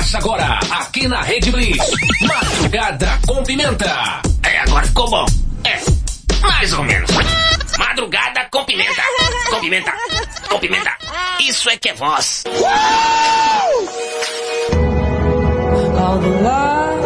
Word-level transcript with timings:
Começa 0.00 0.16
agora, 0.16 0.58
aqui 0.70 1.06
na 1.06 1.20
Rede 1.20 1.50
Blitz. 1.50 1.90
Madrugada 2.22 3.20
com 3.26 3.42
pimenta. 3.42 4.22
É, 4.42 4.60
agora 4.60 4.86
ficou 4.86 5.10
bom. 5.10 5.26
É, 5.62 5.78
mais 6.40 6.72
ou 6.72 6.82
menos. 6.84 7.10
Madrugada 7.78 8.48
com 8.50 8.64
pimenta. 8.64 9.02
Com 9.50 9.60
pimenta. 9.60 9.92
Com 10.48 10.58
pimenta. 10.58 10.96
Isso 11.40 11.68
é 11.68 11.76
que 11.76 11.90
é 11.90 11.92
voz. 11.92 12.44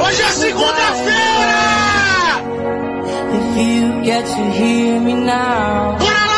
Hoje 0.01 0.23
é 0.23 0.31
segunda-feira! 0.31 1.65
If 3.35 3.57
you 3.59 4.05
get 4.05 4.25
to 4.25 4.43
hear 4.53 5.01
me 5.01 5.15
now, 5.15 5.97
Bora 5.99 6.27
lá, 6.27 6.34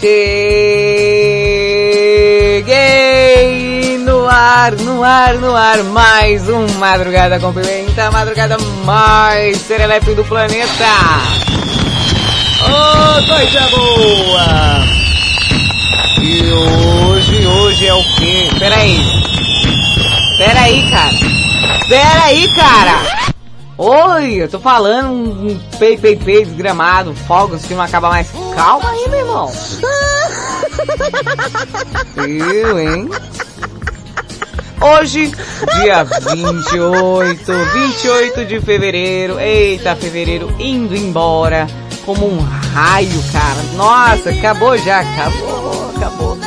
Cheguei 0.00 0.38
no 3.98 4.28
ar, 4.28 4.76
no 4.76 5.02
ar, 5.02 5.34
no 5.34 5.56
ar, 5.56 5.82
mais 5.82 6.48
um 6.48 6.64
Madrugada 6.78 7.40
com 7.40 7.52
Pimenta, 7.52 8.08
madrugada 8.12 8.56
mais 8.84 9.56
serelepe 9.58 10.14
do 10.14 10.24
planeta. 10.24 10.84
Oh, 12.62 13.26
coisa 13.26 13.60
boa! 13.70 14.86
E 16.22 16.42
hoje, 16.52 17.44
hoje 17.44 17.86
é 17.88 17.94
o 17.94 18.04
quê? 18.14 18.48
Peraí. 18.56 19.00
Peraí, 20.38 20.88
cara. 20.90 21.16
Peraí, 21.88 22.48
cara. 22.54 23.17
Oi, 23.80 24.42
eu 24.42 24.48
tô 24.48 24.58
falando 24.58 25.10
um 25.10 25.52
um 25.52 25.60
pei, 25.78 25.96
pei, 25.96 26.16
pei, 26.16 26.44
desgramado, 26.44 27.14
fogos 27.14 27.64
que 27.64 27.74
não 27.74 27.82
acaba 27.82 28.08
mais. 28.08 28.28
Calma 28.56 28.90
aí, 28.90 29.08
meu 29.08 29.20
irmão. 29.20 29.52
Eu, 32.16 32.80
hein? 32.80 33.08
Hoje, 34.80 35.32
dia 35.80 36.02
28, 36.02 37.52
28 37.72 38.44
de 38.46 38.60
fevereiro. 38.60 39.38
Eita, 39.38 39.94
fevereiro 39.94 40.52
indo 40.58 40.96
embora 40.96 41.68
como 42.04 42.26
um 42.26 42.40
raio, 42.74 43.22
cara. 43.30 43.62
Nossa, 43.76 44.30
acabou 44.30 44.76
já, 44.78 45.00
acabou, 45.00 45.92
acabou. 45.96 46.37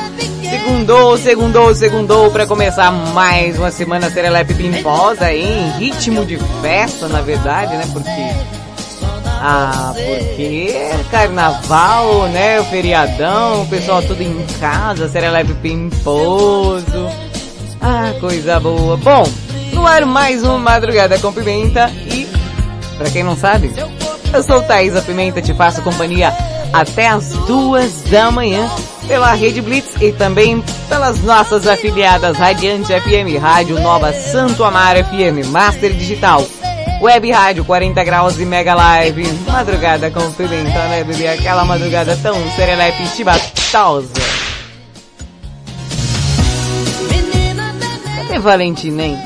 Segundou, 0.61 1.17
segundou, 1.17 1.75
segundou 1.75 2.31
pra 2.31 2.45
começar 2.45 2.91
mais 2.91 3.57
uma 3.57 3.71
semana 3.71 4.11
serelepe 4.11 4.53
pimposa 4.53 5.33
em 5.33 5.71
ritmo 5.71 6.23
de 6.23 6.37
festa, 6.61 7.07
na 7.07 7.19
verdade, 7.19 7.75
né? 7.75 7.89
Porque 7.91 8.21
ah, 9.41 9.91
porque 9.91 10.75
carnaval, 11.09 12.27
né? 12.27 12.59
O 12.59 12.65
feriadão, 12.65 13.63
o 13.63 13.67
pessoal 13.67 14.03
tudo 14.03 14.21
em 14.21 14.45
casa, 14.59 15.09
serelepe 15.09 15.55
pimposo. 15.55 17.09
Ah, 17.81 18.13
coisa 18.19 18.59
boa. 18.59 18.95
Bom, 18.97 19.23
no 19.73 19.87
ar 19.87 20.05
mais 20.05 20.43
uma 20.43 20.59
madrugada 20.59 21.17
com 21.17 21.33
pimenta 21.33 21.89
e, 22.05 22.27
pra 22.99 23.09
quem 23.09 23.23
não 23.23 23.35
sabe, 23.35 23.73
eu 24.31 24.43
sou 24.43 24.61
Thaisa 24.61 25.01
Pimenta, 25.01 25.41
te 25.41 25.55
faço 25.55 25.81
companhia 25.81 26.31
até 26.71 27.07
as 27.07 27.33
duas 27.47 28.03
da 28.03 28.29
manhã 28.29 28.69
pela 29.11 29.33
Rede 29.33 29.61
Blitz 29.61 29.93
e 29.99 30.13
também 30.13 30.63
pelas 30.87 31.21
nossas 31.23 31.67
afiliadas 31.67 32.37
Radiante 32.37 32.93
FM, 32.93 33.41
Rádio 33.41 33.77
Nova 33.81 34.13
Santo 34.13 34.63
Amaro 34.63 35.03
FM, 35.03 35.45
Master 35.47 35.91
Digital, 35.91 36.47
Web 37.01 37.29
Rádio 37.29 37.65
40 37.65 38.01
Graus 38.05 38.39
e 38.39 38.45
Mega 38.45 38.73
Live, 38.73 39.27
madrugada 39.45 40.09
com 40.09 40.31
pimenta, 40.31 40.87
né 40.87 41.03
bebê? 41.03 41.27
Aquela 41.27 41.65
madrugada 41.65 42.17
tão 42.23 42.37
serelepe 42.55 43.03
e 43.03 43.07
chibatosa. 43.07 44.13
Cadê 48.15 48.39
Valentina, 48.39 49.03
hein? 49.03 49.19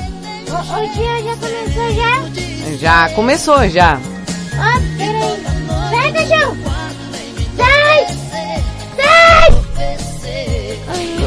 Ô 0.48 0.94
tia, 0.94 1.22
já 1.22 1.36
começou 1.36 1.94
já? 1.94 2.76
Já 2.80 3.08
começou, 3.10 3.68
já. 3.68 4.00
Ó, 4.58 4.96
peraí. 4.98 5.36
Sai, 5.90 6.12
cachorro! 6.12 6.56
Sai! 7.56 8.06
Sai! 8.32 8.45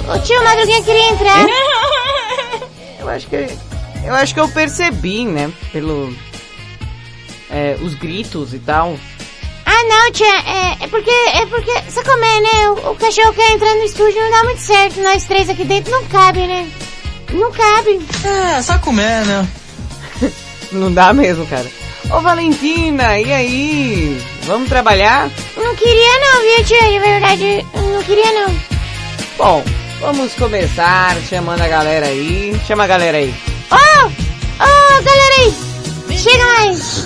Ô 0.09 0.19
tio, 0.19 0.43
Madruguinha 0.43 0.81
queria 0.81 1.09
entrar. 1.11 1.45
Eu 2.99 3.07
acho 3.07 3.27
que 3.27 3.35
eu 4.03 4.15
acho 4.15 4.33
que 4.33 4.39
eu 4.39 4.49
percebi, 4.49 5.23
né, 5.23 5.51
pelo 5.71 6.11
é, 7.49 7.77
os 7.81 7.93
gritos 7.93 8.53
e 8.53 8.59
tal. 8.59 8.97
Ah 9.65 9.83
não, 9.83 10.11
tia, 10.11 10.25
é, 10.25 10.83
é 10.83 10.87
porque, 10.87 11.11
é 11.11 11.45
porque, 11.45 11.71
você 11.81 12.03
comer, 12.03 12.41
né? 12.41 12.69
O, 12.69 12.91
o 12.91 12.95
cachorro 12.95 13.33
quer 13.33 13.51
entrar 13.51 13.75
no 13.75 13.83
estúdio 13.83 14.19
não 14.19 14.31
dá 14.31 14.43
muito 14.45 14.61
certo. 14.61 14.99
Nós 14.99 15.25
três 15.25 15.47
aqui 15.47 15.63
dentro 15.63 15.91
não 15.91 16.03
cabe, 16.05 16.47
né? 16.47 16.71
Não 17.31 17.51
cabe. 17.51 17.99
É, 18.25 18.61
só 18.63 18.79
comer, 18.79 19.25
né? 19.25 19.47
Não 20.71 20.91
dá 20.91 21.13
mesmo, 21.13 21.45
cara. 21.47 21.65
Ô 22.11 22.21
Valentina, 22.21 23.19
e 23.19 23.31
aí? 23.31 24.21
Vamos 24.43 24.69
trabalhar? 24.69 25.29
Não 25.55 25.75
queria 25.75 26.19
não, 26.19 26.41
viu 26.41 26.65
tia? 26.65 26.91
De 26.91 26.99
verdade, 26.99 27.65
não 27.75 28.03
queria 28.03 28.31
não. 28.33 28.59
Bom, 29.37 29.63
vamos 29.99 30.33
começar 30.35 31.15
chamando 31.29 31.61
a 31.61 31.67
galera 31.67 32.07
aí. 32.07 32.59
Chama 32.65 32.83
a 32.85 32.87
galera 32.87 33.17
aí. 33.17 33.33
Ô! 33.71 34.07
Ô, 34.07 35.03
galera 35.03 35.35
aí! 35.39 35.53
Chega 36.17 36.45
mais! 36.45 37.05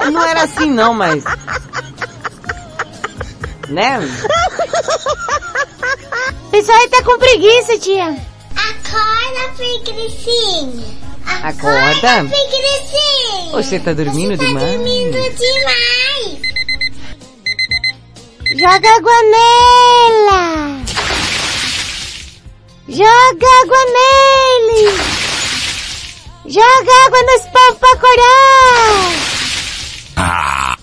Não 0.12 0.22
era 0.22 0.42
assim 0.42 0.70
não, 0.70 0.94
mas 0.94 1.24
né? 3.68 3.98
O 6.44 6.50
pessoal 6.50 6.78
aí 6.78 6.88
tá 6.88 7.02
com 7.02 7.18
preguiça, 7.18 7.76
tia. 7.78 8.16
Acorda, 8.54 9.52
preguicinha. 9.56 10.84
Acorda. 11.42 12.24
preguicinha. 12.28 13.50
Você 13.52 13.80
tá 13.80 13.92
dormindo 13.92 14.38
Tá 14.38 14.44
demais? 14.44 14.70
dormindo 14.70 15.18
demais. 15.36 16.38
Joga 18.56 18.96
água 18.96 19.22
nela! 19.32 20.75
Joga 22.88 23.46
água 23.62 23.78
nele! 23.96 24.96
Joga 26.46 26.92
água 27.06 27.20
nos 27.22 27.42
povos 27.46 27.78
pra 27.80 27.92
acordar! 27.94 29.16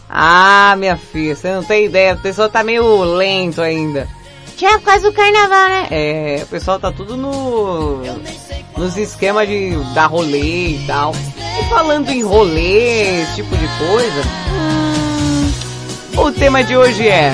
Ah, 0.09 0.75
minha 0.77 0.97
filha, 0.97 1.33
você 1.33 1.53
não 1.53 1.63
tem 1.63 1.85
ideia, 1.85 2.15
o 2.15 2.21
pessoal 2.21 2.49
tá 2.49 2.61
meio 2.61 3.03
lento 3.03 3.61
ainda. 3.61 4.05
Já 4.57 4.77
por 4.79 4.81
causa 4.81 5.09
do 5.09 5.15
carnaval, 5.15 5.69
né? 5.69 5.87
É, 5.91 6.41
o 6.43 6.47
pessoal 6.47 6.77
tá 6.77 6.91
tudo 6.91 7.15
no 7.15 8.01
nos 8.77 8.97
esquemas 8.97 9.47
de 9.47 9.71
dar 9.93 10.07
rolê 10.07 10.71
e 10.71 10.83
tal. 10.85 11.13
E 11.37 11.69
falando 11.69 12.09
em 12.09 12.21
rolê, 12.21 13.21
esse 13.21 13.35
tipo 13.35 13.55
de 13.55 13.67
coisa, 13.79 14.21
hum, 14.51 15.51
o 16.17 16.31
tema 16.33 16.65
de 16.65 16.75
hoje 16.75 17.07
é 17.07 17.33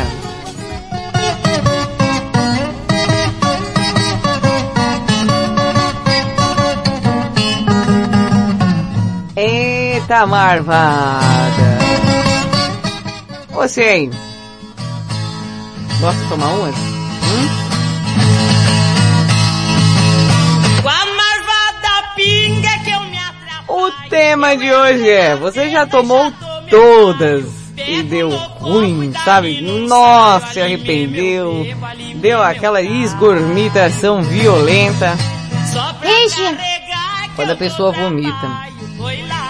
Eita 10.10 10.26
marvada! 10.26 11.78
Você 13.52 13.82
aí, 13.84 14.12
gosta 16.00 16.24
de 16.24 16.30
tomar 16.30 16.48
umas? 16.48 16.76
Hum? 16.76 17.48
Com 20.82 20.90
a 20.90 21.06
marvada 21.06 22.08
pinga 22.16 22.80
que 22.84 22.90
eu 22.90 23.02
me 23.02 23.20
atrapalho. 23.20 23.86
O 23.86 23.92
tema 24.10 24.58
de 24.58 24.74
hoje 24.74 25.08
é, 25.12 25.36
você 25.36 25.70
já 25.70 25.86
tomou 25.86 26.34
todas 26.72 27.46
e 27.78 28.02
deu 28.02 28.32
ruim, 28.32 29.14
sabe? 29.24 29.62
Nossa, 29.62 30.54
se 30.54 30.60
arrependeu, 30.60 31.68
deu 32.16 32.42
aquela 32.42 32.82
esgormitação 32.82 34.24
violenta 34.24 35.16
carregar 36.02 37.30
quando 37.36 37.52
a 37.52 37.56
pessoa 37.56 37.92
vomita. 37.92 38.70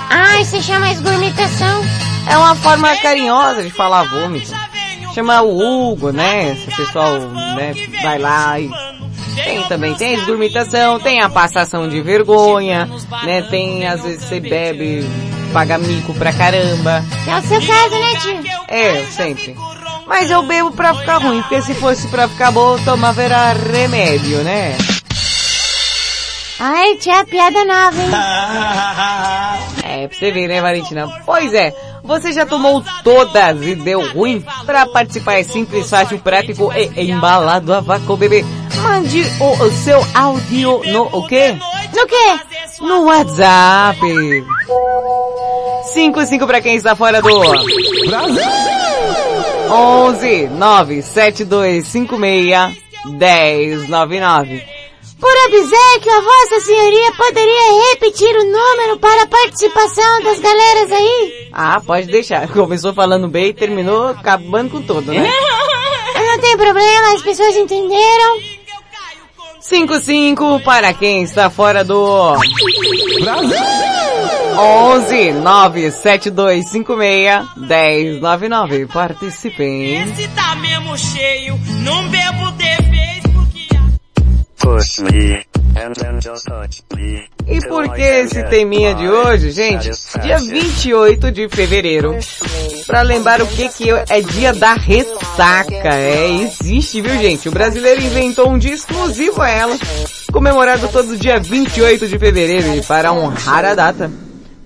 Ai, 0.10 0.44
você 0.44 0.62
chama 0.62 0.92
esgurmitação? 0.92 1.84
É 2.28 2.38
uma 2.38 2.56
forma 2.56 2.96
carinhosa 2.98 3.64
de 3.64 3.70
falar 3.70 4.04
vômito. 4.04 4.52
Chama 5.14 5.42
o 5.42 5.92
Hugo, 5.92 6.12
né? 6.12 6.52
Esse 6.52 6.76
pessoal, 6.76 7.20
né, 7.20 7.74
vai 8.02 8.20
lá 8.20 8.60
e 8.60 8.70
tem 9.36 9.64
também, 9.64 9.96
tem 9.96 10.16
a 10.16 10.20
esgurmitação, 10.20 11.00
tem 11.00 11.22
a 11.22 11.30
passação 11.30 11.88
de 11.88 12.02
vergonha, 12.02 12.90
né? 13.24 13.42
Tem, 13.44 13.88
às 13.88 14.02
vezes 14.02 14.24
você 14.24 14.40
bebe, 14.40 15.08
paga 15.54 15.78
mico 15.78 16.14
pra 16.14 16.34
caramba. 16.34 17.04
É 17.28 17.38
o 17.38 17.42
seu 17.42 17.62
caso, 17.66 18.00
né, 18.00 18.16
tio? 18.22 18.62
É, 18.68 19.06
sempre. 19.06 19.56
Mas 20.06 20.30
eu 20.32 20.44
bebo 20.44 20.72
pra 20.72 20.94
ficar 20.94 21.20
ruim, 21.20 21.42
porque 21.42 21.62
se 21.62 21.74
fosse 21.76 22.08
pra 22.08 22.28
ficar 22.28 22.52
bom, 22.52 22.78
tomava 22.80 23.22
era 23.22 23.54
remédio, 23.54 24.40
né? 24.40 24.76
Ai, 26.60 26.96
tia, 26.98 27.24
piada 27.24 27.64
nova, 27.66 28.02
hein? 28.02 28.10
É, 29.84 30.08
pra 30.08 30.16
você 30.18 30.32
ver, 30.32 30.48
né, 30.48 30.62
Valentina? 30.62 31.08
Pois 31.26 31.54
é, 31.54 31.74
você 32.04 32.32
já 32.32 32.46
tomou 32.46 32.84
todas 33.04 33.62
e 33.66 33.74
deu 33.76 34.08
ruim? 34.14 34.46
Pra 34.66 34.86
participar 34.86 35.40
é 35.40 35.44
simples, 35.44 35.90
fácil, 35.90 36.20
prático 36.20 36.72
e 36.74 37.10
embalado 37.10 37.74
a 37.74 37.80
vácuo, 37.80 38.16
bebê. 38.16 38.46
Mande 38.84 39.24
o, 39.40 39.64
o 39.64 39.72
seu 39.72 40.00
áudio 40.14 40.82
no 40.86 41.04
o 41.06 41.26
quê? 41.28 41.56
No 41.94 42.06
quê? 42.06 42.40
No 42.82 43.06
WhatsApp. 43.06 43.98
55 45.94 46.46
pra 46.46 46.62
quem 46.62 46.76
está 46.76 46.96
fora 46.96 47.20
do... 47.22 47.28
Brasil! 48.08 48.44
11 49.72 50.48
97256 50.48 52.78
1099. 53.06 54.79
Por 55.19 55.36
obsequio, 55.48 56.13
a 56.13 56.21
vossa 56.21 56.62
senhoria 56.62 57.12
poderia 57.12 57.89
repetir 57.92 58.33
o 58.36 58.45
número 58.45 58.98
para 59.00 59.24
a 59.24 59.27
participação 59.27 60.21
das 60.24 60.39
galeras 60.39 60.92
aí? 60.92 61.50
Ah, 61.51 61.81
pode 61.86 62.07
deixar. 62.07 62.48
Começou 62.54 62.94
falando 62.94 63.27
bem 63.27 63.48
e 63.48 63.54
terminou 63.54 64.07
acabando 64.07 64.69
com 64.71 64.81
tudo, 64.81 65.12
né? 65.12 65.30
Não 66.16 66.39
tem 66.39 66.56
problema, 66.57 67.13
as 67.16 67.21
pessoas 67.21 67.54
entenderam. 67.56 68.38
55 69.60 70.62
para 70.62 70.94
quem 70.94 71.24
está 71.24 71.50
fora 71.50 71.83
do... 71.83 72.33
Brasil! 73.22 73.57
11 74.57 75.33
97256 75.33 77.45
1099. 77.57 78.86
Participem. 78.88 80.01
Esse 80.01 80.27
tá 80.30 80.56
mesmo 80.56 80.98
cheio, 80.98 81.60
não 81.83 82.07
bebo 82.10 82.51
de 82.51 82.75
vez 82.89 83.10
porque... 83.10 83.19
Push 84.60 85.00
me, 85.00 85.46
and 85.76 85.96
then 85.96 86.20
just 86.22 86.46
touch 86.46 86.84
me. 86.96 87.28
E 87.48 87.60
por 87.68 87.94
que 87.94 88.02
esse 88.02 88.44
teminha 88.44 88.94
de 88.94 89.08
hoje, 89.08 89.52
gente? 89.52 89.90
Dia 90.22 90.38
28 90.38 91.32
de 91.32 91.50
fevereiro. 91.50 92.16
Pra 92.86 93.02
lembrar 93.02 93.42
o 93.42 93.48
que 93.48 93.70
que 93.70 93.90
é 93.90 94.22
dia 94.22 94.54
da 94.54 94.74
ressaca. 94.74 95.96
É, 95.96 96.30
existe, 96.42 97.02
viu 97.02 97.18
gente? 97.18 97.50
O 97.50 97.52
brasileiro 97.52 98.02
inventou 98.02 98.50
um 98.50 98.58
dia 98.58 98.74
exclusivo 98.74 99.42
a 99.42 99.50
ela. 99.50 99.78
Comemorado 100.32 100.88
todo 100.90 101.18
dia 101.18 101.40
28 101.40 102.08
de 102.08 102.20
fevereiro 102.20 102.76
e 102.76 102.82
para 102.84 103.12
honrar 103.14 103.66
a 103.66 103.74
data. 103.74 104.12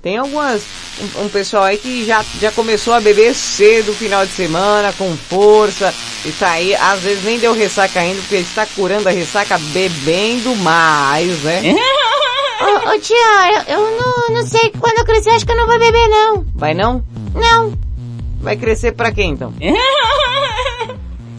Tem 0.04 0.18
algumas, 0.18 0.64
um, 1.00 1.24
um, 1.24 1.30
pessoal 1.30 1.64
aí 1.64 1.78
que 1.78 2.04
já, 2.04 2.26
já 2.42 2.52
começou 2.52 2.94
a 2.94 3.00
beber 3.00 3.34
cedo 3.34 3.94
final 3.94 4.26
de 4.26 4.34
semana, 4.34 4.92
com 4.98 5.16
força, 5.16 5.94
e 6.26 6.32
tá 6.34 6.52
aí, 6.52 6.76
às 6.76 7.00
vezes 7.00 7.24
nem 7.24 7.40
deu 7.40 7.54
ressaca 7.54 8.02
ainda, 8.02 8.20
porque 8.20 8.36
está 8.36 8.66
curando 8.66 9.08
a 9.08 9.14
ressaca 9.14 9.58
bebendo 9.72 10.54
mais, 10.58 11.42
né? 11.44 11.62
Ô, 12.60 12.90
ô 12.90 13.00
tia, 13.00 13.66
eu, 13.70 13.76
eu 13.76 13.98
não, 13.98 14.36
não 14.36 14.46
sei, 14.46 14.74
quando 14.78 14.98
eu 14.98 15.06
crescer 15.06 15.30
acho 15.30 15.46
que 15.46 15.54
eu 15.54 15.58
não 15.58 15.68
vou 15.68 15.80
beber 15.80 16.08
não. 16.10 16.46
Vai 16.54 16.74
não? 16.74 17.02
Não. 17.34 17.74
Vai 18.42 18.58
crescer 18.58 18.92
pra 18.92 19.10
quê 19.12 19.24
então? 19.24 19.54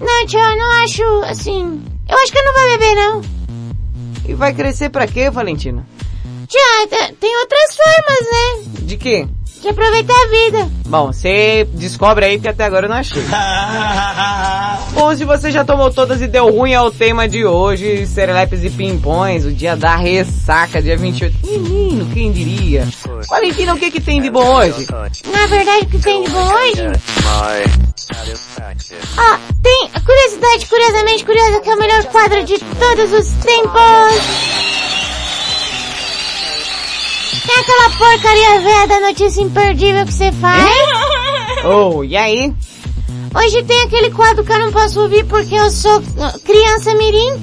Não, 0.00 0.26
tia, 0.26 0.40
eu 0.40 0.56
não 0.56 0.70
acho, 0.82 1.02
assim, 1.31 1.82
eu 2.08 2.19
acho 2.19 2.32
que 2.32 2.38
eu 2.38 2.44
não 2.44 2.52
vou 2.52 2.78
beber 2.78 2.94
não. 2.94 3.22
E 4.26 4.34
vai 4.34 4.52
crescer 4.52 4.90
pra 4.90 5.06
quê, 5.06 5.31
Valentina? 5.31 5.87
Tia, 6.49 7.12
tem 7.20 7.37
outras 7.38 7.76
formas, 7.76 8.20
né? 8.31 8.81
De 8.82 8.96
quê? 8.96 9.26
De 9.62 9.69
aproveitar 9.69 10.14
a 10.14 10.29
vida. 10.29 10.70
Bom, 10.87 11.06
você 11.06 11.67
descobre 11.73 12.26
aí 12.26 12.38
que 12.38 12.46
até 12.46 12.64
agora 12.64 12.85
eu 12.85 12.91
não 12.91 12.96
achei. 12.96 13.23
Bom, 14.93 15.17
se 15.17 15.25
você 15.25 15.50
já 15.50 15.64
tomou 15.64 15.91
todas 15.91 16.20
e 16.20 16.26
deu 16.26 16.50
ruim 16.50 16.75
ao 16.75 16.91
tema 16.91 17.26
de 17.26 17.46
hoje, 17.46 18.06
serelepes 18.06 18.62
e 18.62 18.69
pimpões, 18.69 19.46
o 19.46 19.52
dia 19.52 19.75
da 19.75 19.96
ressaca, 19.96 20.82
dia 20.82 20.96
28. 20.99 21.38
Menino, 21.46 22.06
quem 22.12 22.31
diria? 22.31 22.87
Valentina, 23.29 23.75
o 23.75 23.79
que 23.79 23.91
que 23.91 24.00
tem 24.00 24.20
de 24.20 24.29
bom 24.29 24.46
hoje? 24.56 24.87
Na 25.32 25.46
verdade, 25.46 25.87
o 25.87 25.88
que 25.88 25.99
tem 25.99 26.23
de 26.25 26.31
bom 26.31 26.46
hoje? 26.46 26.82
Ah, 29.17 29.41
tem 29.62 29.91
curiosidade, 30.05 30.67
curiosamente 30.67 31.25
curiosa, 31.25 31.61
que 31.61 31.70
é 31.70 31.75
o 31.75 31.79
melhor 31.79 32.05
quadro 32.05 32.44
de 32.44 32.58
todos 32.58 33.12
os 33.12 33.29
tempos. 33.43 34.54
Tem 37.55 37.62
aquela 37.62 37.91
porcaria 37.91 38.61
velha 38.61 38.87
da 38.89 39.01
notícia 39.01 39.41
imperdível 39.41 40.05
que 40.05 40.12
você 40.12 40.33
faz. 40.33 40.65
Oh, 41.67 42.05
e 42.05 42.15
aí? 42.15 42.53
Hoje 43.35 43.62
tem 43.62 43.81
aquele 43.85 44.11
quadro 44.11 44.45
que 44.45 44.53
eu 44.53 44.59
não 44.59 44.71
posso 44.71 45.01
ouvir 45.01 45.25
porque 45.25 45.55
eu 45.55 45.71
sou 45.71 46.03
criança 46.45 46.95
mirim, 46.95 47.41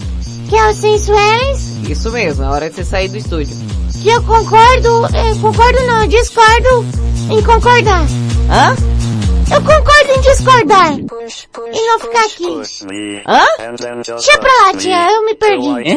que 0.48 0.56
é 0.56 0.70
o 0.70 0.74
Sensuelens. 0.76 1.78
Isso 1.90 2.12
mesmo, 2.12 2.44
é 2.44 2.48
hora 2.48 2.70
de 2.70 2.76
você 2.76 2.84
sair 2.84 3.08
do 3.08 3.18
estúdio. 3.18 3.56
Que 4.04 4.10
eu 4.10 4.22
concordo, 4.22 5.08
é, 5.08 5.34
concordo 5.42 5.88
não, 5.88 6.08
discordo 6.08 6.86
em 7.32 7.42
concordar. 7.42 8.04
Hã? 8.52 8.76
Eu 9.56 9.62
concordo 9.62 10.12
em 10.16 10.22
discordar. 10.22 10.94
E 10.94 11.88
não 11.88 12.00
ficar 12.00 12.26
aqui. 12.26 13.24
Hã? 13.26 13.46
Deixa 14.04 14.38
pra 14.38 14.68
lá, 14.68 14.74
tia, 14.78 15.12
eu 15.14 15.26
me 15.26 15.34
perdi. 15.34 15.96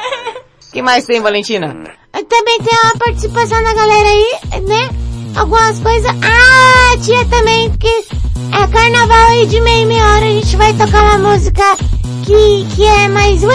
que 0.72 0.80
mais 0.80 1.04
tem, 1.04 1.20
Valentina? 1.20 1.94
Também 2.22 2.58
tem 2.60 2.78
uma 2.84 2.98
participação 2.98 3.62
da 3.62 3.74
galera 3.74 4.08
aí, 4.08 4.38
né? 4.62 4.88
Algumas 5.34 5.78
coisas. 5.80 6.10
Ah, 6.22 6.96
tia 7.02 7.24
também, 7.26 7.70
porque 7.70 8.04
é 8.52 8.66
carnaval 8.68 9.26
aí 9.30 9.46
de 9.46 9.60
meia 9.60 9.86
meia 9.86 10.04
hora 10.04 10.26
a 10.26 10.30
gente 10.30 10.56
vai 10.56 10.72
tocar 10.74 11.02
uma 11.02 11.30
música 11.30 11.76
que, 12.24 12.66
que 12.74 12.84
é 12.84 13.08
mais 13.08 13.42
ué, 13.42 13.54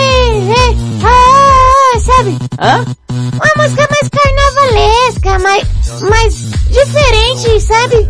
ah, 1.04 2.00
sabe? 2.00 2.38
Hã? 2.60 2.86
Uma 3.10 3.64
música 3.64 3.88
mais 3.90 4.10
carnavalesca, 4.10 5.40
mais, 5.40 6.02
mais 6.02 6.36
diferente, 6.70 7.62
sabe? 7.62 8.10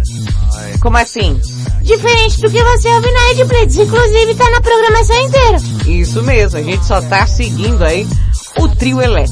Como 0.82 0.98
assim? 0.98 1.40
Diferente 1.84 2.42
do 2.42 2.50
que 2.50 2.64
você 2.64 2.88
ouve 2.90 3.12
na 3.12 3.32
Ed 3.32 3.44
Blitz, 3.46 3.76
inclusive 3.78 4.36
tá 4.36 4.50
na 4.50 4.62
programação 4.62 5.18
inteira. 5.20 5.58
Isso 5.86 6.24
mesmo, 6.24 6.60
a 6.60 6.64
gente 6.64 6.86
só 6.86 7.02
tá 7.02 7.26
seguindo 7.28 7.84
aí 7.84 8.08
o 8.58 8.68
trio 8.70 9.02
Elex. 9.02 9.32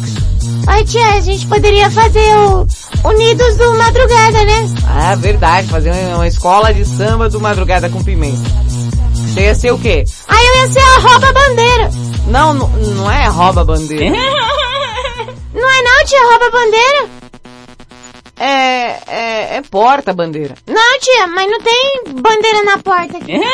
Ai 0.67 0.83
tia, 0.83 1.07
a 1.13 1.19
gente 1.21 1.47
poderia 1.47 1.89
fazer 1.89 2.35
o 2.35 2.67
Unidos 3.05 3.57
do 3.57 3.73
Madrugada, 3.75 4.43
né? 4.43 4.65
Ah, 4.85 5.15
verdade, 5.15 5.67
fazer 5.69 5.91
uma 6.13 6.27
escola 6.27 6.73
de 6.73 6.83
samba 6.85 7.29
do 7.29 7.39
Madrugada 7.39 7.89
com 7.89 8.03
Pimenta. 8.03 8.37
Você 9.13 9.41
ia 9.41 9.55
ser 9.55 9.71
o 9.71 9.79
quê? 9.79 10.03
Ah, 10.27 10.43
eu 10.43 10.55
ia 10.57 10.67
ser 10.67 10.79
a 10.79 10.99
rouba 10.99 11.31
bandeira. 11.31 11.89
Não, 12.27 12.53
não, 12.53 12.67
não 12.67 13.09
é 13.09 13.27
rouba 13.27 13.63
bandeira. 13.63 14.09
não 15.53 15.69
é 15.69 15.81
não, 15.81 16.05
tia, 16.05 16.29
rouba 16.29 16.51
bandeira? 16.51 17.09
É, 18.39 18.99
é, 19.07 19.57
é 19.57 19.61
porta 19.71 20.13
bandeira. 20.13 20.55
Não, 20.67 20.99
tia, 20.99 21.27
mas 21.27 21.49
não 21.49 21.61
tem 21.61 22.03
bandeira 22.21 22.63
na 22.63 22.77
porta 22.79 23.17
aqui. 23.17 23.39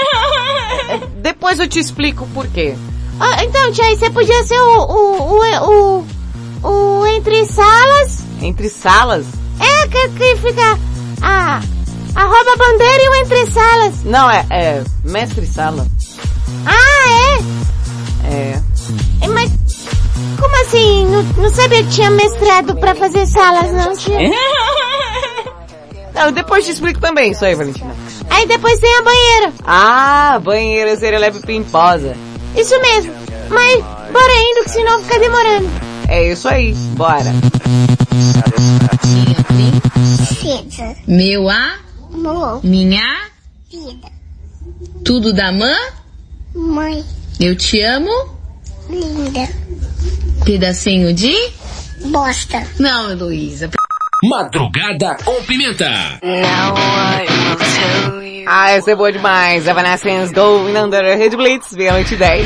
É, 0.89 0.98
depois 1.22 1.60
eu 1.60 1.67
te 1.67 1.79
explico 1.79 2.27
por 2.34 2.46
quê. 2.48 2.75
Ah, 3.17 3.43
então, 3.46 3.72
tia, 3.72 3.96
você 3.96 4.10
podia 4.10 4.43
ser 4.43 4.60
o, 4.60 4.82
o, 4.82 5.39
o, 5.39 6.00
o 6.00 6.08
o 6.63 7.05
entre 7.08 7.46
salas. 7.46 8.20
Entre 8.41 8.70
salas? 8.70 9.25
É, 9.60 9.88
que, 9.88 10.10
que 10.10 10.36
fica 10.38 10.79
a, 11.22 11.62
a 12.15 12.58
bandeira 12.58 13.03
e 13.03 13.10
o 13.10 13.15
entre 13.15 13.46
salas. 13.51 14.03
Não, 14.03 14.29
é, 14.29 14.46
é 14.50 14.84
mestre 15.03 15.46
sala. 15.46 15.86
Ah, 16.65 17.39
é? 18.25 18.34
É. 18.34 18.62
é 19.22 19.27
mas, 19.27 19.51
como 20.39 20.62
assim? 20.62 21.05
Não, 21.05 21.24
não 21.43 21.50
sabia 21.50 21.84
que 21.84 21.89
tinha 21.89 22.10
mestrado 22.10 22.75
pra 22.75 22.96
fazer 22.96 23.25
salas, 23.25 23.72
não, 23.72 23.96
tia? 23.96 24.17
Não, 26.13 26.32
depois 26.32 26.63
te 26.63 26.70
explico 26.70 27.00
também 27.00 27.32
isso 27.32 27.43
aí, 27.43 27.55
Valentina. 27.55 27.91
Aí 28.29 28.46
depois 28.46 28.79
tem 28.79 28.96
a 28.98 29.01
banheira. 29.01 29.53
Ah, 29.65 30.39
banheira 30.43 30.96
seria 30.96 31.17
leve 31.17 31.39
pimposa. 31.39 32.15
Isso 32.55 32.79
mesmo. 32.82 33.12
Mas, 33.50 33.84
bora 34.12 34.34
indo 34.51 34.63
que 34.63 34.70
senão 34.70 35.01
fica 35.01 35.17
demorando. 35.17 35.93
É 36.13 36.32
isso 36.32 36.48
aí, 36.48 36.75
bora. 36.96 37.34
Meu 41.08 41.50
amor. 41.50 42.63
Minha 42.63 43.29
vida. 43.67 44.10
Tudo 45.03 45.34
da 45.34 45.51
mãe? 45.51 45.89
Mãe. 46.53 47.03
Eu 47.39 47.55
te 47.55 47.82
amo? 47.82 48.12
Linda. 48.88 49.50
Pedacinho 50.46 51.15
de? 51.15 51.34
Bosta. 52.05 52.62
Não, 52.77 53.10
Heloísa. 53.10 53.72
Madrugada 54.24 55.17
com 55.25 55.41
Pimenta. 55.46 55.89
Ah, 58.46 58.70
essa 58.70 58.91
é 58.91 58.96
boa 58.96 59.12
demais. 59.12 59.65
Evanescence 59.65 60.32
Going 60.32 60.77
Under 60.77 61.17
Red 61.17 61.32
Blitz, 61.32 61.74
meia-noite 61.74 62.15
10. 62.15 62.46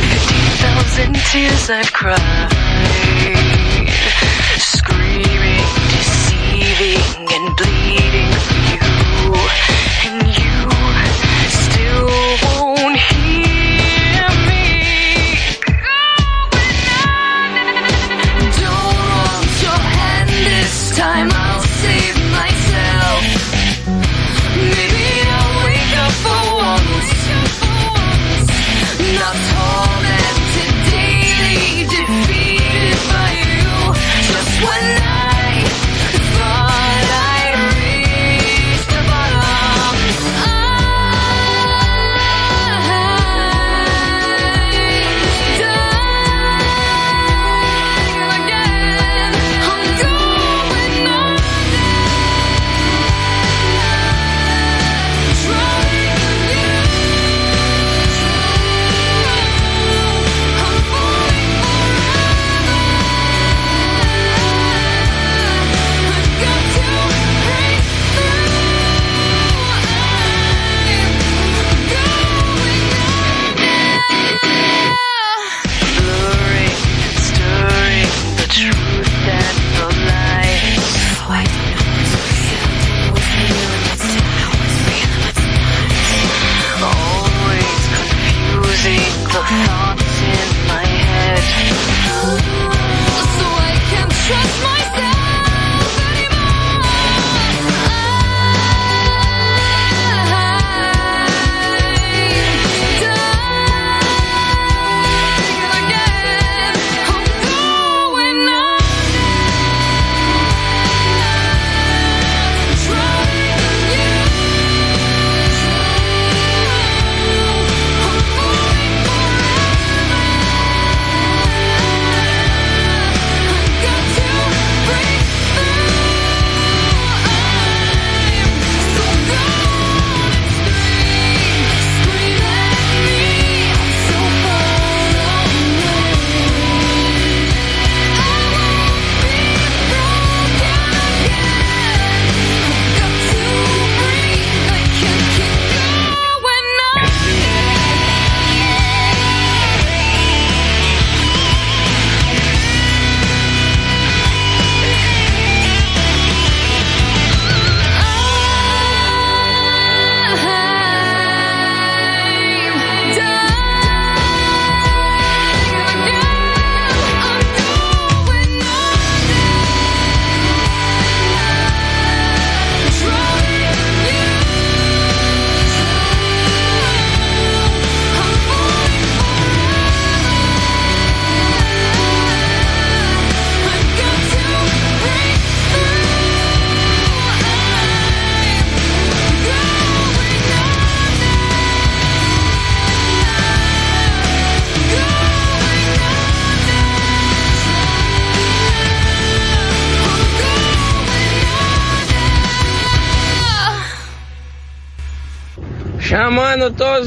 and 7.31 7.55
bleed. 7.57 8.06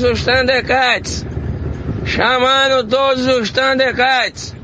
todos 0.00 0.02
os 0.02 0.24
Thundercats. 0.24 1.26
Chamando 2.04 2.88
todos 2.88 3.26
os 3.26 3.50
Thundercats. 3.50 4.54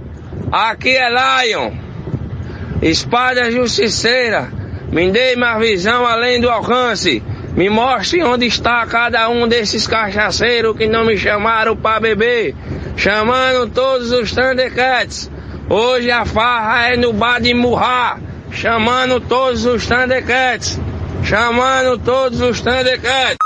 Aqui 0.51 0.97
é 0.97 1.09
Lion. 1.11 1.73
Espada 2.81 3.51
justiceira. 3.51 4.49
Me 4.91 5.11
dê 5.11 5.35
uma 5.35 5.59
visão 5.59 6.07
além 6.07 6.41
do 6.41 6.49
alcance. 6.49 7.23
Me 7.55 7.69
mostre 7.69 8.23
onde 8.23 8.47
está 8.47 8.87
cada 8.87 9.29
um 9.29 9.47
desses 9.47 9.87
cachaceiros 9.87 10.77
que 10.77 10.87
não 10.87 11.05
me 11.05 11.17
chamaram 11.19 11.77
para 11.77 12.01
beber. 12.01 12.55
Chamando 12.97 13.71
todos 13.71 14.11
os 14.13 14.33
Thundercats. 14.33 15.31
Hoje 15.69 16.11
a 16.11 16.25
farra 16.25 16.93
é 16.93 16.97
no 16.97 17.13
bar 17.13 17.41
de 17.41 17.53
Murrá. 17.53 18.19
Chamando 18.51 19.21
todos 19.21 19.67
os 19.67 19.87
Thundercats. 19.87 20.81
Chamando 21.23 21.99
todos 21.99 22.41
os 22.41 22.61
Thundercats. 22.61 23.46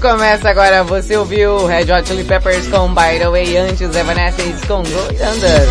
Começa 0.00 0.48
agora. 0.48 0.84
Você 0.84 1.16
ouviu 1.16 1.66
Red 1.66 1.92
Hot 1.92 2.06
Chili 2.06 2.24
Peppers 2.24 2.68
com 2.68 2.88
By 2.94 3.18
The 3.18 3.28
Way, 3.28 3.56
antes 3.56 3.94
Evanescence 3.94 4.66
com 4.66 4.82
Going 4.82 5.16
Under. 5.16 5.68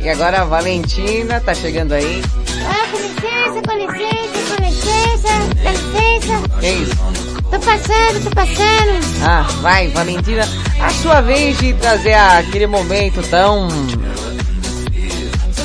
E 0.00 0.08
agora 0.08 0.42
a 0.42 0.44
Valentina 0.44 1.40
tá 1.40 1.54
chegando 1.54 1.92
aí. 1.92 2.22
Ah, 2.64 2.86
com 2.90 2.98
licença, 2.98 3.62
com 3.66 3.74
licença, 3.76 4.56
com 4.56 4.62
licença, 4.64 5.28
dá 5.62 5.70
licença. 5.72 6.48
Que 6.60 6.68
isso? 6.68 6.96
Tô 7.50 7.58
passando, 7.58 8.24
tô 8.24 8.30
passando. 8.30 9.24
Ah, 9.24 9.46
vai, 9.60 9.88
Valentina. 9.88 10.48
A 10.80 10.90
sua 10.90 11.20
vez 11.20 11.58
de 11.58 11.72
trazer 11.74 12.14
aquele 12.14 12.66
momento 12.66 13.20
tão... 13.28 13.68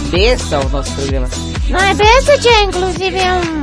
besta 0.10 0.58
ao 0.58 0.70
nosso 0.70 0.92
programa. 0.94 1.30
Não 1.70 1.80
é 1.80 1.94
besta, 1.94 2.38
tia, 2.40 2.64
inclusive 2.64 3.18
é 3.18 3.34
um... 3.34 3.63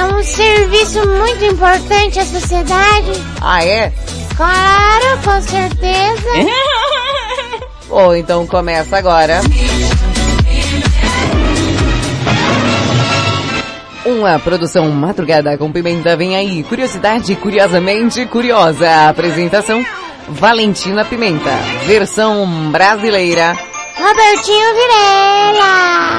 É 0.00 0.04
um 0.04 0.22
serviço 0.22 1.06
muito 1.06 1.44
importante 1.44 2.18
à 2.18 2.24
sociedade. 2.24 3.12
Ah, 3.38 3.62
é? 3.62 3.92
Claro, 4.34 5.18
com 5.22 5.42
certeza. 5.42 6.30
Ou 7.90 8.16
então 8.16 8.46
começa 8.46 8.96
agora. 8.96 9.42
Uma 14.06 14.38
produção 14.38 14.88
madrugada 14.90 15.58
com 15.58 15.70
pimenta 15.70 16.16
vem 16.16 16.34
aí. 16.34 16.62
Curiosidade 16.62 17.36
curiosamente 17.36 18.24
curiosa. 18.24 19.06
Apresentação 19.06 19.84
Valentina 20.30 21.04
Pimenta. 21.04 21.52
Versão 21.84 22.70
brasileira. 22.70 23.54
Robertinho 23.98 24.74
Virela. 24.74 26.09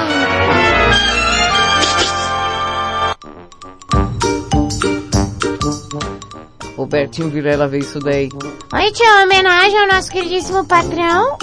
Robertinho 6.82 7.30
Virela 7.30 7.68
veio 7.68 7.82
isso 7.82 8.00
daí. 8.00 8.28
Oi, 8.72 8.92
tia, 8.92 9.22
homenagem 9.22 9.78
ao 9.78 9.86
nosso 9.86 10.10
queridíssimo 10.10 10.64
patrão. 10.64 11.38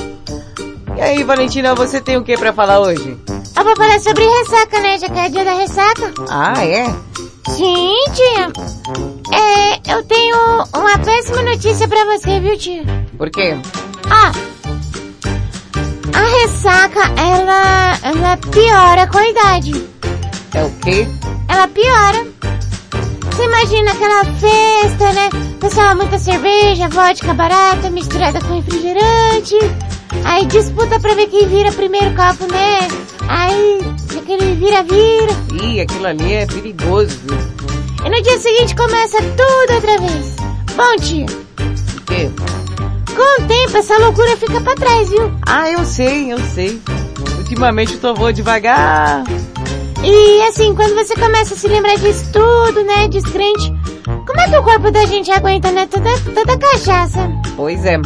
E 0.98 1.02
aí, 1.02 1.24
Valentina, 1.24 1.74
você 1.74 2.02
tem 2.02 2.18
o 2.18 2.24
que 2.26 2.36
pra 2.38 2.52
falar 2.52 2.82
hoje? 2.82 3.18
Eu 3.56 3.64
vou 3.64 3.74
falar 3.78 4.00
sobre 4.02 4.26
ressaca, 4.26 4.82
né? 4.82 4.98
Já 4.98 5.08
que 5.08 5.18
é 5.18 5.30
dia 5.30 5.46
da 5.46 5.54
ressaca. 5.54 6.14
Ah, 6.30 6.66
é? 6.66 6.94
Sim, 7.52 7.94
tia. 8.14 8.52
É, 9.34 9.96
eu 9.96 10.04
tenho 10.04 10.36
uma 10.76 11.00
péssima 11.00 11.42
notícia 11.42 11.88
pra 11.88 12.04
você, 12.04 12.40
viu, 12.42 12.58
tia? 12.58 12.84
Por 13.18 13.30
quê? 13.30 13.56
Ah, 14.10 14.32
a 16.14 16.42
ressaca, 16.42 17.00
ela, 17.18 17.98
ela 18.04 18.38
piora 18.38 19.08
com 19.08 19.18
a 19.20 19.30
idade. 19.30 19.88
É 20.54 20.64
o 20.66 20.70
quê? 20.82 21.08
Ela 21.48 21.68
piora. 21.70 22.28
Você 23.40 23.46
imagina 23.46 23.92
aquela 23.94 24.26
festa, 24.26 25.14
né? 25.14 25.30
Pessoal, 25.62 25.96
muita 25.96 26.20
cerveja, 26.20 26.90
vodka 26.90 27.34
barata, 27.34 27.90
misturada 27.90 28.38
com 28.42 28.56
refrigerante. 28.56 29.56
Aí 30.26 30.46
disputa 30.46 31.00
pra 31.00 31.16
ver 31.16 31.28
quem 31.28 31.48
vira 31.48 31.72
primeiro 31.72 32.14
copo, 32.14 32.52
né? 32.52 32.86
Aí, 33.30 33.80
aquele 34.18 34.56
vira-vira. 34.56 35.32
Ih, 35.54 35.80
aquilo 35.80 36.08
ali 36.08 36.34
é 36.34 36.46
perigoso. 36.48 37.18
E 38.04 38.10
no 38.10 38.22
dia 38.22 38.40
seguinte 38.40 38.76
começa 38.76 39.20
tudo 39.22 39.74
outra 39.74 39.98
vez. 40.00 40.36
Bom, 40.76 40.96
tia. 41.02 41.26
O 41.26 42.02
quê? 42.02 42.30
Com 43.16 43.42
o 43.42 43.48
tempo, 43.48 43.78
essa 43.78 43.98
loucura 44.00 44.36
fica 44.36 44.60
pra 44.60 44.76
trás, 44.76 45.10
viu? 45.10 45.32
Ah, 45.48 45.72
eu 45.72 45.86
sei, 45.86 46.34
eu 46.34 46.40
sei. 46.40 46.82
Ultimamente 47.38 47.94
eu 47.94 48.02
tô 48.02 48.14
vou 48.14 48.34
devagar. 48.34 49.24
E 50.04 50.42
assim, 50.44 50.74
quando 50.74 50.96
você 50.96 51.16
começa 51.16 51.54
a 51.54 51.58
se 51.58 51.68
lembrar 51.68 51.96
disso 51.98 52.32
tudo, 52.32 52.84
né, 52.84 53.08
descrente, 53.08 53.74
como 54.06 54.40
é 54.40 54.50
que 54.50 54.58
o 54.58 54.64
corpo 54.64 54.92
da 54.92 55.06
gente 55.06 55.30
aguenta, 55.32 55.72
né, 55.72 55.88
toda, 55.88 56.10
toda 56.34 56.58
cachaça? 56.58 57.30
Pois 57.56 57.86
é. 57.86 57.98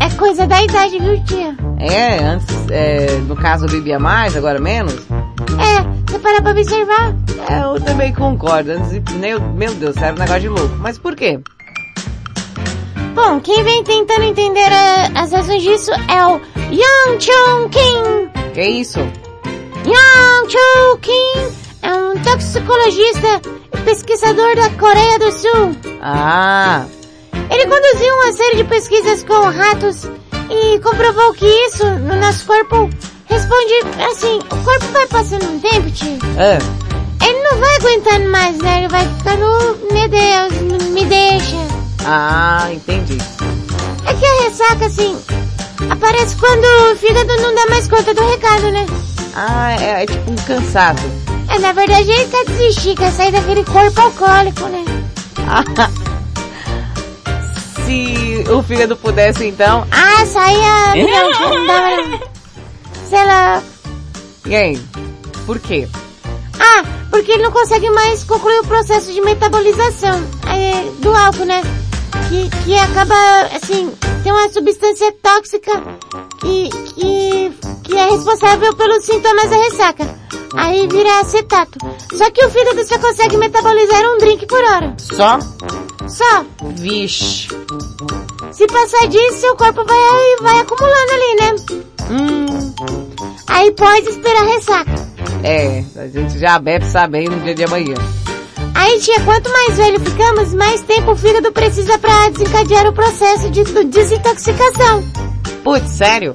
É 0.00 0.10
coisa 0.16 0.46
da 0.46 0.62
idade, 0.62 0.98
viu, 0.98 1.24
tia? 1.24 1.56
É, 1.78 2.18
antes, 2.24 2.48
é, 2.70 3.18
no 3.26 3.36
caso 3.36 3.66
eu 3.66 3.70
bebia 3.70 3.98
mais, 3.98 4.36
agora 4.36 4.58
menos. 4.60 4.94
É, 4.94 6.10
você 6.10 6.18
para 6.18 6.42
pra 6.42 6.50
observar. 6.52 7.14
É, 7.48 7.62
eu 7.62 7.80
também 7.80 8.12
concordo. 8.12 8.72
Antes, 8.72 9.14
meu, 9.14 9.40
meu 9.40 9.74
Deus, 9.74 9.96
era 9.96 10.14
um 10.14 10.18
negócio 10.18 10.40
de 10.40 10.48
louco. 10.48 10.74
Mas 10.78 10.98
por 10.98 11.14
quê? 11.14 11.40
Bom, 13.14 13.40
quem 13.40 13.62
vem 13.62 13.84
tentando 13.84 14.24
entender 14.24 14.72
a, 14.72 15.22
as 15.22 15.32
razões 15.32 15.62
disso 15.62 15.90
é 15.92 16.26
o 16.26 16.40
Yang 16.70 17.24
Chong 17.24 17.68
Kim. 17.70 18.52
Que 18.52 18.62
isso? 18.62 19.00
Yang 19.84 20.52
Chong 20.52 21.00
Kim 21.00 21.54
é 21.82 21.94
um 21.94 22.18
toxicologista 22.22 23.40
e 23.72 23.76
pesquisador 23.82 24.56
da 24.56 24.70
Coreia 24.70 25.18
do 25.18 25.30
Sul. 25.32 25.76
Ah, 26.02 26.84
Ele 27.50 27.66
conduziu 27.66 28.14
uma 28.14 28.32
série 28.32 28.56
de 28.56 28.64
pesquisas 28.64 29.22
com 29.24 29.42
ratos 29.50 30.04
e 30.50 30.78
comprovou 30.80 31.32
que 31.34 31.46
isso 31.46 31.84
no 31.84 32.16
nosso 32.16 32.46
corpo 32.46 32.88
responde 33.26 33.74
assim, 34.10 34.38
o 34.50 34.64
corpo 34.64 34.86
vai 34.92 35.06
passando 35.06 35.44
um 35.50 35.60
tempo, 35.60 35.90
tio. 35.90 36.18
é. 36.38 36.58
Ele 37.26 37.42
não 37.42 37.58
vai 37.58 37.76
aguentando 37.76 38.28
mais, 38.30 38.58
né? 38.58 38.78
Ele 38.80 38.88
vai 38.88 39.08
ficando, 39.16 39.78
meu 39.90 40.08
Deus, 40.08 40.88
me 40.90 41.04
deixa. 41.06 41.56
Ah, 42.04 42.68
entendi. 42.70 43.16
É 44.06 44.12
que 44.12 44.26
a 44.26 44.42
ressaca, 44.42 44.84
assim, 44.86 45.16
aparece 45.90 46.36
quando 46.36 46.64
o 46.64 46.96
fígado 46.96 47.36
não 47.36 47.54
dá 47.54 47.66
mais 47.66 47.88
conta 47.88 48.14
do 48.14 48.24
recado, 48.30 48.70
né? 48.70 48.86
Ah, 49.34 49.72
é, 49.72 50.02
é 50.02 50.06
tipo 50.06 50.30
um 50.30 50.36
cansado. 50.36 51.00
É, 51.48 51.58
na 51.58 51.72
verdade 51.72 52.10
ele 52.10 52.26
quer 52.26 52.44
desistir, 52.46 52.94
quer 52.94 53.10
sair 53.10 53.32
daquele 53.32 53.64
corpo 53.64 54.00
alcoólico, 54.00 54.68
né? 54.68 54.84
Se 57.84 58.44
o 58.50 58.62
fígado 58.62 58.96
pudesse 58.96 59.46
então... 59.46 59.86
Ah, 59.90 60.24
saia... 60.26 60.94
Não, 60.96 61.30
não 61.30 61.66
não. 61.66 62.20
Sei 63.08 63.24
lá. 63.24 63.62
E 64.46 64.56
aí? 64.56 64.80
Por 65.44 65.58
quê? 65.58 65.86
Ah, 66.58 66.82
porque 67.10 67.32
ele 67.32 67.42
não 67.42 67.52
consegue 67.52 67.90
mais 67.90 68.24
concluir 68.24 68.60
o 68.60 68.66
processo 68.66 69.12
de 69.12 69.20
metabolização 69.20 70.22
é, 70.48 70.90
do 71.00 71.14
álcool, 71.14 71.44
né? 71.44 71.62
Que, 72.28 72.48
que 72.64 72.76
acaba, 72.78 73.14
assim, 73.54 73.92
tem 74.22 74.32
uma 74.32 74.48
substância 74.48 75.12
tóxica 75.22 75.72
que, 76.40 76.68
que, 76.94 77.52
que 77.84 77.96
é 77.96 78.10
responsável 78.10 78.74
pelos 78.76 79.04
sintomas 79.04 79.50
da 79.50 79.56
ressaca. 79.56 80.18
Aí 80.56 80.86
vira 80.88 81.20
acetato. 81.20 81.78
Só 82.14 82.30
que 82.30 82.44
o 82.44 82.50
fígado 82.50 82.86
só 82.86 82.98
consegue 82.98 83.36
metabolizar 83.36 84.02
um 84.14 84.18
drink 84.18 84.46
por 84.46 84.62
hora. 84.64 84.94
Só? 84.98 85.38
Só. 86.08 86.44
Vixe. 86.76 87.48
Se 88.52 88.66
passar 88.66 89.08
disso, 89.08 89.40
seu 89.40 89.56
corpo 89.56 89.84
vai, 89.84 90.36
vai 90.40 90.60
acumulando 90.60 91.12
ali, 91.12 91.36
né? 91.40 91.84
Hum, 92.10 92.74
Aí 93.48 93.70
pode 93.72 94.08
esperar 94.08 94.44
ressaca. 94.44 94.92
é, 95.42 95.84
a 95.96 96.06
gente 96.06 96.38
já 96.38 96.58
bebe 96.58 96.86
sabendo 96.86 97.36
no 97.36 97.42
dia 97.42 97.54
de 97.54 97.64
amanhã. 97.64 97.94
Aí, 98.74 98.98
tia, 99.00 99.20
quanto 99.20 99.50
mais 99.50 99.76
velho 99.76 100.00
ficamos, 100.00 100.52
mais 100.54 100.80
tempo 100.82 101.12
o 101.12 101.16
fígado 101.16 101.52
precisa 101.52 101.98
pra 101.98 102.28
desencadear 102.30 102.86
o 102.88 102.92
processo 102.92 103.50
de 103.50 103.62
desintoxicação. 103.84 105.04
Putz, 105.62 105.90
sério? 105.90 106.32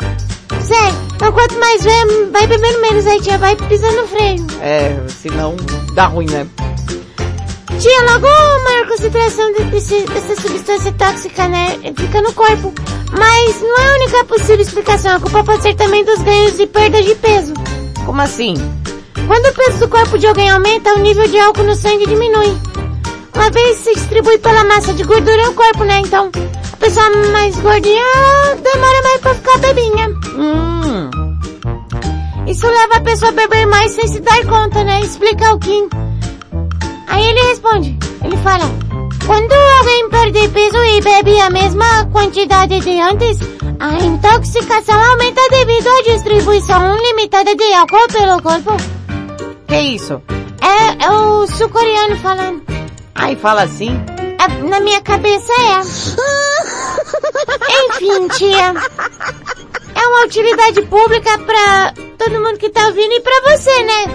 Sério, 0.62 0.96
então 1.16 1.32
quanto 1.32 1.60
mais 1.60 1.84
velho, 1.84 2.32
vai 2.32 2.48
bebendo 2.48 2.82
menos, 2.82 3.06
aí 3.08 3.20
tia, 3.22 3.38
vai 3.38 3.56
pisando 3.56 4.02
no 4.02 4.08
freio. 4.08 4.46
É, 4.62 4.98
senão 5.08 5.56
dá 5.94 6.06
ruim, 6.06 6.26
né? 6.30 6.48
Tia, 7.80 8.02
logo 8.12 8.28
maior 8.64 8.88
concentração 8.88 9.52
de- 9.54 9.64
desse, 9.66 10.02
dessa 10.04 10.42
substância 10.42 10.92
tóxica, 10.94 11.48
né, 11.48 11.80
fica 11.98 12.22
no 12.22 12.34
corpo. 12.34 12.74
Mas 13.18 13.62
não 13.62 13.78
é 13.78 13.90
a 13.90 13.96
única 13.96 14.26
possível 14.26 14.60
explicação, 14.60 15.16
a 15.16 15.20
culpa 15.20 15.44
pode 15.44 15.64
ser 15.64 15.76
também 15.76 16.04
dos 16.04 16.20
ganhos 16.22 16.60
e 16.60 16.68
perdas 16.68 17.06
de 17.06 17.16
peso. 17.16 17.54
Como 18.06 18.22
assim? 18.22 18.54
Quando 19.30 19.46
o 19.46 19.54
peso 19.54 19.78
do 19.82 19.88
corpo 19.88 20.18
de 20.18 20.26
alguém 20.26 20.50
aumenta, 20.50 20.92
o 20.96 21.00
nível 21.02 21.28
de 21.28 21.40
álcool 21.40 21.62
no 21.62 21.76
sangue 21.76 22.08
diminui. 22.08 22.58
Uma 23.36 23.52
vez 23.52 23.78
se 23.78 23.94
distribui 23.94 24.40
pela 24.40 24.64
massa 24.64 24.92
de 24.92 25.04
gordura 25.04 25.46
no 25.46 25.54
corpo, 25.54 25.84
né? 25.84 26.00
Então, 26.00 26.32
a 26.74 26.78
pessoa 26.78 27.08
mais 27.32 27.56
gordinha 27.60 28.04
demora 28.56 29.02
mais 29.04 29.22
pra 29.22 29.36
ficar 29.36 29.58
bebinha. 29.60 30.10
Hum, 30.36 31.12
Isso 32.48 32.66
leva 32.66 32.96
a 32.96 33.02
pessoa 33.02 33.30
a 33.30 33.34
beber 33.36 33.68
mais 33.68 33.92
sem 33.92 34.08
se 34.08 34.20
dar 34.20 34.44
conta, 34.48 34.84
né? 34.84 35.00
Explica 35.02 35.54
o 35.54 35.60
Kim. 35.60 35.88
Aí 37.06 37.24
ele 37.30 37.42
responde, 37.50 38.00
ele 38.26 38.38
fala, 38.38 38.66
quando 39.28 39.54
alguém 39.54 40.10
perde 40.10 40.48
peso 40.50 40.84
e 40.86 41.02
bebe 41.02 41.40
a 41.40 41.52
mesma 41.52 42.06
quantidade 42.06 42.80
de 42.80 43.00
antes, 43.00 43.38
a 43.80 43.94
intoxicação 44.04 45.00
aumenta 45.00 45.42
devido 45.52 45.88
à 45.88 46.02
distribuição 46.02 46.98
limitada 46.98 47.56
de 47.56 47.74
álcool 47.76 48.08
pelo 48.12 48.42
corpo. 48.42 48.99
Que 49.70 49.80
isso? 49.82 50.20
É, 50.62 51.06
é 51.06 51.12
o 51.12 51.46
sul-coreano 51.46 52.18
falando. 52.18 52.64
Ai, 53.14 53.36
fala 53.36 53.62
assim? 53.62 53.92
É, 54.40 54.48
na 54.64 54.80
minha 54.80 55.00
cabeça 55.02 55.54
é. 55.54 55.80
Enfim, 57.86 58.28
tia. 58.30 58.74
É 59.94 60.08
uma 60.08 60.26
utilidade 60.26 60.82
pública 60.82 61.38
pra 61.38 61.94
todo 62.18 62.42
mundo 62.42 62.58
que 62.58 62.72
tá 62.72 62.88
ouvindo 62.88 63.14
e 63.14 63.22
pra 63.22 63.42
você, 63.52 63.84
né? 63.84 64.06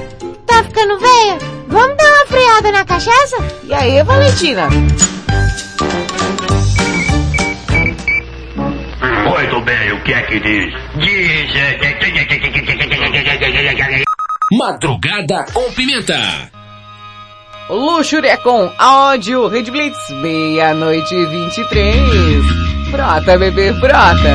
Tá 0.45 0.65
ficando 0.65 0.99
velha? 0.99 1.39
Vamos 1.69 1.97
dar 1.99 2.11
uma 2.11 2.27
freada 2.27 2.73
na 2.73 2.85
cachaça? 2.85 3.37
E 3.63 3.73
aí, 3.73 4.03
Valentina? 4.03 4.69
Muito 9.29 9.61
bem, 9.61 9.93
o 9.93 10.03
que 10.03 10.13
é 10.15 10.23
que 10.23 10.41
diz? 10.41 10.75
Diz. 10.97 11.35
Madrugada 14.57 15.45
com 15.53 15.73
Pimenta. 15.73 16.51
Luxúria 17.69 18.37
com 18.37 18.71
áudio, 18.79 19.49
Red 19.49 19.65
Blitz, 19.65 19.99
meia-noite 20.23 21.13
e 21.13 21.27
23. 21.27 22.91
Brota, 22.93 23.37
bebê, 23.37 23.73
brota. 23.73 24.35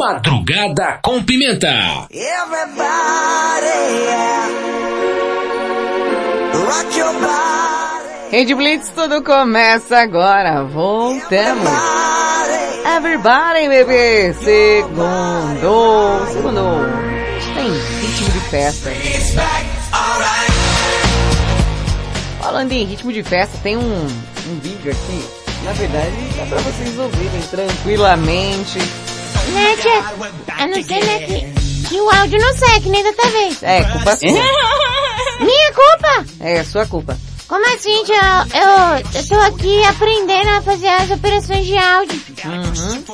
Madrugada 0.00 0.98
com 1.02 1.22
Pimenta. 1.22 2.08
Rede 8.30 8.54
Blitz, 8.54 8.88
tudo 8.96 9.22
começa 9.22 9.98
agora. 9.98 10.64
Voltamos. 10.64 11.68
Everybody, 12.96 13.68
bebê. 13.68 14.32
Segundo. 14.32 16.26
Segundo. 16.32 16.62
Tem 17.54 17.70
ritmo 18.00 18.30
de 18.30 18.40
festa. 18.48 18.90
Falando 22.40 22.72
em 22.72 22.84
ritmo 22.84 23.12
de 23.12 23.22
festa, 23.22 23.58
tem 23.62 23.76
um, 23.76 24.06
um 24.06 24.60
vídeo 24.60 24.92
aqui. 24.92 25.24
Na 25.62 25.72
verdade, 25.72 26.16
dá 26.38 26.46
pra 26.46 26.58
vocês 26.60 26.98
ouvirem 26.98 27.42
tranquilamente. 27.50 28.78
Né, 29.52 29.76
tia? 29.76 30.60
Eu 30.60 30.68
não 30.68 30.82
sei, 30.82 31.00
né, 31.00 31.18
que, 31.20 31.88
que 31.88 32.00
o 32.00 32.10
áudio 32.10 32.38
não 32.38 32.54
segue, 32.54 32.88
nem 32.88 33.02
da 33.02 33.28
vez. 33.28 33.62
É, 33.62 33.84
culpa 33.84 34.16
sua. 34.16 34.28
Minha 35.40 35.72
culpa? 35.72 36.26
É, 36.40 36.64
sua 36.64 36.86
culpa. 36.86 37.18
Como 37.48 37.66
assim, 37.74 38.04
tia? 38.04 38.46
Eu, 38.54 39.20
eu 39.20 39.28
tô 39.28 39.34
aqui 39.34 39.84
aprendendo 39.84 40.48
a 40.50 40.62
fazer 40.62 40.86
as 40.86 41.10
operações 41.10 41.66
de 41.66 41.76
áudio. 41.76 42.20
Uhum. 42.44 43.04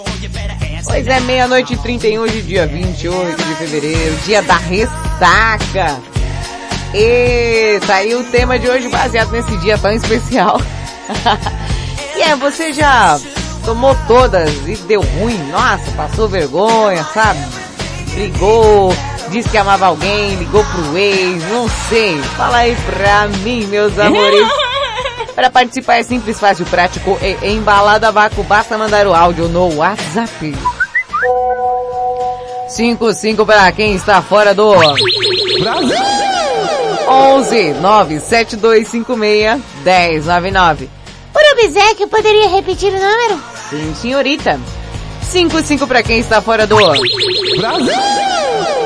Pois 0.85 1.07
é, 1.07 1.21
meia-noite 1.21 1.73
e 1.73 1.79
31 1.79 2.21
hoje, 2.21 2.43
dia 2.43 2.67
28 2.67 3.43
de 3.43 3.55
fevereiro, 3.55 4.17
dia 4.25 4.43
da 4.43 4.57
ressaca. 4.57 6.01
E 6.95 7.81
tá 7.87 7.97
aí 7.97 8.15
o 8.15 8.25
tema 8.25 8.59
de 8.59 8.69
hoje 8.69 8.89
baseado 8.89 9.31
nesse 9.31 9.57
dia 9.59 9.77
tão 9.79 9.91
especial. 9.91 10.61
e 12.17 12.23
é, 12.23 12.37
você 12.37 12.73
já 12.73 13.19
tomou 13.67 13.97
todas 14.07 14.49
e 14.67 14.77
deu 14.77 15.03
ruim? 15.03 15.37
Nossa, 15.51 15.91
passou 15.97 16.29
vergonha, 16.29 17.05
sabe? 17.13 17.41
Brigou, 18.15 18.95
disse 19.29 19.49
que 19.49 19.59
amava 19.59 19.87
alguém, 19.87 20.37
ligou 20.37 20.65
pro 20.65 20.97
ex, 20.97 21.43
não 21.51 21.69
sei. 21.89 22.17
Fala 22.37 22.59
aí 22.59 22.77
pra 22.77 23.27
mim, 23.43 23.67
meus 23.67 23.99
amores. 23.99 24.47
Para 25.35 25.51
participar 25.51 25.97
é 25.97 26.03
simples, 26.03 26.41
fácil, 26.41 26.65
prático 26.65 27.19
e 27.21 27.37
embalado 27.49 28.07
a 28.07 28.11
vácuo. 28.11 28.43
Basta 28.45 28.79
mandar 28.79 29.07
o 29.07 29.15
áudio 29.15 29.49
no 29.49 29.77
WhatsApp. 29.77 30.57
55 32.69 33.45
para 33.45 33.71
quem 33.73 33.95
está 33.95 34.23
fora 34.23 34.55
do 34.55 34.75
Brasil. 34.75 35.97
11 37.07 37.75
97256 37.75 39.61
1099. 39.85 40.89
Por 41.33 41.43
obsequio, 41.53 42.09
poderia 42.09 42.49
repetir 42.49 42.93
o 42.93 42.99
número? 42.99 43.56
Sim, 43.71 43.95
senhorita. 43.95 44.61
55 45.31 45.87
para 45.87 46.03
quem 46.03 46.19
está 46.19 46.41
fora 46.41 46.67
do 46.67 46.77
Brasil. 46.77 47.03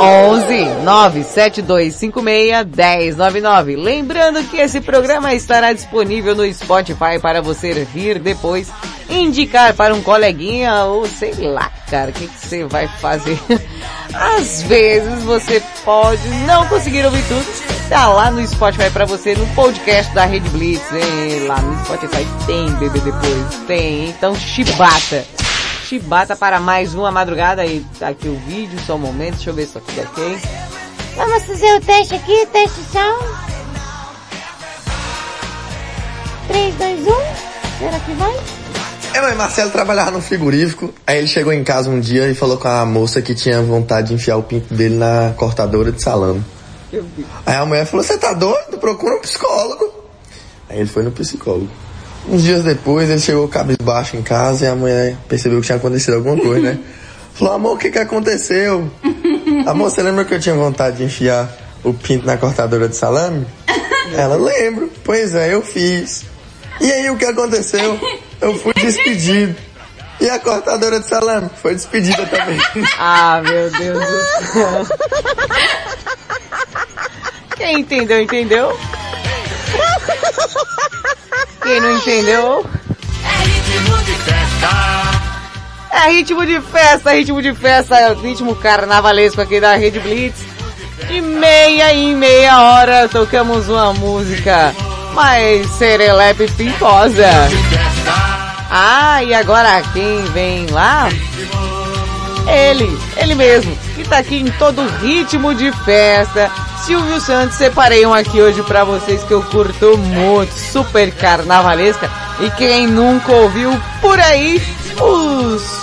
11 0.01 0.65
97256 0.83 3.17
1099. 3.17 3.77
Lembrando 3.77 4.43
que 4.45 4.57
esse 4.57 4.81
programa 4.81 5.35
estará 5.35 5.73
disponível 5.73 6.35
no 6.35 6.51
Spotify 6.53 7.19
para 7.21 7.43
você 7.43 7.85
vir 7.85 8.19
depois 8.19 8.73
indicar 9.11 9.75
para 9.75 9.95
um 9.95 10.03
coleguinha 10.03 10.85
ou 10.85 11.07
sei 11.07 11.35
lá, 11.35 11.71
cara, 11.91 12.11
o 12.11 12.15
que, 12.15 12.27
que 12.27 12.47
você 12.47 12.65
vai 12.65 12.89
fazer. 12.89 13.39
Às 14.15 14.63
vezes 14.63 15.23
você 15.23 15.63
pode 15.85 16.27
não 16.47 16.67
conseguir 16.67 17.05
ouvir 17.05 17.23
tudo, 17.29 17.47
tá 17.89 18.09
lá 18.09 18.31
no 18.31 18.45
Spotify 18.47 18.91
para 18.91 19.05
você, 19.05 19.35
no 19.35 19.47
podcast 19.49 20.13
da 20.15 20.25
Rede 20.25 20.49
Blitz, 20.51 20.93
hein? 20.93 21.47
lá 21.47 21.61
no 21.61 21.85
Spotify 21.85 22.27
tem 22.47 22.71
bebê 22.75 23.01
depois, 23.01 23.55
tem, 23.67 24.09
então 24.09 24.35
chibata. 24.35 25.25
Chibata 25.91 26.37
para 26.37 26.61
mais 26.61 26.95
uma 26.95 27.11
madrugada 27.11 27.67
e 27.67 27.85
tá 27.99 28.11
aqui 28.11 28.29
o 28.29 28.37
vídeo, 28.47 28.79
só 28.87 28.95
um 28.95 28.99
momento, 28.99 29.35
deixa 29.35 29.51
eu 29.51 29.55
ver 29.55 29.67
se 29.67 29.73
tá 29.73 29.81
tudo 29.85 30.01
ok. 30.03 30.39
Vamos 31.17 31.43
fazer 31.43 31.75
o 31.75 31.81
teste 31.81 32.15
aqui, 32.15 32.47
teste 32.47 32.81
som. 32.93 33.19
3, 36.47 36.75
2, 36.77 37.01
1. 37.01 37.05
Será 37.81 37.99
que 38.07 38.13
vai? 38.13 38.37
É, 39.15 39.21
mas 39.21 39.37
Marcelo 39.37 39.73
trabalhava 39.73 40.13
no 40.13 40.23
frigorífico, 40.23 40.95
aí 41.05 41.19
ele 41.19 41.27
chegou 41.27 41.53
em 41.53 41.65
casa 41.65 41.91
um 41.91 41.99
dia 41.99 42.29
e 42.29 42.37
falou 42.37 42.57
com 42.57 42.69
a 42.69 42.87
moça 42.87 43.21
que 43.21 43.35
tinha 43.35 43.61
vontade 43.61 44.11
de 44.11 44.15
enfiar 44.15 44.37
o 44.37 44.45
pinto 44.45 44.73
dele 44.73 44.95
na 44.95 45.35
cortadora 45.37 45.91
de 45.91 46.01
salame. 46.01 46.45
Aí 47.45 47.57
a 47.57 47.67
mulher 47.67 47.85
falou, 47.85 48.05
você 48.05 48.17
tá 48.17 48.33
doido? 48.33 48.79
Procura 48.79 49.17
um 49.17 49.21
psicólogo. 49.21 49.93
Aí 50.69 50.79
ele 50.79 50.89
foi 50.89 51.03
no 51.03 51.11
psicólogo. 51.11 51.90
Uns 52.29 52.43
dias 52.43 52.65
depois 52.65 53.09
ele 53.09 53.19
chegou 53.19 53.49
cabisbaixo 53.49 54.17
em 54.17 54.23
casa 54.23 54.65
e 54.65 54.69
a 54.69 54.75
mulher 54.75 55.17
percebeu 55.29 55.61
que 55.61 55.67
tinha 55.67 55.77
acontecido 55.77 56.15
alguma 56.15 56.37
coisa, 56.37 56.61
né? 56.61 56.79
Falou, 57.35 57.55
amor, 57.55 57.75
o 57.75 57.79
que 57.79 57.91
que 57.91 57.99
aconteceu? 57.99 58.91
Amor, 59.67 59.91
você 59.91 60.03
lembra 60.03 60.25
que 60.25 60.35
eu 60.35 60.41
tinha 60.41 60.55
vontade 60.55 60.99
de 60.99 61.05
enfiar 61.05 61.51
o 61.83 61.93
pinto 61.93 62.27
na 62.27 62.37
cortadora 62.37 62.89
de 62.89 62.97
salame? 62.97 63.47
Ela, 64.15 64.37
lembro. 64.37 64.91
Pois 65.05 65.35
é, 65.35 65.55
eu 65.55 65.63
fiz. 65.63 66.25
E 66.81 66.91
aí 66.91 67.11
o 67.11 67.17
que 67.17 67.25
aconteceu? 67.25 67.99
Eu 68.41 68.59
fui 68.59 68.75
despedido. 68.75 69.55
E 70.21 70.29
a 70.29 70.39
cortadora 70.39 71.01
de 71.01 71.07
salame 71.07 71.51
foi 71.63 71.75
despedida 71.75 72.27
também. 72.27 72.59
Ah, 72.99 73.41
meu 73.43 73.71
Deus 73.71 73.99
do 73.99 74.53
céu. 74.53 74.87
Quem 77.57 77.81
entendeu, 77.81 78.21
entendeu? 78.21 78.79
Quem 81.71 81.81
não 81.81 81.93
entendeu? 81.93 82.67
É 83.23 83.45
ritmo 83.45 83.97
de 83.99 84.13
festa. 84.13 84.69
É 85.93 86.11
ritmo 86.11 86.45
de 86.45 86.61
festa, 86.61 87.13
ritmo 87.13 87.41
de 87.41 87.55
festa, 87.55 88.13
ritmo 88.21 88.57
carnavalesco 88.57 89.41
aqui 89.41 89.61
da 89.61 89.77
Rede 89.77 90.01
Blitz. 90.01 90.41
De 91.07 91.21
meia 91.21 91.95
em 91.95 92.17
meia 92.17 92.61
hora 92.61 93.09
tocamos 93.09 93.69
uma 93.69 93.93
música 93.93 94.75
mais 95.15 95.65
serelepe 95.71 96.43
e 96.43 96.51
pimposa. 96.51 97.31
Ah, 98.69 99.23
e 99.23 99.33
agora 99.33 99.81
quem 99.93 100.25
vem 100.33 100.67
lá? 100.71 101.09
Ele, 102.49 102.99
ele 103.17 103.37
mesmo, 103.37 103.79
que 104.01 104.09
tá 104.09 104.19
aqui 104.19 104.37
em 104.37 104.51
todo 104.53 104.87
ritmo 105.03 105.55
de 105.55 105.71
festa. 105.85 106.51
Silvio 106.85 107.21
Santos, 107.21 107.57
separei 107.57 108.07
um 108.07 108.15
aqui 108.15 108.41
hoje 108.41 108.63
pra 108.63 108.85
vocês 108.85 109.23
que 109.25 109.33
eu 109.33 109.43
curto 109.43 109.97
muito, 109.99 110.53
super 110.53 111.13
carnavalesca. 111.13 112.11
E 112.41 112.51
quem 112.53 112.87
nunca 112.87 113.31
ouviu 113.33 113.71
por 114.01 114.19
aí, 114.19 114.63
os 115.01 115.81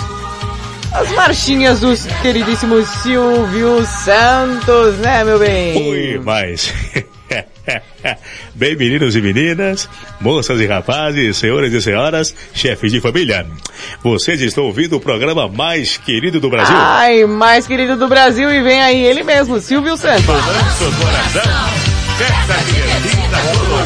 as 0.93 1.11
marchinhas 1.11 1.81
do 1.81 1.93
queridíssimo 2.21 2.83
Silvio 2.83 3.85
Santos, 3.85 4.95
né, 4.97 5.23
meu 5.23 5.37
bem? 5.37 5.89
Oi, 5.89 6.21
mas. 6.23 6.73
Bem, 8.55 8.75
meninos 8.75 9.15
e 9.15 9.21
meninas, 9.21 9.89
moças 10.19 10.59
e 10.59 10.65
rapazes, 10.65 11.37
senhores 11.37 11.73
e 11.73 11.81
senhoras, 11.81 12.35
chefes 12.53 12.91
de 12.91 13.01
família. 13.01 13.45
Vocês 14.03 14.41
estão 14.41 14.65
ouvindo 14.65 14.97
o 14.97 14.99
programa 14.99 15.47
mais 15.47 15.97
querido 15.97 16.39
do 16.39 16.49
Brasil? 16.49 16.75
Ai, 16.75 17.25
mais 17.25 17.67
querido 17.67 17.95
do 17.95 18.07
Brasil 18.07 18.51
e 18.51 18.61
vem 18.61 18.81
aí 18.81 19.03
ele 19.03 19.23
mesmo, 19.23 19.59
Silvio 19.59 19.97
Santos. 19.97 20.25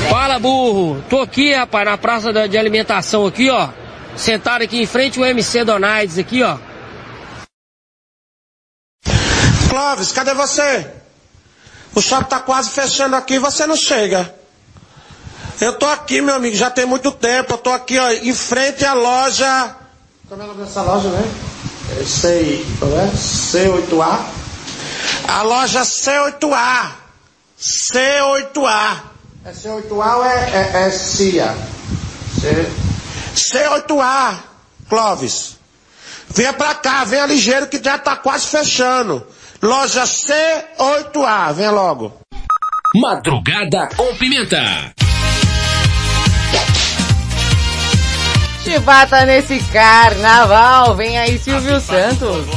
Fala, 0.09 0.39
burro. 0.39 1.03
Tô 1.09 1.19
aqui, 1.21 1.53
rapaz, 1.53 1.85
na 1.85 1.97
praça 1.97 2.47
de 2.47 2.57
alimentação 2.57 3.25
aqui, 3.25 3.49
ó. 3.49 3.69
Sentado 4.15 4.63
aqui 4.63 4.81
em 4.81 4.85
frente 4.85 5.19
ao 5.19 5.25
MC 5.25 5.63
Donaides 5.63 6.17
aqui, 6.17 6.43
ó. 6.43 6.57
Clóvis, 9.69 10.11
cadê 10.11 10.33
você? 10.33 11.00
O 11.93 12.01
shopping 12.01 12.29
tá 12.29 12.39
quase 12.39 12.69
fechando 12.69 13.15
aqui 13.15 13.35
e 13.35 13.39
você 13.39 13.65
não 13.65 13.75
chega. 13.75 14.33
Eu 15.59 15.73
tô 15.77 15.85
aqui, 15.85 16.21
meu 16.21 16.35
amigo, 16.35 16.55
já 16.55 16.69
tem 16.69 16.85
muito 16.85 17.11
tempo. 17.11 17.53
Eu 17.53 17.57
tô 17.57 17.69
aqui, 17.71 17.99
ó, 17.99 18.09
em 18.09 18.33
frente 18.33 18.85
à 18.85 18.93
loja. 18.93 19.75
Como 20.27 20.41
é 20.41 20.45
o 20.45 20.47
nome 20.47 20.63
dessa 20.63 20.81
loja, 20.81 21.09
né? 21.09 21.23
É 21.99 22.03
C, 22.05 22.65
é? 22.81 23.11
C8A. 23.15 24.19
A 25.27 25.41
loja 25.43 25.81
C8A. 25.81 26.91
C8A. 27.59 29.01
É 29.43 29.51
C8A 29.51 30.15
ou 30.17 30.25
é, 30.25 30.51
é, 30.51 30.87
é 30.87 30.91
CIA? 30.91 31.55
C... 32.39 32.71
C8A, 33.35 34.37
Clóvis. 34.89 35.57
Venha 36.29 36.53
pra 36.53 36.73
cá, 36.75 37.03
venha 37.03 37.25
ligeiro 37.25 37.67
que 37.67 37.81
já 37.83 37.97
tá 37.97 38.15
quase 38.15 38.47
fechando. 38.47 39.25
Loja 39.63 40.05
C8A, 40.05 41.53
venha 41.53 41.69
logo. 41.69 42.11
Madrugada 42.95 43.89
com 43.95 44.15
pimenta. 44.15 44.91
Chibata 48.63 49.23
nesse 49.27 49.59
carnaval, 49.71 50.95
vem 50.95 51.15
aí 51.19 51.37
Silvio 51.37 51.79
Santos. 51.79 52.47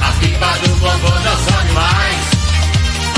A 0.00 0.12
pipa 0.18 0.58
do 0.58 0.74
vovô 0.74 1.14
não 1.20 1.36
sobe 1.36 1.72
mais. 1.74 2.18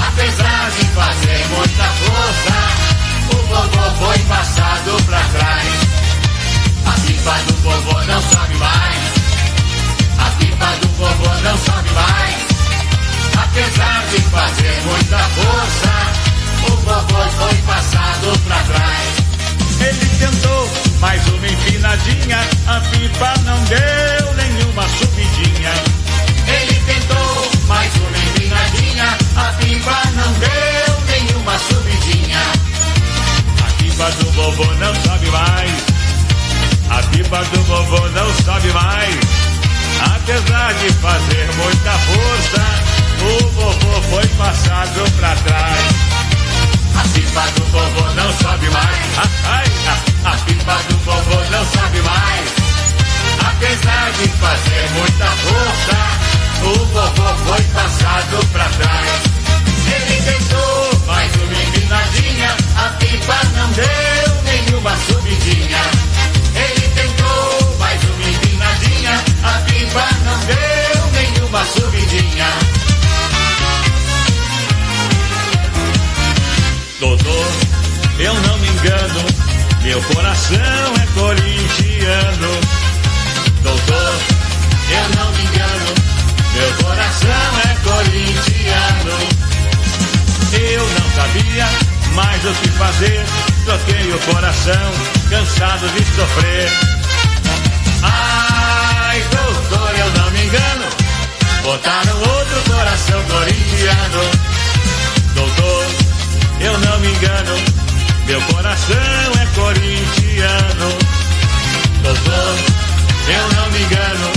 Apesar 0.06 0.70
de 0.70 0.84
fazer 0.84 1.46
muita 1.48 1.84
força, 1.84 2.58
o 3.32 3.36
vovô 3.46 4.04
foi 4.04 4.18
passado 4.28 5.02
pra 5.06 5.20
trás. 5.32 5.68
A 6.84 6.92
pipa 7.06 7.34
do 7.46 7.54
vovô 7.62 8.02
não 8.04 8.20
sobe 8.20 8.54
mais. 8.56 9.03
Vovô 10.96 11.34
não 11.42 11.58
sobe 11.58 11.90
mais. 11.90 12.36
Apesar 13.36 14.04
de 14.10 14.20
fazer 14.30 14.82
muita 14.84 15.18
força, 15.18 15.92
o 16.66 16.76
vovô 16.76 17.30
foi 17.30 17.54
passado 17.66 18.38
pra 18.46 18.56
trás. 18.62 19.24
Ele 19.80 20.06
tentou 20.18 20.70
mais 21.00 21.26
uma 21.28 21.48
empinadinha, 21.48 22.38
a 22.68 22.80
pipa 22.80 23.34
não 23.44 23.64
deu 23.64 24.34
nenhuma 24.34 24.88
subidinha. 24.88 25.72
Ele 26.46 26.74
tentou 26.86 27.50
mais 27.66 27.92
uma 27.96 28.18
empinadinha, 28.18 29.18
a 29.36 29.52
pipa 29.52 30.02
não 30.14 30.32
deu 30.34 31.00
nenhuma 31.06 31.58
subidinha. 31.58 32.40
A 33.66 33.82
pipa 33.82 34.10
do 34.12 34.30
vovô 34.32 34.64
não 34.74 34.94
sobe 34.94 35.26
mais. 35.26 35.84
A 36.90 37.02
pipa 37.08 37.44
do 37.44 37.62
vovô 37.64 38.08
não 38.10 38.34
sobe 38.44 38.68
mais. 38.72 39.43
Apesar 40.04 40.74
de 40.74 40.92
fazer 40.94 41.50
muita 41.56 41.92
força, 41.92 42.64
o 43.22 43.48
vovô 43.50 44.02
foi 44.10 44.26
passado 44.36 45.10
pra 45.18 45.34
trás. 45.36 45.84
A 46.96 47.08
pipa 47.08 47.40
do 47.56 47.64
vovô 47.66 48.14
não 48.14 48.32
sobe 48.38 48.68
mais. 48.70 49.18
Ai, 49.46 49.64
A 50.24 50.36
pipa 50.44 50.78
do 50.88 50.98
vovô 50.98 51.36
não 51.50 51.64
sobe 51.66 52.02
mais. 52.02 52.64
Apesar 53.40 54.10
de 54.12 54.28
fazer 54.28 54.90
muita 54.94 55.26
força, 55.26 55.98
o 56.62 56.84
vovô 56.86 57.36
foi 57.46 57.62
passado 57.62 58.46
pra 58.52 58.64
trás. 58.64 59.22
Ele 59.86 60.22
tentou 60.22 61.06
mais 61.06 61.32
uma 61.36 61.62
empinadinha, 61.62 62.56
a 62.76 62.88
pipa 62.98 63.36
não 63.56 63.70
deu 63.72 64.42
nenhuma 64.44 64.96
subidinha. 65.06 65.93
Subidinha. 71.64 72.46
Doutor, 77.00 77.46
eu 78.18 78.34
não 78.34 78.58
me 78.58 78.68
engano, 78.68 79.24
meu 79.82 80.02
coração 80.02 80.56
é 80.56 81.06
corintiano. 81.18 82.60
Doutor, 83.62 84.14
eu 84.90 85.08
não 85.18 85.32
me 85.32 85.42
engano, 85.42 85.94
meu 86.54 86.74
coração 86.84 87.60
é 87.64 87.74
corintiano. 87.82 89.44
Eu 90.52 90.88
não 90.88 91.10
sabia 91.16 91.68
mais 92.14 92.44
o 92.44 92.52
que 92.54 92.68
fazer, 92.70 93.26
troquei 93.64 94.12
o 94.12 94.18
coração, 94.20 94.92
cansado 95.28 95.88
de 95.88 96.04
sofrer. 96.14 96.70
Ai, 98.02 99.22
doutor, 99.30 99.98
eu 99.98 100.10
não 100.12 100.30
me 100.30 100.44
engano, 100.44 100.83
botaram 101.64 102.16
outro 102.18 102.72
coração 102.72 103.22
corintiano. 103.24 104.22
Doutor, 105.34 105.86
eu 106.60 106.78
não 106.78 106.98
me 107.00 107.08
engano, 107.08 107.56
meu 108.26 108.40
coração 108.42 109.32
é 109.40 109.46
corintiano. 109.54 110.98
Doutor, 112.02 112.54
eu 113.28 113.56
não 113.56 113.70
me 113.70 113.82
engano, 113.82 114.32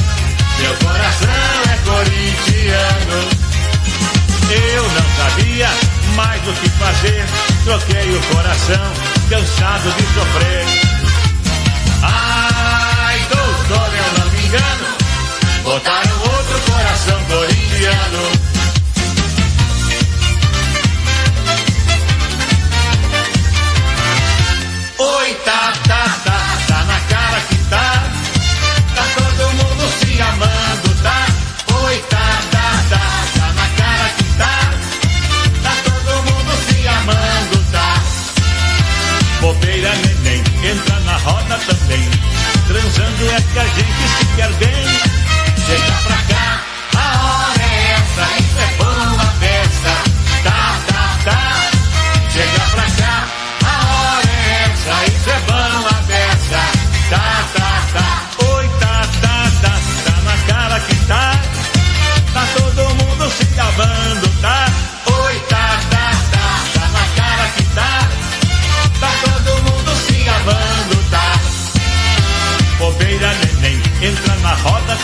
meu 0.59 0.73
coração 0.77 1.29
é 1.69 1.77
corintiano. 1.85 3.47
Eu 4.49 4.83
não 4.83 5.05
sabia 5.17 5.69
mais 6.15 6.41
o 6.47 6.53
que 6.53 6.69
fazer, 6.69 7.25
troquei 7.65 8.15
o 8.15 8.21
coração, 8.33 8.93
cansado 9.29 9.91
de 9.91 10.03
sofrer. 10.13 10.65
Ai, 12.01 13.19
doutor, 13.29 13.89
eu 13.93 14.19
não 14.19 14.31
me 14.31 14.45
engano, 14.47 14.97
botaram 15.63 16.16
corintiano. 17.87 18.31
Oi, 24.99 25.33
tá, 25.45 25.73
tá, 25.87 26.19
tá, 26.23 26.57
tá 26.67 26.83
na 26.83 26.99
cara 26.99 27.41
que 27.41 27.55
tá. 27.69 28.03
Tá 28.95 29.03
todo 29.15 29.53
mundo 29.53 29.89
se 29.99 30.21
amando, 30.21 31.01
tá? 31.01 31.25
Oi, 31.85 31.97
tá, 32.09 32.41
tá, 32.51 32.83
tá, 32.89 33.39
tá 33.39 33.53
na 33.53 33.67
cara 33.69 34.09
que 34.17 34.23
tá. 34.37 34.73
Tá 35.63 35.75
todo 35.83 36.23
mundo 36.23 36.57
se 36.67 36.87
amando, 36.87 37.71
tá? 37.71 38.03
Bobeira 39.41 39.93
neném, 39.95 40.43
entra 40.63 40.99
na 41.01 41.17
roda 41.17 41.57
também. 41.59 42.09
Transando 42.67 43.31
é 43.31 43.41
que 43.41 43.59
a 43.59 43.65
gente 43.65 44.07
se 44.17 44.25
quer 44.35 44.53
bem. 44.53 44.96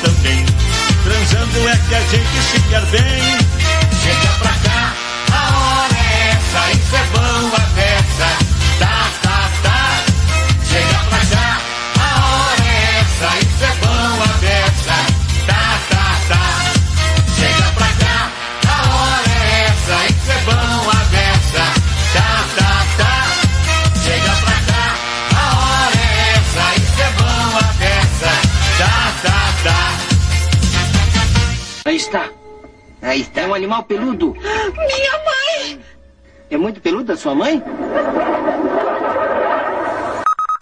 também. 0.04 0.46
Transando 1.04 1.70
é 1.70 1.78
que 1.78 1.96
a 1.96 2.02
gente 2.02 2.42
se 2.44 2.60
quer 2.70 2.86
bem. 2.88 3.24
Chega 4.04 4.43
peludo. 34.14 34.34
Minha 34.34 35.12
mãe! 35.26 35.80
É 36.50 36.58
muito 36.58 36.80
peluda 36.82 37.16
sua 37.16 37.36
mãe? 37.36 37.62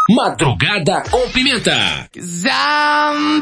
Madrugada 0.10 1.04
com 1.10 1.30
Pimenta. 1.30 2.10
I'm 2.16 3.42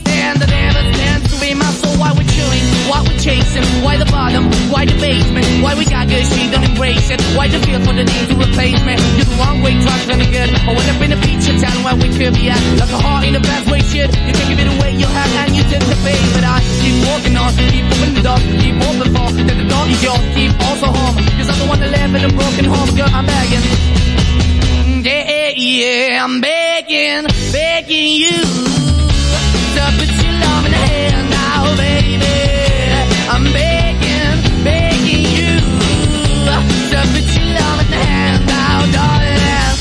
chasing? 3.21 3.63
Why 3.85 4.01
the 4.01 4.09
bottom? 4.09 4.49
Why 4.73 4.85
the 4.89 4.97
basement? 4.97 5.45
Why 5.61 5.77
we 5.77 5.85
got 5.85 6.09
good, 6.09 6.25
she 6.25 6.49
don't 6.49 6.65
embrace 6.65 7.13
it? 7.13 7.21
Why 7.37 7.47
the 7.47 7.61
feel 7.61 7.79
for 7.85 7.93
the 7.93 8.03
need 8.03 8.27
to 8.33 8.35
replace 8.35 8.81
me? 8.81 8.97
You're 9.15 9.29
the 9.29 9.37
wrong 9.37 9.61
way, 9.61 9.77
trying 9.77 10.09
to 10.09 10.25
good. 10.25 10.49
I 10.49 10.73
went 10.73 10.89
up 10.89 11.01
in 11.05 11.13
a 11.13 11.19
feature 11.21 11.55
town 11.61 11.77
where 11.85 11.95
we 11.95 12.09
could 12.09 12.33
be 12.33 12.49
at. 12.49 12.59
Like 12.81 12.89
a 12.89 12.97
heart 12.97 13.23
in 13.29 13.37
a 13.37 13.39
bad 13.39 13.69
way, 13.69 13.85
shit. 13.85 14.09
You 14.25 14.33
can 14.33 14.45
give 14.49 14.59
it 14.59 14.69
away, 14.73 14.97
you 14.97 15.05
have, 15.05 15.31
and 15.45 15.53
you 15.53 15.63
to 15.69 15.77
pay. 16.01 16.17
But 16.33 16.43
I 16.49 16.57
keep 16.81 16.97
walking 17.05 17.37
on, 17.37 17.53
keep 17.69 17.85
moving 17.85 18.13
the 18.17 18.23
door, 18.25 18.41
keep 18.57 18.75
open 18.81 19.07
for. 19.13 19.27
That 19.37 19.57
the 19.61 19.67
door 19.69 19.85
is 19.85 20.01
yours, 20.01 20.25
keep 20.33 20.51
also 20.65 20.89
home. 20.89 21.15
Cause 21.37 21.47
I'm 21.53 21.59
the 21.61 21.67
one 21.69 21.79
that 21.79 21.93
live 21.93 22.11
in 22.17 22.25
a 22.25 22.31
broken 22.33 22.65
home, 22.65 22.89
girl, 22.97 23.11
I'm 23.13 23.25
begging. 23.29 23.63
Yeah, 25.05 25.53
yeah, 25.55 26.25
I'm 26.25 26.41
begging, 26.41 27.25
begging 27.53 28.11
you 28.17 28.37
to 29.77 29.83
put 29.97 30.09
your 30.09 30.33
love 30.41 30.65
in 30.65 30.71
the 30.71 30.77
hand 30.77 31.29
now, 31.29 31.75
baby. 31.77 32.00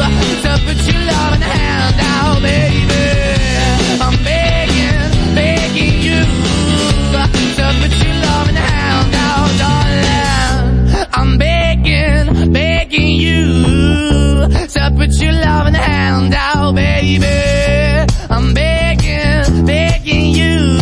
To 0.00 0.06
put 0.64 0.78
your 0.86 1.02
loving 1.04 1.42
hand 1.42 1.96
out, 2.00 2.40
baby. 2.40 3.04
I'm 4.00 4.16
begging, 4.24 5.34
begging 5.34 6.00
you. 6.00 6.24
To 7.56 7.66
put 7.80 7.92
your 8.02 8.14
loving 8.24 8.56
hand 8.56 9.14
out, 9.14 9.50
darling. 9.60 11.08
I'm 11.12 11.36
begging, 11.36 12.50
begging 12.50 13.16
you. 13.16 14.48
To 14.48 14.90
put 14.96 15.12
your 15.20 15.32
loving 15.32 15.74
hand 15.74 16.34
out, 16.34 16.74
baby. 16.74 17.26
I'm 18.30 18.54
begging, 18.54 19.66
begging 19.66 20.26
you. 20.34 20.80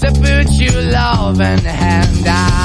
To 0.00 0.12
put 0.20 0.50
your 0.50 0.82
loving 0.82 1.64
hand 1.64 2.26
out. 2.26 2.61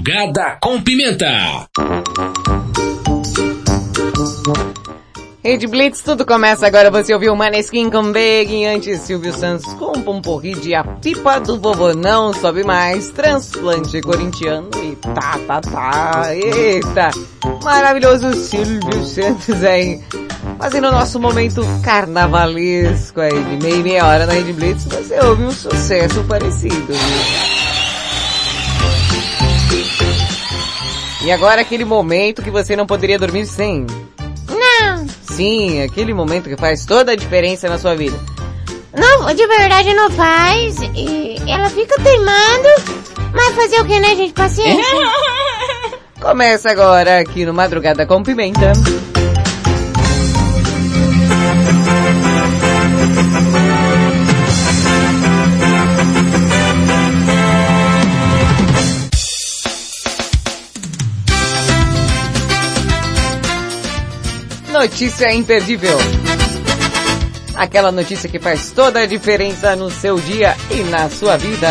Madrugada 0.00 0.56
com 0.62 0.80
Pimenta. 0.80 1.68
Rede 5.44 5.66
Blitz, 5.66 6.00
tudo 6.00 6.24
começa 6.24 6.66
agora. 6.66 6.90
Você 6.90 7.12
ouviu 7.12 7.36
Maneskin 7.36 7.90
com 7.90 8.10
Begging, 8.10 8.66
antes 8.66 9.00
Silvio 9.02 9.32
Santos 9.34 9.66
com 9.74 9.92
um 9.98 10.40
de 10.60 10.74
A 10.74 10.84
Pipa 10.84 11.38
do 11.38 11.60
Vovô 11.60 11.92
Não 11.92 12.32
Sobe 12.32 12.64
Mais, 12.64 13.10
Transplante 13.10 14.00
Corintiano 14.00 14.70
e 14.82 14.96
tá, 14.96 15.38
tá, 15.46 15.60
tá. 15.60 16.34
Eita, 16.34 17.10
maravilhoso 17.62 18.32
Silvio 18.34 19.04
Santos 19.04 19.62
aí, 19.62 20.00
fazendo 20.58 20.88
o 20.88 20.92
nosso 20.92 21.20
momento 21.20 21.62
carnavalesco 21.82 23.20
aí, 23.20 23.44
de 23.44 23.62
meia 23.62 23.82
meia 23.82 24.06
hora 24.06 24.26
na 24.26 24.32
Rede 24.32 24.52
Blitz, 24.54 24.84
você 24.84 25.20
ouve 25.20 25.44
um 25.44 25.50
sucesso 25.50 26.24
parecido. 26.24 26.86
viu? 26.86 27.49
E 31.22 31.30
agora 31.30 31.60
aquele 31.60 31.84
momento 31.84 32.42
que 32.42 32.50
você 32.50 32.74
não 32.74 32.86
poderia 32.86 33.18
dormir 33.18 33.46
sem. 33.46 33.86
Não, 34.48 35.06
Sim, 35.22 35.82
aquele 35.82 36.12
momento 36.14 36.48
que 36.48 36.56
faz 36.56 36.84
toda 36.84 37.12
a 37.12 37.16
diferença 37.16 37.68
na 37.68 37.78
sua 37.78 37.94
vida. 37.94 38.18
não, 38.94 39.32
de 39.34 39.46
verdade 39.46 39.92
não 39.94 40.10
faz. 40.10 40.76
E 40.94 41.36
ela 41.46 41.68
fica 41.70 41.94
teimando. 42.02 42.68
Mas 43.32 43.54
fazer 43.54 43.80
o 43.80 43.84
que, 43.84 44.00
né, 44.00 44.16
gente? 44.16 44.32
Paciência. 44.32 44.82
Começa 46.20 46.70
agora 46.70 47.20
aqui 47.20 47.44
no 47.46 47.54
Madrugada 47.54 48.04
com 48.06 48.22
Pimenta. 48.22 48.72
Notícia 64.80 65.30
imperdível. 65.30 65.98
Aquela 67.54 67.92
notícia 67.92 68.30
que 68.30 68.38
faz 68.38 68.70
toda 68.70 69.00
a 69.00 69.06
diferença 69.06 69.76
no 69.76 69.90
seu 69.90 70.18
dia 70.18 70.56
e 70.70 70.76
na 70.84 71.10
sua 71.10 71.36
vida. 71.36 71.68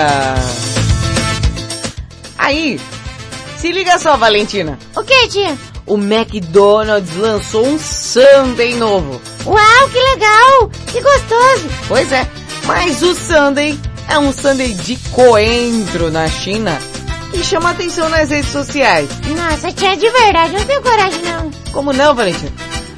Aí, 2.37 2.79
se 3.57 3.71
liga 3.71 3.97
só, 3.97 4.15
Valentina. 4.15 4.77
O 4.95 5.01
que, 5.01 5.27
tia? 5.27 5.57
O 5.87 5.95
McDonald's 5.97 7.17
lançou 7.17 7.65
um 7.65 7.79
sundae 7.79 8.75
novo. 8.75 9.19
Uau, 9.43 9.89
que 9.89 9.97
legal! 9.97 10.69
Que 10.91 11.01
gostoso! 11.01 11.67
Pois 11.87 12.11
é, 12.11 12.27
mas 12.65 13.01
o 13.01 13.15
Sunday 13.15 13.75
é 14.07 14.19
um 14.19 14.31
Sunday 14.31 14.71
de 14.73 14.95
coentro 15.09 16.11
na 16.11 16.27
China 16.27 16.77
e 17.33 17.43
chama 17.43 17.71
atenção 17.71 18.07
nas 18.07 18.29
redes 18.29 18.51
sociais. 18.51 19.09
Nossa, 19.35 19.71
tia, 19.71 19.97
de 19.97 20.07
verdade, 20.11 20.53
não 20.53 20.63
tenho 20.63 20.81
coragem 20.83 21.21
não. 21.23 21.49
Como 21.71 21.91
não, 21.91 22.13
Valentina? 22.13 22.51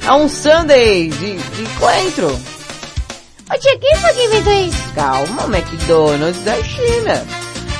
É 0.06 0.12
um 0.12 0.28
Sunday 0.28 1.08
de, 1.08 1.36
de 1.36 1.66
coentro. 1.78 2.26
Ô 2.28 3.58
tia, 3.58 3.78
quem 3.78 3.96
foi 3.96 4.12
que 4.14 4.24
inventou 4.24 4.52
isso? 4.52 4.92
Calma, 4.94 5.44
McDonald's 5.56 6.42
da 6.44 6.56
China. 6.62 7.24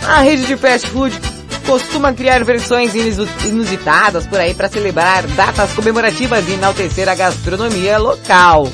A 0.06 0.20
rede 0.20 0.44
de 0.46 0.56
fast 0.56 0.86
food 0.88 1.18
costuma 1.66 2.12
criar 2.12 2.44
versões 2.44 2.94
inusi- 2.94 3.28
inusitadas 3.44 4.26
por 4.26 4.38
aí 4.38 4.52
para 4.54 4.68
celebrar 4.68 5.22
datas 5.28 5.72
comemorativas 5.72 6.46
e 6.48 6.52
enaltecer 6.52 7.08
a 7.08 7.14
gastronomia 7.14 7.98
local. 7.98 8.68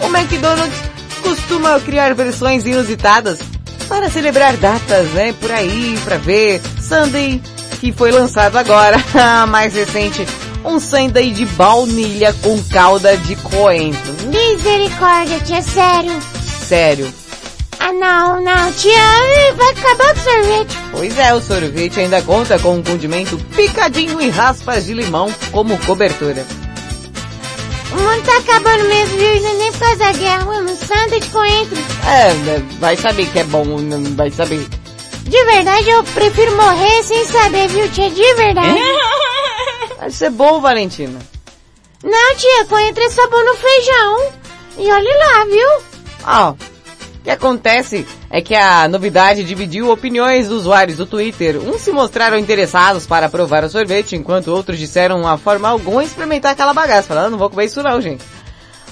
O 0.00 0.06
McDonald's 0.06 0.76
costuma 1.22 1.78
criar 1.80 2.14
versões 2.14 2.66
inusitadas 2.66 3.38
para 3.88 4.10
celebrar 4.10 4.56
datas, 4.56 5.06
né, 5.10 5.34
por 5.38 5.50
aí, 5.52 5.98
para 6.04 6.16
ver. 6.16 6.60
Sunday, 6.80 7.40
que 7.80 7.92
foi 7.92 8.10
lançado 8.10 8.56
agora, 8.56 8.96
a 9.14 9.46
mais 9.46 9.74
recente, 9.74 10.26
um 10.64 10.78
Sunday 10.78 11.30
de 11.30 11.44
baunilha 11.46 12.32
com 12.42 12.62
calda 12.64 13.16
de 13.16 13.36
coentro. 13.36 14.12
Misericórdia, 14.26 15.40
tia, 15.40 15.62
sério. 15.62 16.12
Sério. 16.66 17.12
Ah, 17.78 17.92
não, 17.92 18.42
não, 18.42 18.72
tia, 18.72 18.92
vai 19.56 19.70
acabar 19.70 20.14
o 20.14 20.18
sorvete. 20.18 20.78
Pois 20.92 21.18
é, 21.18 21.34
o 21.34 21.40
sorvete 21.40 22.00
ainda 22.00 22.22
conta 22.22 22.58
com 22.58 22.76
um 22.76 22.82
condimento 22.82 23.36
picadinho 23.56 24.20
e 24.20 24.30
raspas 24.30 24.86
de 24.86 24.94
limão 24.94 25.34
como 25.50 25.76
cobertura. 25.78 26.46
O 27.90 27.96
mundo 27.96 28.24
tá 28.24 28.38
acabando 28.38 28.84
mesmo, 28.84 29.18
viu? 29.18 29.40
Não 29.42 29.50
é 29.50 29.54
nem 29.54 29.72
por 29.72 29.80
causa 29.80 29.96
da 29.96 30.12
guerra, 30.12 30.46
um 30.46 30.76
santo 30.76 31.20
de 31.20 31.28
coentro. 31.28 31.76
É, 32.06 32.32
né, 32.34 32.62
vai 32.78 32.96
saber 32.96 33.26
que 33.26 33.38
é 33.40 33.44
bom, 33.44 33.64
não 33.64 34.02
vai 34.14 34.30
saber. 34.30 34.66
De 35.24 35.44
verdade, 35.44 35.88
eu 35.90 36.02
prefiro 36.04 36.56
morrer 36.56 37.02
sem 37.02 37.24
saber, 37.26 37.68
viu, 37.68 37.88
tia? 37.90 38.10
De 38.10 38.34
verdade. 38.34 38.78
Vai 40.02 40.10
ser 40.10 40.30
bom, 40.30 40.60
Valentina. 40.60 41.16
Não, 42.02 42.34
tia, 42.34 42.64
coentro 42.64 43.04
é 43.04 43.08
sabor 43.08 43.44
no 43.44 43.54
feijão. 43.54 44.32
E 44.76 44.90
olhe 44.90 45.16
lá, 45.16 45.44
viu? 45.44 45.68
Ó, 46.26 46.50
o 46.50 46.56
que 47.22 47.30
acontece 47.30 48.04
é 48.28 48.42
que 48.42 48.52
a 48.52 48.88
novidade 48.88 49.44
dividiu 49.44 49.92
opiniões 49.92 50.48
dos 50.48 50.62
usuários 50.62 50.96
do 50.96 51.06
Twitter. 51.06 51.56
Uns 51.56 51.82
se 51.82 51.92
mostraram 51.92 52.36
interessados 52.36 53.06
para 53.06 53.28
provar 53.28 53.62
o 53.62 53.70
sorvete, 53.70 54.16
enquanto 54.16 54.48
outros 54.48 54.76
disseram 54.76 55.24
a 55.24 55.38
forma 55.38 55.68
alguma 55.68 56.02
experimentar 56.02 56.50
aquela 56.50 56.74
bagaça. 56.74 57.06
Falando, 57.06 57.30
não 57.30 57.38
vou 57.38 57.48
comer 57.48 57.66
isso 57.66 57.80
não, 57.80 58.00
gente. 58.00 58.24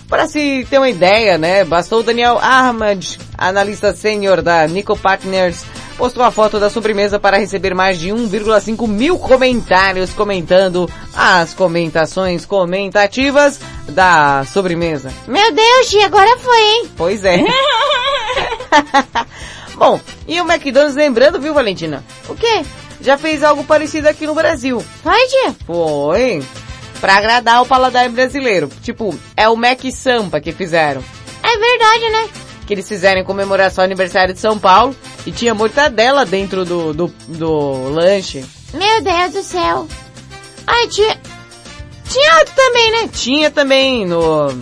Para 0.09 0.29
se 0.29 0.65
ter 0.71 0.79
uma 0.79 0.91
ideia, 0.91 1.37
né, 1.37 1.65
bastou 1.65 2.01
o 2.01 2.05
Daniel 2.05 2.39
Ahmad, 2.41 3.17
analista 3.37 3.93
sênior 3.97 4.43
da 4.43 4.65
Nico 4.69 4.97
Partners, 4.97 5.65
postou 6.01 6.25
a 6.25 6.31
foto 6.31 6.59
da 6.59 6.71
sobremesa 6.71 7.21
para 7.21 7.37
receber 7.37 7.75
mais 7.75 8.01
de 8.01 8.09
1,5 8.09 8.89
mil 8.89 9.19
comentários 9.19 10.15
comentando 10.15 10.91
as 11.15 11.53
comentações 11.53 12.47
comentativas 12.47 13.61
da 13.87 14.43
sobremesa. 14.47 15.13
Meu 15.29 15.53
Deus, 15.53 15.91
tia, 15.91 16.07
agora 16.07 16.39
foi, 16.39 16.59
hein? 16.59 16.89
Pois 16.97 17.23
é. 17.23 17.45
Bom, 19.77 20.01
e 20.27 20.41
o 20.41 20.51
McDonald's 20.51 20.97
lembrando, 20.97 21.39
viu, 21.39 21.53
Valentina? 21.53 22.03
O 22.31 22.35
quê? 22.35 22.63
Já 23.03 23.19
fez 23.19 23.45
algo 23.45 23.63
parecido 23.63 24.09
aqui 24.09 24.27
no 24.27 24.35
Brasil. 24.35 24.83
Foi, 25.03 25.27
tia? 25.27 25.55
Foi. 25.67 26.43
Pra 26.99 27.19
agradar 27.19 27.61
o 27.61 27.67
paladar 27.67 28.09
brasileiro. 28.09 28.71
Tipo, 28.83 29.15
é 29.37 29.51
o 29.51 29.57
Mac 29.57 29.81
Sampa 29.93 30.41
que 30.41 30.53
fizeram. 30.53 31.05
É 31.43 31.59
verdade, 31.59 32.11
né? 32.11 32.50
Que 32.71 32.75
eles 32.75 32.89
fizeram 32.89 33.21
em 33.21 33.25
comemoração 33.25 33.83
ao 33.83 33.87
aniversário 33.87 34.33
de 34.33 34.39
São 34.39 34.57
Paulo. 34.57 34.95
E 35.27 35.33
tinha 35.33 35.53
mortadela 35.53 36.25
dentro 36.25 36.65
do, 36.65 36.95
do, 36.95 37.09
do 37.27 37.89
lanche. 37.89 38.45
Meu 38.73 39.03
Deus 39.03 39.33
do 39.33 39.43
céu. 39.43 39.89
Ai, 40.69 40.87
tia... 40.87 41.21
Tinha 42.09 42.39
outro 42.39 42.55
também, 42.55 42.91
né? 42.93 43.11
Tinha 43.13 43.51
também 43.51 44.07
no... 44.07 44.57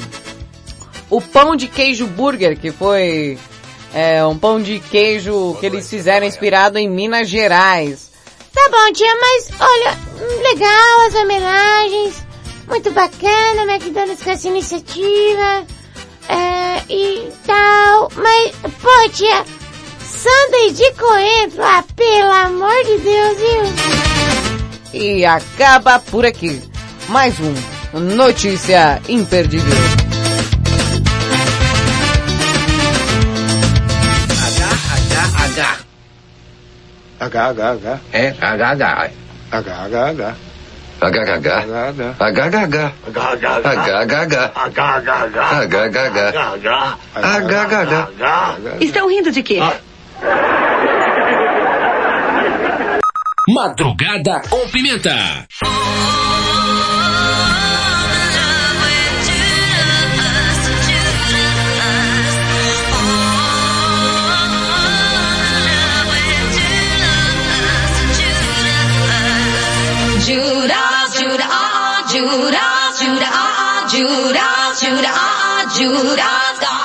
O 1.11 1.21
pão 1.21 1.55
de 1.55 1.69
queijo 1.69 2.07
burger, 2.07 2.59
que 2.59 2.73
foi... 2.73 3.39
É, 3.93 4.25
um 4.25 4.39
pão 4.39 4.59
de 4.59 4.81
queijo 4.81 5.55
que 5.61 5.67
eles 5.67 5.91
fizeram 5.91 6.27
inspirado 6.27 6.79
em 6.79 6.89
Minas 6.89 7.29
Gerais. 7.29 8.11
Tá 8.55 8.71
bom, 8.71 8.91
tia, 8.95 9.15
mas 9.21 9.51
olha, 9.61 9.99
legal 10.51 11.01
as 11.07 11.15
homenagens, 11.15 12.27
muito 12.67 12.91
bacana, 12.91 13.71
McDonald's 13.71 14.23
com 14.23 14.31
essa 14.31 14.49
iniciativa, 14.49 15.67
é, 16.29 16.83
e 16.89 17.29
tal, 17.47 18.11
mas, 18.17 18.53
pô, 18.81 19.09
tia, 19.13 19.45
sundae 20.01 20.73
de 20.73 20.93
coentro, 20.93 21.63
ah, 21.63 21.85
pelo 21.97 22.31
amor 22.31 22.85
de 22.85 22.99
Deus, 22.99 23.39
viu? 23.39 23.63
E 25.01 25.25
acaba 25.25 25.99
por 25.99 26.27
aqui. 26.27 26.63
Mais 27.09 27.35
um 27.41 27.55
Notícia 27.99 29.01
Imperdível. 29.09 29.75
H. 35.41 35.79
HHH. 37.21 38.01
É, 38.13 38.33
HH. 38.33 39.11
HHH. 41.01 41.47
HHH. 42.19 42.77
HHH. 44.15 44.35
HHH. 45.39 46.39
HHH. 47.15 48.83
Estão 48.83 49.09
rindo 49.09 49.31
de 49.31 49.43
quê? 49.43 49.61
Madrugada 53.49 54.43
com 54.51 54.69
pimenta. 54.69 55.15
Ah, 72.29 72.37
ah, 72.37 72.89
Judas, 72.93 73.01
Judah, 73.01 73.31
ah, 73.33 73.65
ah, 73.65 73.89
Judas, 73.89 74.81
Judah, 74.81 75.13
ah, 75.13 76.53
ah, 76.61 76.78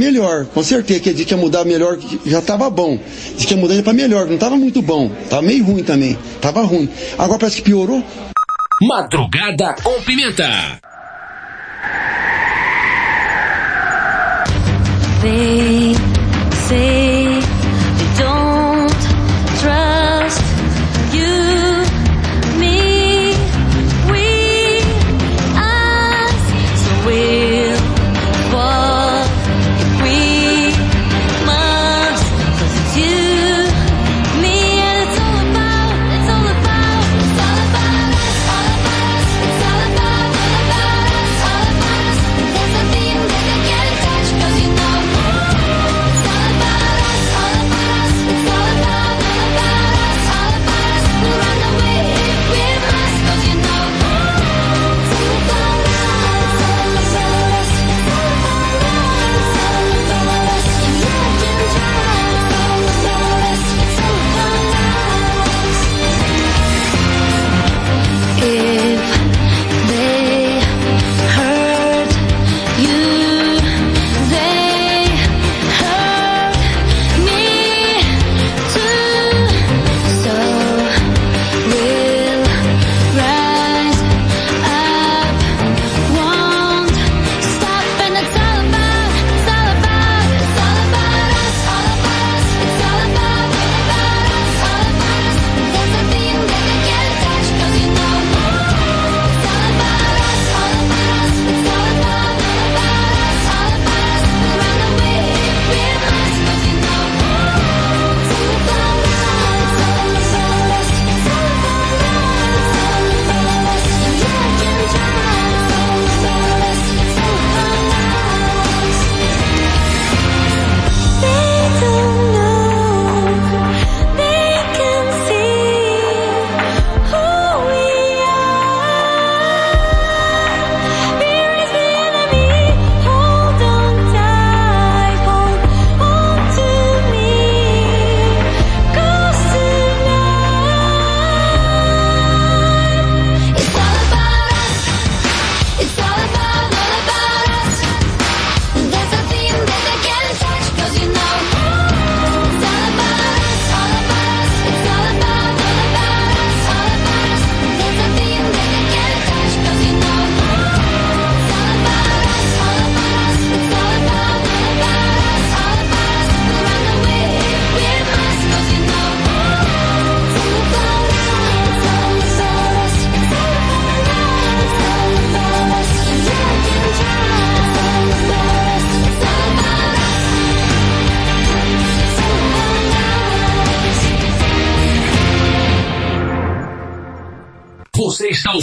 melhor, 0.00 0.46
com 0.46 0.62
certeza. 0.62 1.00
Que 1.00 1.10
a 1.10 1.12
gente 1.12 1.30
ia 1.30 1.36
mudar 1.36 1.64
melhor, 1.64 1.98
já 2.26 2.38
estava 2.38 2.68
bom. 2.70 2.98
Diz 3.36 3.44
que 3.44 3.54
ia 3.54 3.60
mudar 3.60 3.80
para 3.82 3.92
melhor, 3.92 4.26
não 4.26 4.34
estava 4.34 4.56
muito 4.56 4.80
bom. 4.80 5.10
Estava 5.22 5.42
meio 5.42 5.64
ruim 5.64 5.84
também. 5.84 6.18
Estava 6.34 6.62
ruim. 6.62 6.88
Agora 7.18 7.38
parece 7.38 7.56
que 7.56 7.62
piorou. 7.62 8.02
Madrugada 8.82 9.76
com 9.82 10.00
pimenta. 10.02 10.80
Vem, 15.22 15.94
sei. 16.66 16.99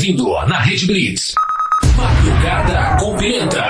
ouvindo 0.08 0.34
na 0.48 0.62
Rede 0.62 0.86
Blitz. 0.86 1.34
Madrugada 1.98 2.98
com 2.98 3.18
Pimenta. 3.18 3.64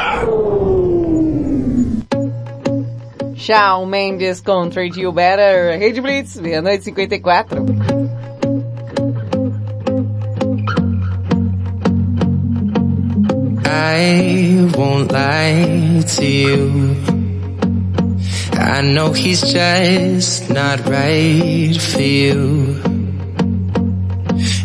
Shawn 3.36 3.86
Mendes 3.88 4.40
com 4.42 4.70
You 4.96 5.12
Better. 5.12 5.80
Rede 5.80 6.02
Blitz, 6.02 6.40
meia-noite 6.40 6.94
54. 6.94 7.66
I 13.66 14.70
won't 14.78 15.12
lie 15.12 16.04
to 16.18 16.26
you. 16.26 16.96
I 18.54 18.82
know 18.82 19.12
he's 19.12 19.42
just 19.42 20.50
not 20.52 20.88
right 20.88 21.76
for 21.80 22.02
you. 22.02 22.87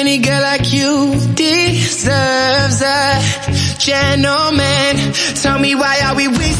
any 0.00 0.16
girl 0.18 0.40
like 0.40 0.72
you 0.72 1.12
deserves 1.34 2.80
a 2.80 3.20
gentleman. 3.76 5.12
Tell 5.34 5.58
me 5.58 5.74
why 5.74 6.00
are 6.06 6.16
we 6.16 6.26
wasting 6.26 6.59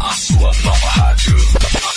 A 0.00 0.12
sua 0.14 0.52
nova 0.64 0.88
rádio. 0.88 1.36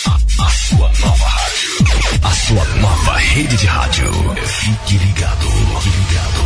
A, 0.05 0.43
a- 0.45 0.49
sua 0.49 0.91
nova 0.99 1.25
rádio. 1.25 2.19
A 2.23 2.31
sua 2.31 2.65
nova 2.79 3.17
rede 3.17 3.57
de 3.57 3.65
rádio. 3.65 4.11
Fique 4.45 4.97
ligado. 4.97 5.47
Fique 5.81 5.97
ligado. 5.97 6.45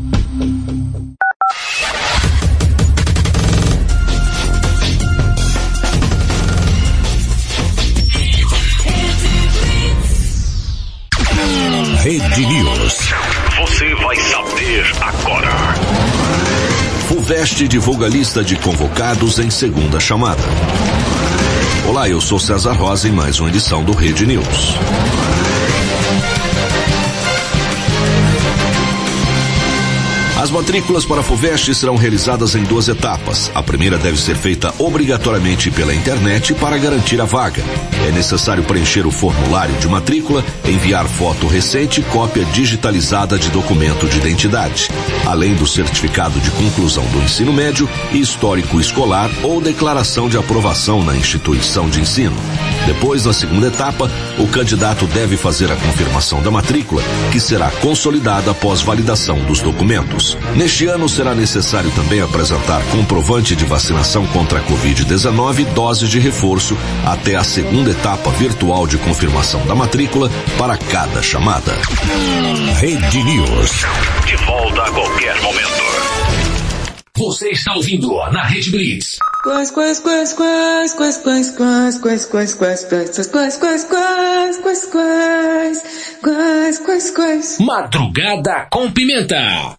Rede 12.01 12.47
News. 12.47 13.13
Você 13.57 13.93
vai 13.93 14.15
saber 14.15 14.83
agora. 15.01 15.51
FUVEST 17.07 17.67
divulga 17.67 18.07
lista 18.07 18.43
de 18.43 18.55
convocados 18.55 19.37
em 19.37 19.51
segunda 19.51 19.99
chamada. 19.99 20.41
Olá, 21.87 22.09
eu 22.09 22.19
sou 22.19 22.39
César 22.39 22.73
Rosa 22.73 23.07
em 23.07 23.11
mais 23.11 23.39
uma 23.39 23.49
edição 23.49 23.83
do 23.83 23.91
Rede 23.91 24.25
News. 24.25 24.75
As 30.41 30.49
matrículas 30.49 31.05
para 31.05 31.19
a 31.19 31.23
FUVEST 31.23 31.75
serão 31.75 31.95
realizadas 31.95 32.55
em 32.55 32.63
duas 32.63 32.87
etapas. 32.87 33.51
A 33.53 33.61
primeira 33.61 33.95
deve 33.99 34.19
ser 34.19 34.35
feita 34.35 34.73
obrigatoriamente 34.79 35.69
pela 35.69 35.93
internet 35.93 36.55
para 36.55 36.79
garantir 36.79 37.21
a 37.21 37.25
vaga. 37.25 37.63
É 38.07 38.11
necessário 38.11 38.63
preencher 38.63 39.05
o 39.05 39.11
formulário 39.11 39.75
de 39.75 39.87
matrícula, 39.87 40.43
enviar 40.65 41.07
foto 41.07 41.45
recente 41.45 42.01
e 42.01 42.03
cópia 42.05 42.43
digitalizada 42.45 43.37
de 43.37 43.51
documento 43.51 44.07
de 44.07 44.17
identidade, 44.17 44.89
além 45.27 45.53
do 45.53 45.67
certificado 45.67 46.39
de 46.39 46.49
conclusão 46.49 47.05
do 47.11 47.21
ensino 47.21 47.53
médio 47.53 47.87
e 48.11 48.19
histórico 48.19 48.81
escolar 48.81 49.29
ou 49.43 49.61
declaração 49.61 50.27
de 50.27 50.39
aprovação 50.39 51.03
na 51.03 51.15
instituição 51.15 51.87
de 51.87 52.01
ensino. 52.01 52.35
Depois, 52.85 53.25
na 53.25 53.33
segunda 53.33 53.67
etapa, 53.67 54.09
o 54.37 54.47
candidato 54.47 55.05
deve 55.07 55.37
fazer 55.37 55.71
a 55.71 55.75
confirmação 55.75 56.41
da 56.41 56.51
matrícula, 56.51 57.01
que 57.31 57.39
será 57.39 57.69
consolidada 57.71 58.51
após 58.51 58.81
validação 58.81 59.39
dos 59.45 59.61
documentos. 59.61 60.37
Neste 60.55 60.85
ano, 60.87 61.07
será 61.07 61.33
necessário 61.35 61.91
também 61.91 62.21
apresentar 62.21 62.83
comprovante 62.91 63.55
de 63.55 63.65
vacinação 63.65 64.25
contra 64.27 64.59
a 64.59 64.63
Covid-19 64.63 65.59
e 65.59 65.65
doses 65.65 66.09
de 66.09 66.19
reforço 66.19 66.77
até 67.05 67.35
a 67.35 67.43
segunda 67.43 67.91
etapa 67.91 68.29
virtual 68.31 68.87
de 68.87 68.97
confirmação 68.97 69.65
da 69.65 69.75
matrícula 69.75 70.29
para 70.57 70.77
cada 70.77 71.21
chamada. 71.21 71.73
Rede 72.79 73.23
News. 73.23 73.85
De 74.25 74.35
volta 74.45 74.83
a 74.83 74.91
qualquer 74.91 75.39
momento. 75.41 75.81
Você 77.17 77.49
está 77.49 77.73
ouvindo 77.75 78.15
na 78.31 78.43
Rede 78.43 78.71
Blitz. 78.71 79.19
Quais, 79.43 79.71
quais, 79.71 79.99
quais, 79.99 80.33
quais, 80.33 80.93
quais, 80.93 81.17
quais, 81.17 81.49
quais, 81.49 82.25
quais, 82.27 82.53
quais, 82.53 82.53
quais, 82.53 82.85
quais, 82.85 82.85
quais, 82.85 83.57
quais, 83.57 83.85
quais, 83.85 84.57
quais, 84.61 84.85
quais, 84.85 84.87
quais, 84.91 85.81
quais, 86.21 86.77
quais, 86.77 87.11
quais. 87.11 87.57
Madrugada 87.59 88.67
com 88.69 88.91
pimenta. 88.91 89.75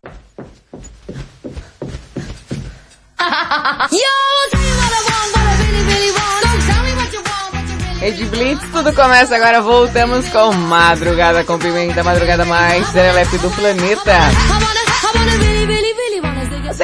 Rede 8.01 8.25
Blitz, 8.25 8.65
tudo 8.73 8.93
começa 8.93 9.37
agora, 9.37 9.61
voltamos 9.61 10.29
com 10.31 10.53
Madrugada 10.53 11.45
com 11.45 11.57
Pimenta, 11.57 12.03
Madrugada 12.03 12.45
mais 12.45 12.85
serelepe 12.89 13.39
do 13.39 13.49
planeta. 13.53 14.19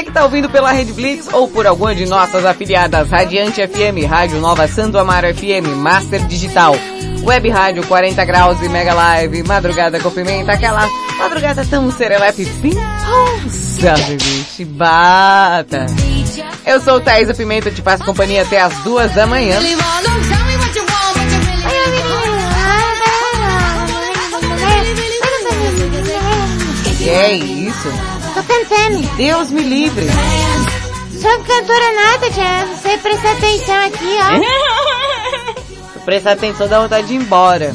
Que 0.09 0.13
está 0.13 0.25
ouvindo 0.25 0.49
pela 0.49 0.73
Rede 0.73 0.95
Blitz 0.95 1.29
ou 1.35 1.47
por 1.49 1.67
alguma 1.67 1.95
de 1.95 2.07
nossas 2.07 2.43
afiliadas, 2.43 3.11
Radiante 3.11 3.61
FM, 3.61 4.09
Rádio 4.09 4.41
Nova 4.41 4.67
Santo 4.67 4.97
Amaro 4.97 5.27
FM, 5.35 5.69
Master 5.77 6.27
Digital, 6.27 6.75
Web 7.23 7.51
Rádio 7.51 7.87
40 7.87 8.25
Graus 8.25 8.59
e 8.63 8.71
Mega 8.71 8.95
Live, 8.95 9.43
Madrugada 9.43 10.01
com 10.01 10.11
Pimenta, 10.11 10.53
aquela 10.53 10.89
madrugada 11.19 11.63
tão 11.67 11.93
serelepe 11.93 12.47
pimposa, 12.47 13.93
bebê, 14.07 14.45
chibata. 14.57 15.85
Eu 16.65 16.81
sou 16.81 16.95
o 16.95 17.01
Thaisa 17.01 17.35
Pimenta, 17.35 17.71
te 17.71 17.83
faço 17.83 18.03
companhia 18.03 18.41
até 18.45 18.63
as 18.63 18.73
duas 18.79 19.13
da 19.13 19.27
manhã. 19.27 19.59
Que 26.97 27.11
é 27.11 27.35
isso? 27.35 28.18
Tô 28.39 28.45
cantando. 28.45 29.03
Deus 29.17 29.51
me 29.51 29.63
livre. 29.63 30.07
Sou 31.11 31.39
cantora 31.41 31.93
nada, 31.93 32.31
tia. 32.31 32.67
Não 32.67 32.77
sei 32.77 32.97
prestar 32.99 33.33
atenção 33.33 33.75
aqui, 33.75 34.17
ó. 34.21 35.59
Se 35.93 35.99
prestar 36.05 36.33
atenção, 36.33 36.69
dá 36.69 36.81
vontade 36.81 37.09
de 37.09 37.15
ir 37.15 37.17
embora. 37.17 37.73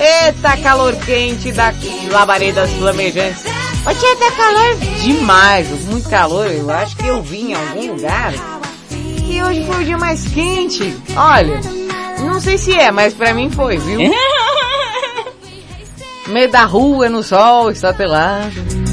Eita, 0.00 0.56
calor 0.56 0.96
quente 0.96 1.52
da 1.52 1.72
labaredas 2.10 2.68
flamejantes. 2.72 3.44
Ô 3.86 3.94
tia, 3.94 4.16
tá 4.16 4.32
calor? 4.32 4.74
Demais, 5.00 5.68
muito 5.84 6.08
calor. 6.08 6.50
Eu 6.50 6.68
acho 6.68 6.96
que 6.96 7.06
eu 7.06 7.22
vim 7.22 7.50
em 7.50 7.54
algum 7.54 7.92
lugar. 7.92 8.32
E 8.90 9.40
hoje 9.40 9.64
foi 9.64 9.82
o 9.82 9.84
dia 9.84 9.98
mais 9.98 10.26
quente. 10.26 10.96
Olha, 11.14 11.60
não 12.18 12.40
sei 12.40 12.58
se 12.58 12.76
é, 12.76 12.90
mas 12.90 13.14
pra 13.14 13.32
mim 13.32 13.48
foi, 13.50 13.78
viu? 13.78 14.00
Meio 16.26 16.50
da 16.50 16.64
rua, 16.64 17.08
no 17.08 17.22
sol, 17.22 17.70
está 17.70 17.92
pelado. 17.92 18.91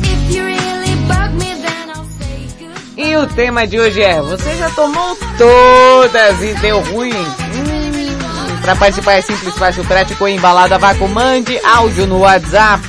E 3.02 3.16
o 3.16 3.26
tema 3.28 3.66
de 3.66 3.80
hoje 3.80 4.02
é, 4.02 4.22
você 4.22 4.58
já 4.58 4.70
tomou 4.72 5.18
todas 5.38 6.43
e 6.43 6.54
deu 6.56 6.82
ruim? 6.82 7.14
Hum, 7.14 8.60
para 8.62 8.76
participar 8.76 9.14
é 9.14 9.22
simples, 9.22 9.58
fácil, 9.58 9.86
prático, 9.86 10.28
embalada, 10.28 10.78
vácuo, 10.78 11.08
mande 11.08 11.58
áudio 11.64 12.06
no 12.06 12.20
WhatsApp. 12.20 12.84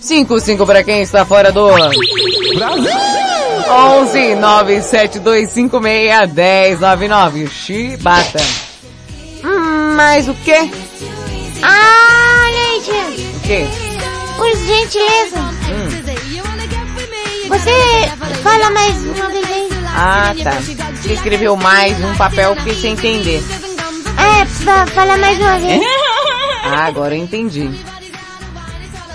55 0.00 0.64
para 0.64 0.84
quem 0.84 1.02
está 1.02 1.24
fora 1.24 1.50
do... 1.50 1.70
Brasil! 2.54 2.92
11 3.68 4.36
97256 4.36 6.78
1099. 6.78 7.48
Chibata. 7.48 8.38
Hum, 9.44 9.94
mas 9.96 10.28
o 10.28 10.34
quê? 10.34 10.70
Ah, 11.64 12.46
olha 12.46 12.60
aí, 12.60 12.80
tia. 12.84 13.08
O 13.36 13.40
quê? 13.40 13.66
Por 14.36 14.56
gentileza. 14.56 15.40
Hum. 15.40 16.11
Você 17.52 18.40
fala 18.42 18.70
mais 18.70 18.96
uma 19.04 19.28
vez 19.28 19.44
aí. 19.50 19.68
Ah, 19.94 20.34
tá. 20.42 20.52
Você 20.94 21.12
escreveu 21.12 21.54
mais 21.56 22.02
um 22.02 22.14
papel 22.14 22.56
que 22.56 22.74
sem 22.74 22.92
entender. 22.92 23.42
É, 24.18 24.44
fa- 24.46 24.86
fala 24.86 25.18
mais 25.18 25.38
uma 25.38 25.58
vez. 25.58 25.82
Ah, 26.64 26.84
agora 26.86 27.16
eu 27.16 27.24
entendi. 27.24 27.68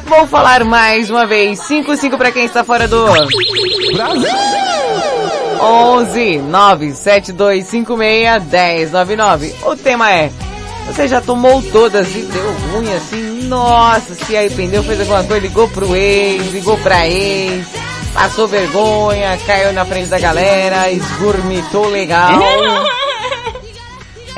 Vou 0.03 0.27
falar 0.27 0.65
mais 0.65 1.09
uma 1.09 1.25
vez. 1.25 1.59
55 1.59 2.17
para 2.17 2.29
quem 2.29 2.43
está 2.43 2.61
fora 2.61 2.89
do... 2.89 3.05
Brasil! 3.93 4.29
11 5.61 6.39
97256 6.39 8.91
1099. 8.91 9.55
O 9.65 9.77
tema 9.77 10.11
é 10.11 10.29
você 10.87 11.07
já 11.07 11.21
tomou 11.21 11.61
todas 11.71 12.13
e 12.13 12.23
deu 12.23 12.51
ruim 12.73 12.93
assim? 12.93 13.43
Nossa, 13.47 14.13
se 14.13 14.35
arrependeu, 14.35 14.83
fez 14.83 14.99
alguma 14.99 15.23
coisa, 15.23 15.47
ligou 15.47 15.69
pro 15.69 15.95
ex, 15.95 16.51
ligou 16.51 16.77
pra 16.79 17.07
ex, 17.07 17.65
passou 18.17 18.47
vergonha, 18.47 19.37
caiu 19.45 19.71
na 19.73 19.85
frente 19.85 20.09
da 20.09 20.17
galera, 20.17 20.91
esgurmitou 20.91 21.87
legal. 21.87 22.41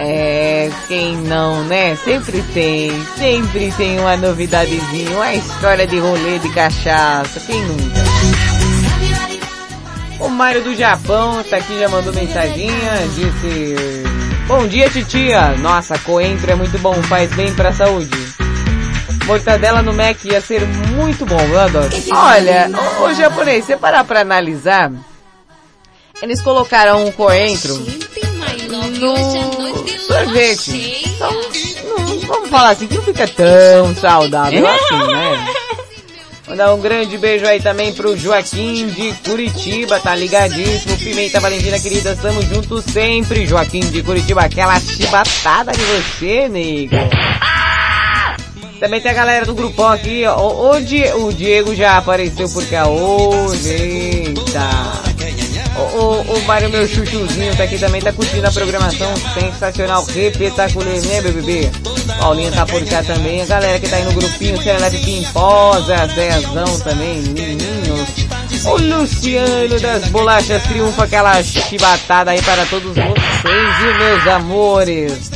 É, 0.02 0.72
quem 0.88 1.18
não, 1.18 1.62
né? 1.66 1.94
Sempre 1.98 2.42
tem, 2.54 2.90
sempre 3.18 3.70
tem 3.76 4.00
uma 4.00 4.16
novidadezinha, 4.16 5.10
uma 5.14 5.34
história 5.34 5.86
de 5.86 6.00
rolê 6.00 6.40
de 6.40 6.48
cachaça, 6.54 7.38
quem 7.42 7.62
nunca? 7.64 8.00
O 10.22 10.30
Mário 10.30 10.64
do 10.64 10.74
Japão 10.74 11.44
tá 11.44 11.58
aqui, 11.58 11.78
já 11.78 11.90
mandou 11.90 12.14
mensaginha, 12.14 13.10
disse... 13.14 13.76
Bom 14.48 14.66
dia, 14.68 14.90
titia! 14.90 15.58
Nossa, 15.58 16.00
coentro 16.00 16.50
é 16.50 16.56
muito 16.56 16.80
bom, 16.80 16.94
faz 17.04 17.30
bem 17.34 17.54
pra 17.54 17.74
saúde. 17.74 18.49
Mortadela 19.30 19.84
no 19.84 19.94
Mac 19.94 20.26
ia 20.26 20.42
ser 20.42 20.66
muito 20.66 21.24
bom, 21.24 21.40
eu 21.40 21.60
adoro. 21.60 21.90
Olha, 22.12 22.68
o, 23.00 23.04
o 23.04 23.14
japonês, 23.14 23.64
se 23.64 23.78
parar 23.78 24.04
pra 24.04 24.22
analisar, 24.22 24.92
eles 26.20 26.42
colocaram 26.42 27.06
um 27.06 27.12
coentro 27.12 27.76
no 28.98 29.88
sorvete. 30.00 31.04
Então, 31.06 31.32
não, 31.32 32.20
vamos 32.22 32.50
falar 32.50 32.72
assim, 32.72 32.88
que 32.88 32.96
não 32.96 33.04
fica 33.04 33.28
tão 33.28 33.96
saudável 33.96 34.68
assim, 34.68 35.14
né? 35.14 35.54
Mandar 36.48 36.74
um 36.74 36.82
grande 36.82 37.16
beijo 37.16 37.46
aí 37.46 37.62
também 37.62 37.94
pro 37.94 38.18
Joaquim 38.18 38.88
de 38.88 39.14
Curitiba, 39.24 40.00
tá 40.00 40.16
ligadíssimo. 40.16 40.98
Pimenta 40.98 41.40
Valentina, 41.40 41.80
querida, 41.80 42.14
estamos 42.14 42.46
juntos 42.46 42.84
sempre. 42.86 43.46
Joaquim 43.46 43.82
de 43.82 44.02
Curitiba, 44.02 44.42
aquela 44.42 44.80
chibatada 44.80 45.72
de 45.72 45.84
você, 45.84 46.50
nego. 46.50 46.96
Também 48.80 49.02
tem 49.02 49.12
a 49.12 49.14
galera 49.14 49.46
do 49.46 49.54
grupão 49.54 49.88
aqui, 49.90 50.24
ó. 50.26 50.38
O, 50.40 50.72
o 50.78 50.82
Die- 50.82 51.12
o 51.14 51.34
Diego 51.34 51.76
já 51.76 51.98
apareceu 51.98 52.48
por 52.50 52.66
cá 52.68 52.88
hoje. 52.88 53.70
Eita. 53.70 54.70
O, 55.78 55.98
o, 55.98 56.22
o 56.38 56.42
Mário, 56.46 56.70
meu 56.70 56.86
chuchuzinho, 56.88 57.56
tá 57.56 57.64
aqui 57.64 57.78
também, 57.78 58.02
tá 58.02 58.12
curtindo 58.12 58.46
a 58.48 58.52
programação 58.52 59.14
sensacional, 59.34 60.04
repetacular, 60.06 60.88
né, 60.94 61.22
BBB? 61.22 61.70
Paulinha 62.20 62.52
tá 62.52 62.66
por 62.66 62.84
cá 62.86 63.02
também, 63.02 63.42
a 63.42 63.46
galera 63.46 63.80
que 63.80 63.88
tá 63.88 63.96
aí 63.96 64.04
no 64.04 64.12
grupinho, 64.12 64.62
Celeste 64.62 64.98
Pimposa, 65.06 65.96
Zezão 66.08 66.80
também, 66.80 67.20
meninos. 67.22 68.10
O 68.66 68.76
Luciano 68.78 69.80
das 69.80 70.06
Bolachas 70.10 70.62
triunfa 70.64 71.04
aquela 71.06 71.42
chibatada 71.42 72.32
aí 72.32 72.42
para 72.42 72.66
todos 72.66 72.94
vocês, 72.94 73.78
viu, 73.80 73.96
meus 74.00 74.28
amores? 74.28 75.32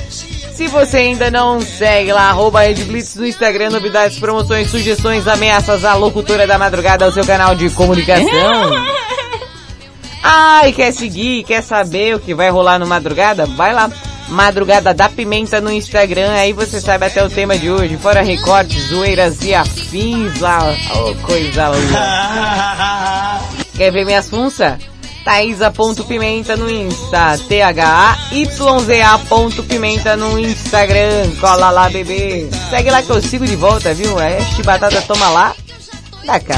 Se 0.54 0.68
você 0.68 0.98
ainda 0.98 1.32
não 1.32 1.60
segue 1.60 2.14
lá, 2.14 2.30
arroba 2.30 2.62
Red 2.62 2.76
Blitz 2.86 3.16
no 3.16 3.26
Instagram, 3.26 3.72
novidades, 3.72 4.20
promoções, 4.20 4.70
sugestões, 4.70 5.28
ameaças, 5.28 5.84
a 5.84 5.96
locutora 5.96 6.46
da 6.46 6.60
madrugada, 6.60 7.08
o 7.08 7.12
seu 7.12 7.26
canal 7.26 7.56
de 7.56 7.72
comunicação. 7.72 8.28
Ai, 10.22 10.72
quer 10.72 10.94
seguir, 10.94 11.44
quer 11.44 11.64
saber 11.64 12.16
o 12.16 12.20
que 12.20 12.36
vai 12.36 12.50
rolar 12.52 12.78
no 12.78 12.86
madrugada? 12.86 13.48
Vai 13.48 13.74
lá, 13.74 13.90
Madrugada 14.30 14.94
da 14.94 15.10
Pimenta 15.10 15.60
no 15.60 15.72
Instagram, 15.72 16.32
aí 16.32 16.54
você 16.54 16.80
sabe 16.80 17.08
até 17.08 17.24
o 17.24 17.30
tema 17.30 17.58
de 17.58 17.70
hoje, 17.70 17.98
fora 17.98 18.22
recortes, 18.22 18.90
zoeiras 18.90 19.44
e 19.44 19.54
afins 19.54 20.40
lá, 20.40 20.60
oh, 20.96 21.16
coisa 21.26 21.68
louca. 21.70 23.42
Quer 23.76 23.92
ver 23.92 24.06
minhas 24.06 24.30
funças? 24.30 24.93
Thaisa.pimenta 25.24 26.58
no 26.58 26.70
Insta, 26.70 27.38
T-H-A-Y-Z-A.pimenta 27.48 30.18
no 30.18 30.38
Instagram, 30.38 31.32
cola 31.40 31.70
lá 31.70 31.90
bebê. 31.90 32.50
Segue 32.70 32.90
lá 32.90 33.02
que 33.02 33.10
eu 33.10 33.22
sigo 33.22 33.46
de 33.46 33.56
volta, 33.56 33.94
viu? 33.94 34.20
É, 34.20 34.42
chibatada 34.56 35.02
toma 35.04 35.30
lá, 35.30 35.56
dá 36.26 36.38
cá. 36.40 36.58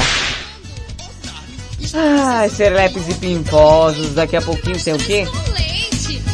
Ai, 1.94 2.48
serlepes 2.50 3.08
e 3.08 3.14
pimposos, 3.14 4.14
daqui 4.14 4.36
a 4.36 4.42
pouquinho 4.42 4.82
tem 4.82 4.94
o 4.94 4.98
quê? 4.98 5.26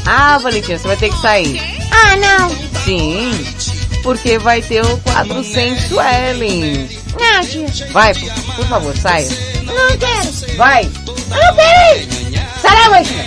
Ah, 0.07 0.39
Valentina, 0.39 0.79
você 0.79 0.89
vai 0.89 0.97
ter 0.97 1.11
que 1.11 1.21
sair. 1.21 1.61
Ah, 1.91 2.17
não. 2.17 2.49
Sim, 2.85 3.31
porque 4.03 4.39
vai 4.39 4.63
ter 4.63 4.83
o 4.85 4.97
quadro 4.99 5.45
Sensuellen. 5.45 6.89
Não, 7.21 7.45
tia. 7.45 7.67
Vai, 7.93 8.15
por, 8.15 8.33
por 8.57 8.67
favor, 8.67 8.97
saia. 8.97 9.29
Não 9.65 9.97
quero. 9.99 10.57
Vai. 10.57 10.91
Eu 11.35 11.43
não 11.47 11.55
quero 11.55 11.99
ir. 11.99 12.09
Sai 12.61 12.89
Valentina. 12.89 13.23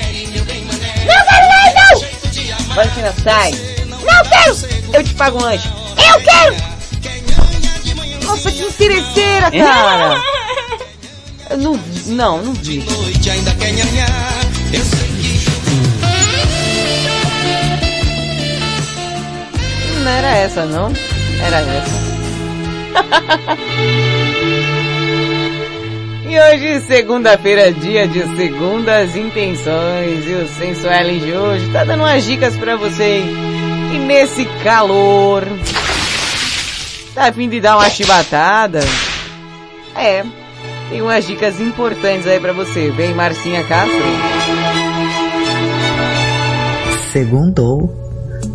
Não 1.05 1.19
quero 1.25 1.45
ir, 1.45 1.73
não. 1.75 2.75
Valentina, 2.75 3.13
sai. 3.23 3.51
Não 3.85 4.23
quero. 4.29 4.55
Eu 4.93 5.03
te 5.03 5.13
pago 5.15 5.37
um 5.37 5.41
lanche. 5.41 5.69
Eu 5.97 6.21
quero. 6.21 6.55
Nossa, 8.25 8.51
que 8.51 8.63
interesseira, 8.63 9.51
cara. 9.51 10.21
Eu 11.49 11.57
não, 11.57 11.79
não, 12.07 12.41
não 12.41 12.53
vi. 12.53 12.83
Não 20.03 20.11
era 20.11 20.37
essa, 20.37 20.65
não? 20.65 20.91
Era 21.41 21.59
essa. 21.59 22.05
e 26.35 26.39
hoje, 26.39 26.81
segunda-feira, 26.81 27.71
dia 27.71 28.05
de 28.05 28.35
segundas 28.35 29.15
intenções. 29.15 30.27
E 30.27 30.33
o 30.33 30.47
Sensuellen 30.49 31.19
de 31.19 31.31
hoje 31.31 31.71
tá 31.71 31.85
dando 31.85 32.01
umas 32.01 32.25
dicas 32.25 32.57
pra 32.57 32.75
você. 32.75 33.21
E 33.93 33.97
nesse 33.99 34.43
calor, 34.61 35.47
tá 37.13 37.31
fim 37.31 37.47
de 37.47 37.61
dar 37.61 37.77
uma 37.77 37.89
chibatada? 37.89 38.79
É, 39.95 40.25
tem 40.89 41.01
umas 41.01 41.25
dicas 41.25 41.61
importantes 41.61 42.27
aí 42.27 42.39
pra 42.39 42.51
você. 42.51 42.91
Vem, 42.91 43.13
Marcinha 43.13 43.63
Castro. 43.63 44.03
Segundou 47.13 47.87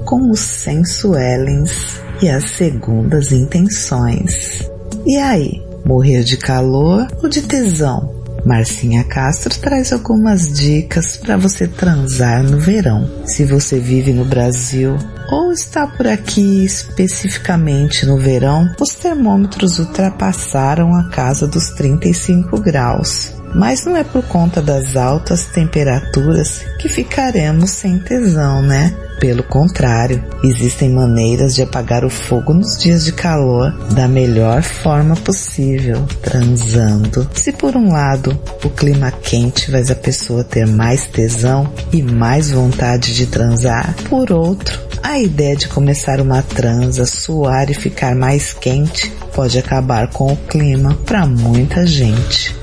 com 0.04 0.30
os 0.30 0.40
sensuelens 0.40 1.98
e 2.20 2.28
as 2.28 2.44
segundas 2.44 3.32
intenções. 3.32 4.70
E 5.06 5.16
aí, 5.16 5.69
morrer 5.90 6.22
de 6.22 6.36
calor 6.36 7.08
ou 7.20 7.28
de 7.28 7.42
tesão? 7.42 8.14
Marcinha 8.46 9.02
Castro 9.02 9.52
traz 9.58 9.92
algumas 9.92 10.50
dicas 10.52 11.16
para 11.16 11.36
você 11.36 11.66
transar 11.66 12.44
no 12.44 12.58
verão. 12.60 13.10
Se 13.26 13.44
você 13.44 13.80
vive 13.80 14.12
no 14.12 14.24
Brasil 14.24 14.96
ou 15.32 15.52
está 15.52 15.88
por 15.88 16.06
aqui 16.06 16.64
especificamente 16.64 18.06
no 18.06 18.16
verão, 18.16 18.72
os 18.80 18.94
termômetros 18.94 19.80
ultrapassaram 19.80 20.94
a 20.94 21.10
casa 21.10 21.46
dos 21.46 21.70
35 21.70 22.60
graus. 22.60 23.39
Mas 23.54 23.84
não 23.84 23.96
é 23.96 24.04
por 24.04 24.22
conta 24.24 24.62
das 24.62 24.96
altas 24.96 25.46
temperaturas 25.46 26.64
que 26.78 26.88
ficaremos 26.88 27.70
sem 27.70 27.98
tesão, 27.98 28.62
né? 28.62 28.94
Pelo 29.20 29.42
contrário, 29.42 30.24
existem 30.42 30.88
maneiras 30.88 31.54
de 31.54 31.62
apagar 31.62 32.06
o 32.06 32.08
fogo 32.08 32.54
nos 32.54 32.78
dias 32.78 33.04
de 33.04 33.12
calor 33.12 33.70
da 33.92 34.08
melhor 34.08 34.62
forma 34.62 35.14
possível, 35.14 36.06
transando. 36.22 37.28
Se 37.34 37.52
por 37.52 37.76
um 37.76 37.92
lado 37.92 38.38
o 38.64 38.70
clima 38.70 39.10
quente 39.10 39.70
faz 39.70 39.90
a 39.90 39.94
pessoa 39.94 40.42
ter 40.42 40.66
mais 40.66 41.06
tesão 41.06 41.70
e 41.92 42.02
mais 42.02 42.50
vontade 42.50 43.14
de 43.14 43.26
transar, 43.26 43.94
por 44.08 44.32
outro, 44.32 44.80
a 45.02 45.18
ideia 45.18 45.54
de 45.54 45.68
começar 45.68 46.18
uma 46.18 46.42
transa, 46.42 47.04
suar 47.04 47.68
e 47.68 47.74
ficar 47.74 48.14
mais 48.14 48.54
quente 48.54 49.12
pode 49.34 49.58
acabar 49.58 50.08
com 50.08 50.32
o 50.32 50.36
clima 50.36 50.96
para 51.04 51.26
muita 51.26 51.86
gente 51.86 52.58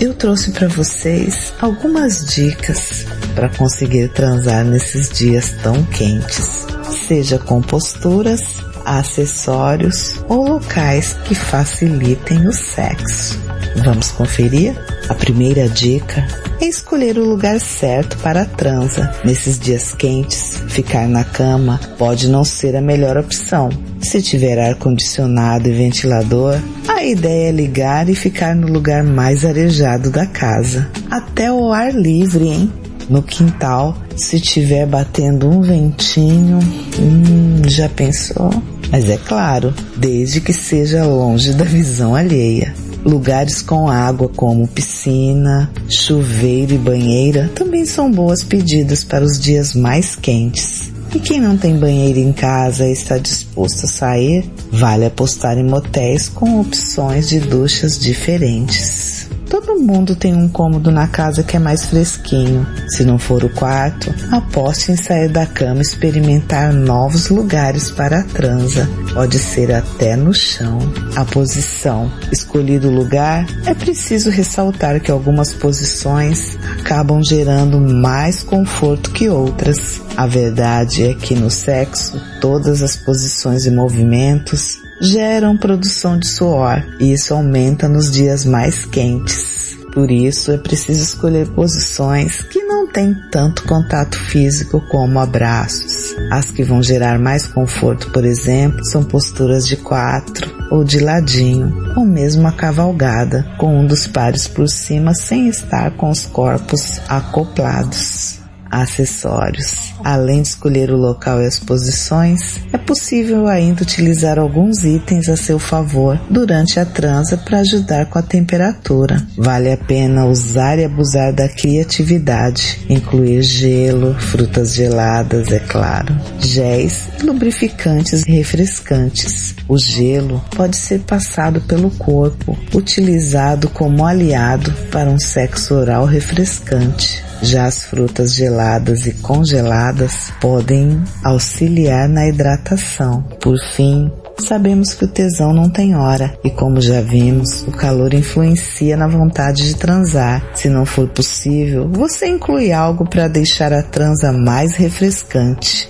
eu 0.00 0.14
trouxe 0.14 0.50
para 0.50 0.68
vocês 0.68 1.52
algumas 1.60 2.24
dicas 2.24 3.06
para 3.34 3.48
conseguir 3.48 4.08
transar 4.08 4.64
nesses 4.64 5.10
dias 5.10 5.54
tão 5.62 5.84
quentes, 5.84 6.66
seja 7.06 7.38
com 7.38 7.60
posturas, 7.60 8.40
acessórios 8.84 10.14
ou 10.28 10.48
locais 10.48 11.16
que 11.24 11.34
facilitem 11.34 12.46
o 12.46 12.52
sexo. 12.52 13.38
Vamos 13.84 14.10
conferir? 14.12 14.74
A 15.08 15.14
primeira 15.14 15.68
dica 15.68 16.26
é 16.60 16.66
escolher 16.66 17.18
o 17.18 17.28
lugar 17.28 17.60
certo 17.60 18.16
para 18.18 18.42
a 18.42 18.44
transa. 18.46 19.14
Nesses 19.22 19.58
dias 19.58 19.94
quentes, 19.94 20.56
ficar 20.68 21.06
na 21.06 21.22
cama 21.24 21.78
pode 21.98 22.28
não 22.28 22.42
ser 22.42 22.74
a 22.74 22.80
melhor 22.80 23.18
opção. 23.18 23.68
Se 24.00 24.22
tiver 24.22 24.58
ar-condicionado 24.58 25.68
e 25.68 25.72
ventilador, 25.72 26.58
a 26.88 27.04
ideia 27.04 27.50
é 27.50 27.52
ligar 27.52 28.08
e 28.08 28.14
ficar 28.14 28.56
no 28.56 28.66
lugar 28.66 29.02
mais 29.02 29.44
arejado 29.44 30.10
da 30.10 30.26
casa. 30.26 30.90
Até 31.10 31.52
o 31.52 31.70
ar 31.70 31.94
livre, 31.94 32.48
hein? 32.48 32.72
No 33.10 33.22
quintal, 33.22 33.94
se 34.16 34.40
tiver 34.40 34.86
batendo 34.86 35.50
um 35.50 35.60
ventinho, 35.60 36.58
hum, 36.98 37.62
já 37.66 37.90
pensou? 37.90 38.50
Mas 38.90 39.10
é 39.10 39.18
claro, 39.18 39.74
desde 39.96 40.40
que 40.40 40.52
seja 40.52 41.04
longe 41.04 41.52
da 41.52 41.64
visão 41.64 42.14
alheia. 42.14 42.72
Lugares 43.04 43.60
com 43.60 43.88
água 43.88 44.30
como 44.34 44.66
piscina, 44.66 45.70
chuveiro 45.90 46.72
e 46.72 46.78
banheira 46.78 47.50
também 47.54 47.84
são 47.84 48.10
boas 48.10 48.42
pedidas 48.42 49.04
para 49.04 49.24
os 49.24 49.38
dias 49.38 49.74
mais 49.74 50.16
quentes. 50.16 50.90
E 51.14 51.20
quem 51.20 51.40
não 51.40 51.56
tem 51.56 51.76
banheiro 51.76 52.18
em 52.18 52.32
casa 52.32 52.88
e 52.88 52.92
está 52.92 53.18
disposto 53.18 53.84
a 53.84 53.88
sair, 53.88 54.50
vale 54.72 55.04
apostar 55.04 55.56
em 55.56 55.62
motéis 55.62 56.28
com 56.28 56.60
opções 56.60 57.28
de 57.28 57.38
duchas 57.38 57.98
diferentes. 57.98 59.13
Todo 59.48 59.78
mundo 59.78 60.16
tem 60.16 60.34
um 60.34 60.48
cômodo 60.48 60.90
na 60.90 61.06
casa 61.06 61.42
que 61.42 61.56
é 61.56 61.60
mais 61.60 61.84
fresquinho. 61.84 62.66
Se 62.88 63.04
não 63.04 63.18
for 63.18 63.44
o 63.44 63.48
quarto, 63.48 64.12
aposte 64.32 64.92
em 64.92 64.96
sair 64.96 65.28
da 65.28 65.46
cama 65.46 65.78
e 65.78 65.82
experimentar 65.82 66.72
novos 66.72 67.28
lugares 67.28 67.90
para 67.90 68.20
a 68.20 68.22
transa. 68.24 68.88
Pode 69.12 69.38
ser 69.38 69.72
até 69.72 70.16
no 70.16 70.32
chão. 70.32 70.78
A 71.16 71.24
posição. 71.24 72.10
Escolhido 72.32 72.88
o 72.88 72.94
lugar, 72.94 73.46
é 73.66 73.74
preciso 73.74 74.30
ressaltar 74.30 75.00
que 75.00 75.10
algumas 75.10 75.52
posições 75.52 76.58
acabam 76.80 77.22
gerando 77.22 77.80
mais 77.80 78.42
conforto 78.42 79.10
que 79.10 79.28
outras. 79.28 80.00
A 80.16 80.26
verdade 80.26 81.04
é 81.04 81.14
que 81.14 81.34
no 81.34 81.50
sexo, 81.50 82.20
todas 82.40 82.82
as 82.82 82.96
posições 82.96 83.66
e 83.66 83.70
movimentos 83.70 84.83
geram 85.00 85.56
produção 85.56 86.18
de 86.18 86.26
suor 86.26 86.84
e 87.00 87.12
isso 87.12 87.34
aumenta 87.34 87.88
nos 87.88 88.10
dias 88.10 88.44
mais 88.44 88.84
quentes. 88.84 89.76
Por 89.92 90.10
isso 90.10 90.50
é 90.50 90.58
preciso 90.58 91.04
escolher 91.04 91.46
posições 91.50 92.42
que 92.42 92.64
não 92.64 92.88
têm 92.88 93.14
tanto 93.30 93.62
contato 93.62 94.18
físico 94.18 94.80
como 94.90 95.20
abraços. 95.20 96.16
As 96.32 96.50
que 96.50 96.64
vão 96.64 96.82
gerar 96.82 97.16
mais 97.18 97.46
conforto, 97.46 98.10
por 98.10 98.24
exemplo, 98.24 98.84
são 98.84 99.04
posturas 99.04 99.66
de 99.68 99.76
quatro 99.76 100.52
ou 100.70 100.82
de 100.82 100.98
ladinho, 100.98 101.72
ou 101.96 102.04
mesmo 102.04 102.48
a 102.48 102.52
cavalgada, 102.52 103.46
com 103.56 103.78
um 103.78 103.86
dos 103.86 104.08
pares 104.08 104.48
por 104.48 104.68
cima 104.68 105.14
sem 105.14 105.48
estar 105.48 105.92
com 105.92 106.10
os 106.10 106.26
corpos 106.26 107.00
acoplados 107.08 108.40
acessórios. 108.68 109.93
Além 110.04 110.42
de 110.42 110.48
escolher 110.48 110.90
o 110.90 110.98
local 110.98 111.40
e 111.40 111.46
as 111.46 111.58
posições, 111.58 112.60
é 112.70 112.76
possível 112.76 113.46
ainda 113.46 113.82
utilizar 113.82 114.38
alguns 114.38 114.84
itens 114.84 115.30
a 115.30 115.36
seu 115.36 115.58
favor 115.58 116.20
durante 116.28 116.78
a 116.78 116.84
transa 116.84 117.38
para 117.38 117.60
ajudar 117.60 118.04
com 118.10 118.18
a 118.18 118.22
temperatura. 118.22 119.26
Vale 119.34 119.72
a 119.72 119.78
pena 119.78 120.26
usar 120.26 120.78
e 120.78 120.84
abusar 120.84 121.32
da 121.32 121.48
criatividade, 121.48 122.84
incluir 122.90 123.42
gelo, 123.42 124.14
frutas 124.20 124.74
geladas, 124.74 125.50
é 125.50 125.60
claro, 125.60 126.14
géis, 126.38 127.08
lubrificantes 127.22 128.26
e 128.26 128.30
refrescantes. 128.30 129.54
O 129.66 129.78
gelo 129.78 130.44
pode 130.54 130.76
ser 130.76 131.00
passado 131.00 131.62
pelo 131.62 131.90
corpo, 131.92 132.58
utilizado 132.74 133.70
como 133.70 134.04
aliado 134.04 134.70
para 134.92 135.08
um 135.08 135.18
sexo 135.18 135.74
oral 135.74 136.04
refrescante. 136.04 137.24
Já 137.42 137.66
as 137.66 137.84
frutas 137.84 138.34
geladas 138.34 139.06
e 139.06 139.12
congeladas 139.12 139.93
podem 140.40 141.02
auxiliar 141.22 142.08
na 142.08 142.28
hidratação. 142.28 143.22
Por 143.40 143.58
fim, 143.58 144.10
Sabemos 144.38 144.94
que 144.94 145.04
o 145.04 145.08
tesão 145.08 145.52
não 145.52 145.70
tem 145.70 145.94
hora 145.94 146.36
e 146.44 146.50
como 146.50 146.80
já 146.80 147.00
vimos, 147.00 147.62
o 147.62 147.70
calor 147.70 148.12
influencia 148.12 148.96
na 148.96 149.06
vontade 149.06 149.62
de 149.62 149.76
transar. 149.76 150.44
Se 150.54 150.68
não 150.68 150.84
for 150.84 151.08
possível, 151.08 151.88
você 151.88 152.26
inclui 152.26 152.72
algo 152.72 153.08
para 153.08 153.28
deixar 153.28 153.72
a 153.72 153.82
transa 153.82 154.32
mais 154.32 154.74
refrescante. 154.74 155.88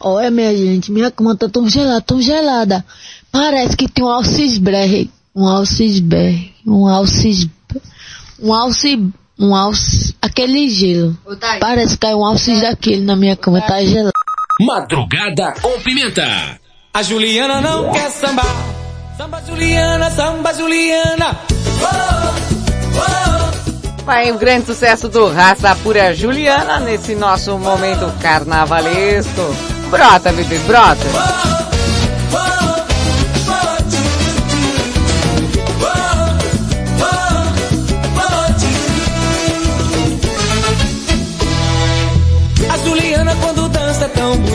Olha, 0.00 0.30
minha 0.30 0.56
gente, 0.56 0.90
minha 0.90 1.10
cama 1.10 1.36
tá 1.36 1.48
tão 1.48 1.68
gelada, 1.68 2.00
tão 2.00 2.20
gelada. 2.20 2.84
Parece 3.30 3.76
que 3.76 3.88
tem 3.88 4.04
um 4.04 4.08
alcisberg. 4.08 5.10
Um 5.34 5.46
alcisberg. 5.46 6.52
Um 6.66 6.86
alcis... 6.86 7.46
Um 8.40 8.52
alci... 8.52 9.12
Um 9.38 9.54
alce... 9.54 10.14
Aquele 10.22 10.68
gelo. 10.68 11.16
Parece 11.60 11.94
que 11.94 11.98
caiu 11.98 12.18
um 12.18 12.24
alcis 12.24 12.60
daquele 12.60 13.04
na 13.04 13.14
minha 13.14 13.36
cama, 13.36 13.60
tá 13.60 13.82
gelado. 13.84 14.12
Madrugada 14.60 15.52
com 15.60 15.78
pimenta. 15.80 16.58
A 16.94 17.02
Juliana 17.02 17.60
não 17.60 17.92
quer 17.92 18.10
sambar. 18.10 18.46
Samba 19.16 19.42
Juliana, 19.46 20.10
samba 20.10 20.54
Juliana. 20.54 21.38
Vai 24.04 24.30
o 24.30 24.38
grande 24.38 24.66
sucesso 24.66 25.08
do 25.08 25.30
Raça 25.30 25.74
Pura 25.76 26.14
Juliana 26.14 26.80
nesse 26.80 27.14
nosso 27.14 27.58
momento 27.58 28.10
carnavalesco. 28.20 29.56
Brota, 29.90 30.32
bebê, 30.32 30.58
brota. 30.60 31.06
A 31.65 31.65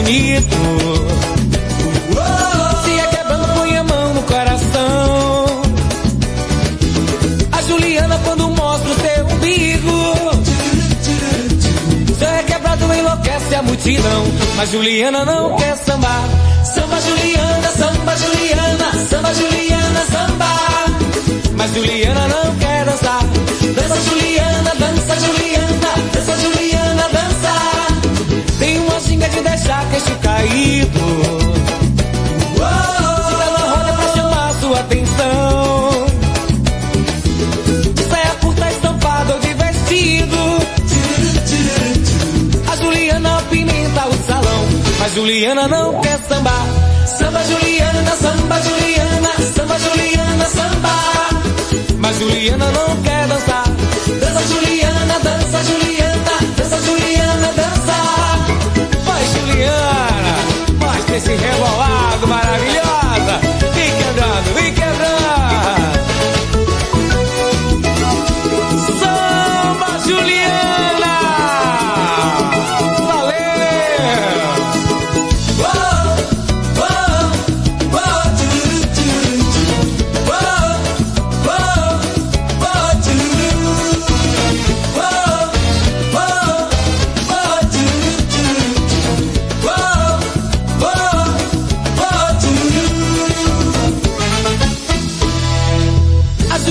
bonito. 0.02 0.56
Se 2.84 2.98
é 2.98 3.06
quebrando, 3.06 3.46
põe 3.54 3.76
a 3.76 3.84
mão 3.84 4.14
no 4.14 4.22
coração. 4.22 5.62
A 7.52 7.62
Juliana 7.62 8.20
quando 8.24 8.50
mostra 8.50 8.90
o 8.90 8.94
seu 8.94 9.26
umbigo. 9.26 10.34
Se 12.18 12.24
é 12.24 12.42
quebrado, 12.42 12.92
enlouquece 12.92 13.54
a 13.54 13.62
multidão. 13.62 14.24
Mas 14.56 14.70
Juliana 14.70 15.24
não 15.24 15.56
quer 15.56 15.76
sambar. 15.76 16.24
Samba 16.64 17.00
Juliana, 17.00 17.68
samba 17.68 18.16
Juliana, 18.16 18.92
samba 19.08 19.34
Juliana, 19.34 20.04
samba. 20.10 20.52
Mas 21.56 21.74
Juliana 21.74 22.28
não 22.28 22.56
quer 22.56 22.84
dançar. 22.84 23.22
Dança 23.74 24.00
Juliana, 24.10 24.72
dança 24.78 25.20
Juliana, 25.20 25.51
ginga 29.72 29.80
de 29.80 29.80
deixar 29.80 29.90
queixo 29.90 30.16
caído. 30.20 31.00
Fica 33.28 33.50
na 33.50 33.64
roda 33.70 33.92
pra 33.92 34.08
chamar 34.14 34.54
sua 34.60 34.80
atenção. 34.80 36.06
Saia 38.10 38.34
curta 38.40 38.70
estampada 38.70 39.34
ou 39.34 39.40
de 39.40 39.54
vestido. 39.54 40.36
A 42.70 42.76
Juliana 42.76 43.38
apimenta 43.38 44.06
o 44.06 44.26
salão. 44.26 44.68
Mas 44.98 45.14
Juliana 45.14 45.68
não 45.68 46.00
quer 46.00 46.18
sambar. 46.28 46.66
Samba 47.06 47.44
Juliana, 47.44 48.16
samba 48.16 48.60
Juliana, 48.62 49.30
samba 49.54 49.78
Juliana, 49.78 50.44
samba. 50.46 50.88
Mas 51.98 52.18
Juliana 52.18 52.70
não 52.72 53.02
quer 53.02 53.26
dançar. 53.28 53.64
Dança 54.20 54.42
Juliana, 54.48 54.71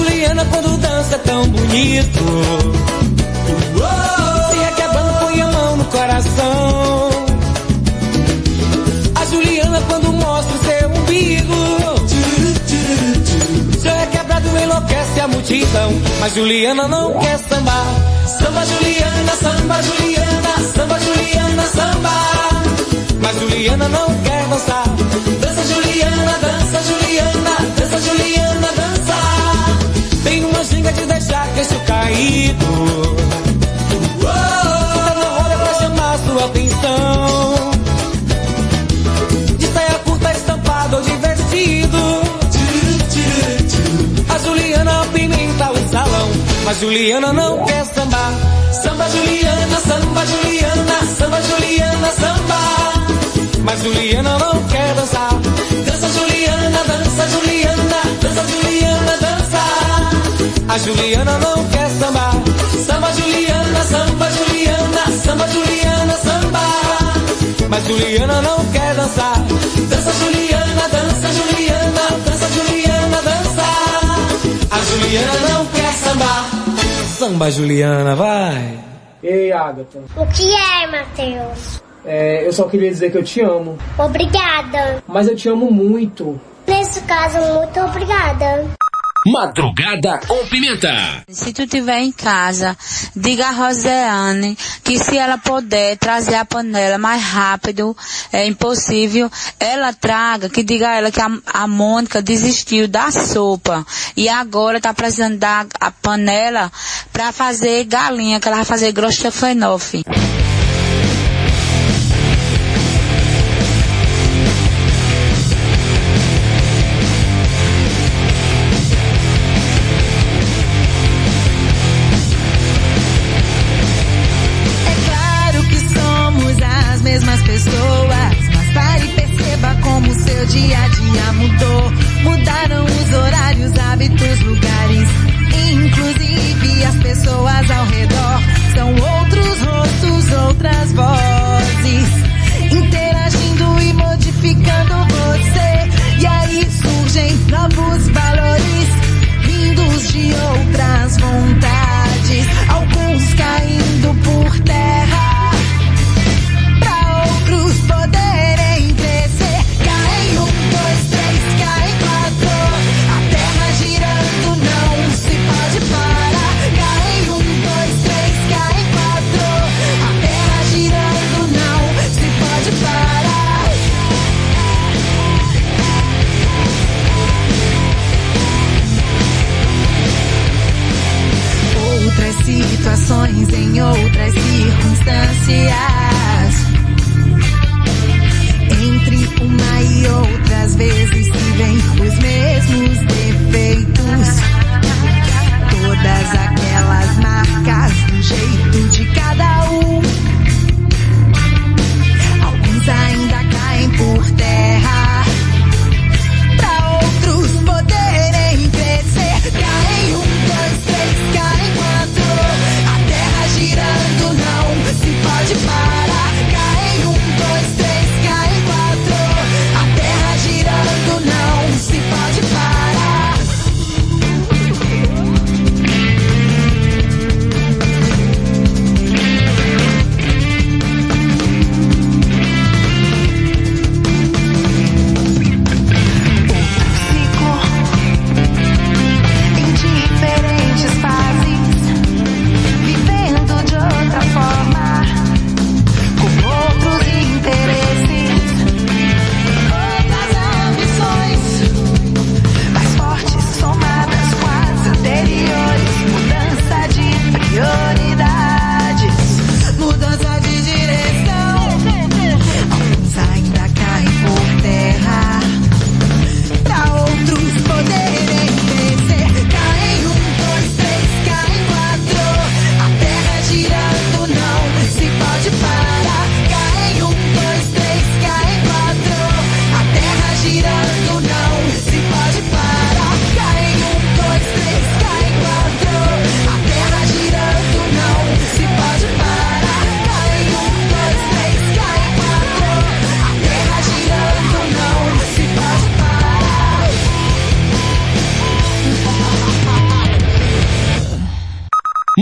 Juliana 0.04 0.46
quando 0.46 0.78
dança 0.78 1.16
é 1.16 1.18
tão 1.20 1.48
bonito. 1.48 2.24
Se 4.50 4.58
requebrando, 4.58 5.14
põe 5.20 5.42
a 5.42 5.48
mão 5.48 5.78
no 5.78 5.86
coração. 5.86 7.10
A 9.16 9.26
Juliana 9.26 9.82
quando 9.88 10.12
mostra 10.14 10.56
o 10.56 10.60
seu 10.66 10.90
umbigo. 10.90 11.54
Seu 13.80 13.96
requebrado 13.96 14.48
enlouquece 14.58 15.20
a 15.20 15.28
multidão. 15.28 15.92
Mas 16.20 16.34
Juliana 16.34 16.88
não 16.88 17.14
quer 17.20 17.38
sambar. 17.38 17.86
Samba 18.40 18.66
Juliana, 18.66 19.36
samba 19.36 19.84
Juliana, 19.84 20.58
samba 20.76 21.00
Juliana, 21.00 21.64
samba. 21.68 22.12
Mas 23.22 23.40
Juliana 23.40 23.88
não 23.88 24.08
quer 24.24 24.46
dançar. 24.48 24.88
Dança 25.42 25.64
Juliana, 25.74 26.38
dança 26.42 26.82
Juliana, 26.88 27.58
dança 27.78 28.02
Juliana, 28.02 28.68
dança. 28.76 29.41
Uma 30.82 30.90
ginga 30.90 30.94
de 30.94 31.06
deixar 31.06 31.48
queixo 31.54 31.80
caído. 31.86 32.66
Fica 34.18 35.14
na 35.14 35.30
roda 35.30 35.56
pra 35.58 35.74
chamar 35.76 36.18
sua 36.18 36.46
atenção. 36.46 37.72
De 39.60 39.68
saia 39.68 40.00
curta 40.04 40.32
estampada 40.32 40.98
ou 40.98 41.04
de 41.04 41.16
vestido. 41.18 42.22
A 44.28 44.38
Juliana 44.40 45.02
apimenta 45.04 45.72
o 45.72 45.92
salão. 45.92 46.30
Mas 46.66 46.80
Juliana 46.80 47.32
não 47.32 47.64
quer 47.66 47.86
sambar. 47.86 48.34
Samba 48.82 49.08
Juliana, 49.10 49.80
samba 49.82 50.26
Juliana, 50.26 51.00
samba 51.16 51.42
Juliana, 51.44 52.12
samba. 52.12 52.60
Mas 53.64 53.84
Juliana 53.84 54.40
não 54.40 54.64
quer 54.64 54.96
dançar. 54.96 55.30
Dança 55.86 56.10
Juliana, 56.10 56.84
dança 56.88 57.30
Juliana, 57.30 58.02
dança 58.20 58.42
Juliana. 58.48 58.71
A 60.72 60.78
Juliana 60.78 61.38
não 61.40 61.68
quer 61.68 61.90
sambar. 61.90 62.32
Samba 62.86 63.12
Juliana, 63.12 63.84
samba 63.84 64.32
Juliana, 64.32 65.12
samba 65.22 65.48
Juliana, 65.50 66.14
samba. 66.14 66.60
Mas 67.70 67.88
Juliana 67.88 68.42
não 68.42 68.66
quer 68.72 68.96
dançar. 68.96 69.36
Dança 69.90 70.14
Juliana, 70.14 70.88
dança 70.88 71.28
Juliana, 71.34 72.02
dança 72.26 72.48
Juliana, 72.54 73.22
dança. 73.22 73.64
A 74.72 74.80
Juliana 74.80 75.50
não 75.50 75.66
quer 75.66 75.92
sambar. 75.92 76.50
Samba 77.18 77.52
Juliana, 77.52 78.16
vai. 78.16 78.80
Ei, 79.22 79.52
Agatha. 79.52 80.00
O 80.16 80.26
que 80.28 80.54
é, 80.54 80.88
Matheus? 80.88 81.82
É, 82.06 82.48
eu 82.48 82.54
só 82.54 82.64
queria 82.70 82.90
dizer 82.90 83.12
que 83.12 83.18
eu 83.18 83.24
te 83.24 83.42
amo. 83.42 83.78
Obrigada. 83.98 85.04
Mas 85.06 85.28
eu 85.28 85.36
te 85.36 85.50
amo 85.50 85.70
muito. 85.70 86.40
Nesse 86.66 87.02
caso, 87.02 87.38
muito 87.56 87.78
obrigada. 87.82 88.81
Madrugada 89.28 90.20
com 90.28 90.48
pimenta. 90.48 91.24
Se 91.30 91.54
tu 91.54 91.68
tiver 91.68 92.00
em 92.00 92.12
casa, 92.12 92.76
diga 93.16 93.50
a 93.50 93.52
Rosiane 93.52 94.58
que 94.84 94.98
se 94.98 95.16
ela 95.16 95.38
puder 95.38 95.96
trazer 95.98 96.34
a 96.34 96.44
panela 96.44 96.98
mais 96.98 97.22
rápido, 97.22 97.96
é 98.34 98.48
impossível, 98.48 99.30
ela 99.60 99.94
traga, 99.94 100.50
que 100.50 100.64
diga 100.64 100.90
a 100.90 100.96
ela 100.96 101.12
que 101.12 101.22
a, 101.22 101.30
a 101.54 101.68
Mônica 101.68 102.20
desistiu 102.20 102.88
da 102.88 103.12
sopa 103.12 103.86
e 104.18 104.28
agora 104.28 104.82
tá 104.82 104.92
precisando 104.92 105.38
dar 105.38 105.68
a 105.80 105.92
panela 105.92 106.72
para 107.14 107.32
fazer 107.32 107.84
galinha, 107.84 108.40
que 108.40 108.48
ela 108.48 108.58
vai 108.58 108.66
fazer 108.66 108.92
grostefanofe. 108.92 110.04
É 110.08 110.41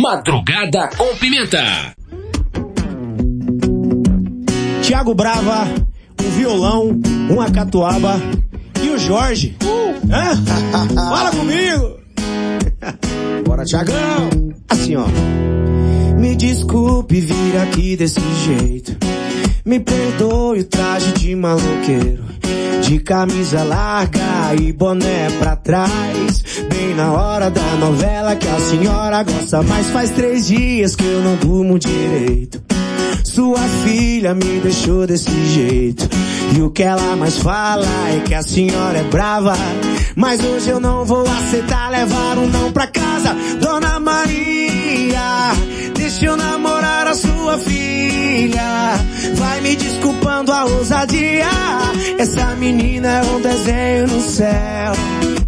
Madrugada 0.09 0.89
com 0.97 1.15
Pimenta. 1.17 1.93
Tiago 4.81 5.13
Brava, 5.13 5.67
um 6.19 6.29
violão, 6.31 6.99
uma 7.29 7.51
catuaba 7.51 8.19
e 8.81 8.89
o 8.89 8.97
Jorge. 8.97 9.55
Hã? 10.11 10.35
Fala 10.95 11.29
comigo! 11.29 11.99
Bora, 13.45 13.63
Tiagão! 13.63 14.29
Assim, 14.67 14.95
ó. 14.95 15.05
Me 16.17 16.35
desculpe 16.35 17.21
vir 17.21 17.57
aqui 17.61 17.95
desse 17.95 18.19
jeito. 18.47 18.97
Me 19.63 19.79
perdoe 19.79 20.61
o 20.61 20.63
traje 20.63 21.11
de 21.11 21.35
maloqueiro. 21.35 22.23
De 22.81 22.97
camisa 22.97 23.63
larga 23.63 24.55
e 24.59 24.73
boné 24.73 25.29
pra 25.37 25.55
trás. 25.55 26.43
Na 26.99 27.13
hora 27.13 27.49
da 27.49 27.75
novela 27.77 28.35
que 28.35 28.45
a 28.45 28.59
senhora 28.59 29.23
gosta. 29.23 29.63
Mas 29.63 29.87
faz 29.87 30.09
três 30.09 30.47
dias 30.47 30.97
que 30.97 31.05
eu 31.05 31.21
não 31.21 31.37
durmo 31.37 31.79
direito. 31.79 32.61
Sua 33.23 33.61
filha 33.85 34.35
me 34.35 34.59
deixou 34.59 35.07
desse 35.07 35.31
jeito. 35.45 36.09
E 36.53 36.61
o 36.61 36.69
que 36.69 36.83
ela 36.83 37.15
mais 37.15 37.37
fala 37.37 37.87
é 38.13 38.19
que 38.19 38.33
a 38.33 38.43
senhora 38.43 38.97
é 38.97 39.03
brava. 39.03 39.53
Mas 40.13 40.43
hoje 40.43 40.71
eu 40.71 40.81
não 40.81 41.05
vou 41.05 41.23
aceitar 41.25 41.89
levar 41.89 42.37
um 42.37 42.47
não 42.47 42.69
pra 42.73 42.85
casa. 42.85 43.33
Dona 43.61 43.97
Maria, 43.97 45.53
deixa 45.95 46.25
eu 46.25 46.35
namorar 46.35 47.07
a 47.07 47.15
sua 47.15 47.57
filha. 47.59 48.95
Vai 49.35 49.61
me 49.61 49.73
desculpando 49.77 50.51
a 50.51 50.65
ousadia. 50.65 51.47
Essa 52.17 52.57
menina 52.57 53.07
é 53.07 53.23
um 53.23 53.39
desenho 53.39 54.07
no 54.07 54.21
céu. 54.21 55.38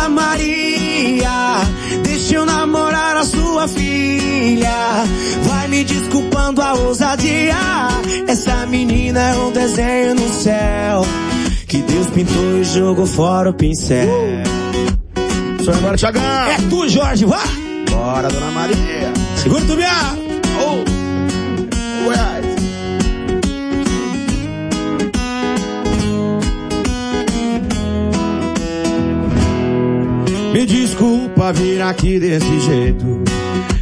Dona 0.00 0.08
Maria, 0.08 1.60
deixa 2.02 2.36
eu 2.36 2.46
namorar 2.46 3.18
a 3.18 3.24
sua 3.24 3.68
filha. 3.68 5.04
Vai 5.42 5.68
me 5.68 5.84
desculpando 5.84 6.62
a 6.62 6.72
ousadia. 6.72 7.54
Essa 8.26 8.64
menina 8.66 9.20
é 9.20 9.34
um 9.34 9.52
desenho 9.52 10.14
no 10.14 10.28
céu. 10.30 11.02
Que 11.66 11.82
Deus 11.82 12.06
pintou 12.08 12.58
e 12.58 12.64
jogou 12.64 13.06
fora 13.06 13.50
o 13.50 13.52
pincel. 13.52 14.08
Só 15.62 15.72
agora, 15.72 15.98
Tiagão! 15.98 16.22
É 16.22 16.56
tu, 16.70 16.88
Jorge, 16.88 17.26
vá! 17.26 17.42
Bora, 17.90 18.28
Dona 18.28 18.50
Maria. 18.52 19.12
Segura 19.36 19.62
tu, 19.66 19.76
minha! 19.76 20.19
Me 30.52 30.66
desculpa 30.66 31.52
vir 31.52 31.80
aqui 31.80 32.18
desse 32.18 32.60
jeito. 32.60 33.22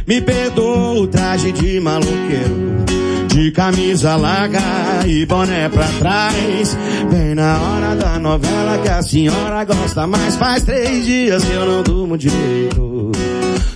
Me 0.07 0.21
perdoa 0.21 0.99
o 1.01 1.07
traje 1.07 1.51
de 1.51 1.79
maloqueiro. 1.79 2.85
De 3.27 3.51
camisa 3.51 4.15
larga 4.15 4.59
e 5.07 5.25
boné 5.25 5.69
pra 5.69 5.87
trás. 5.99 6.77
Bem 7.09 7.35
na 7.35 7.59
hora 7.59 7.95
da 7.95 8.19
novela 8.19 8.77
que 8.79 8.89
a 8.89 9.01
senhora 9.01 9.63
gosta 9.63 10.05
mais. 10.05 10.35
Faz 10.35 10.63
três 10.63 11.05
dias 11.05 11.43
que 11.43 11.53
eu 11.53 11.65
não 11.65 11.83
durmo 11.83 12.17
direito. 12.17 13.11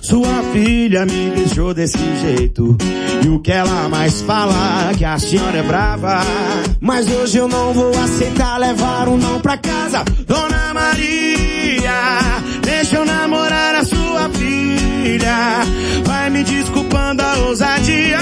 Sua 0.01 0.43
filha 0.51 1.05
me 1.05 1.31
deixou 1.31 1.73
desse 1.73 1.97
jeito. 2.21 2.77
E 3.23 3.27
o 3.29 3.39
que 3.39 3.51
ela 3.51 3.89
mais 3.89 4.21
fala 4.21 4.93
que 4.97 5.05
a 5.05 5.17
senhora 5.17 5.57
é 5.57 5.63
brava. 5.63 6.19
Mas 6.79 7.09
hoje 7.09 7.37
eu 7.37 7.47
não 7.47 7.73
vou 7.73 7.89
aceitar 7.97 8.59
levar 8.59 9.07
um 9.07 9.17
não 9.17 9.39
pra 9.39 9.57
casa. 9.57 10.03
Dona 10.27 10.73
Maria, 10.73 12.43
deixa 12.93 12.97
eu 12.97 13.05
namorar 13.05 13.75
a 13.75 13.83
sua 13.83 14.29
filha. 14.29 15.61
Vai 16.05 16.29
me 16.29 16.43
desculpando 16.43 17.23
a 17.23 17.37
ousadia. 17.47 18.19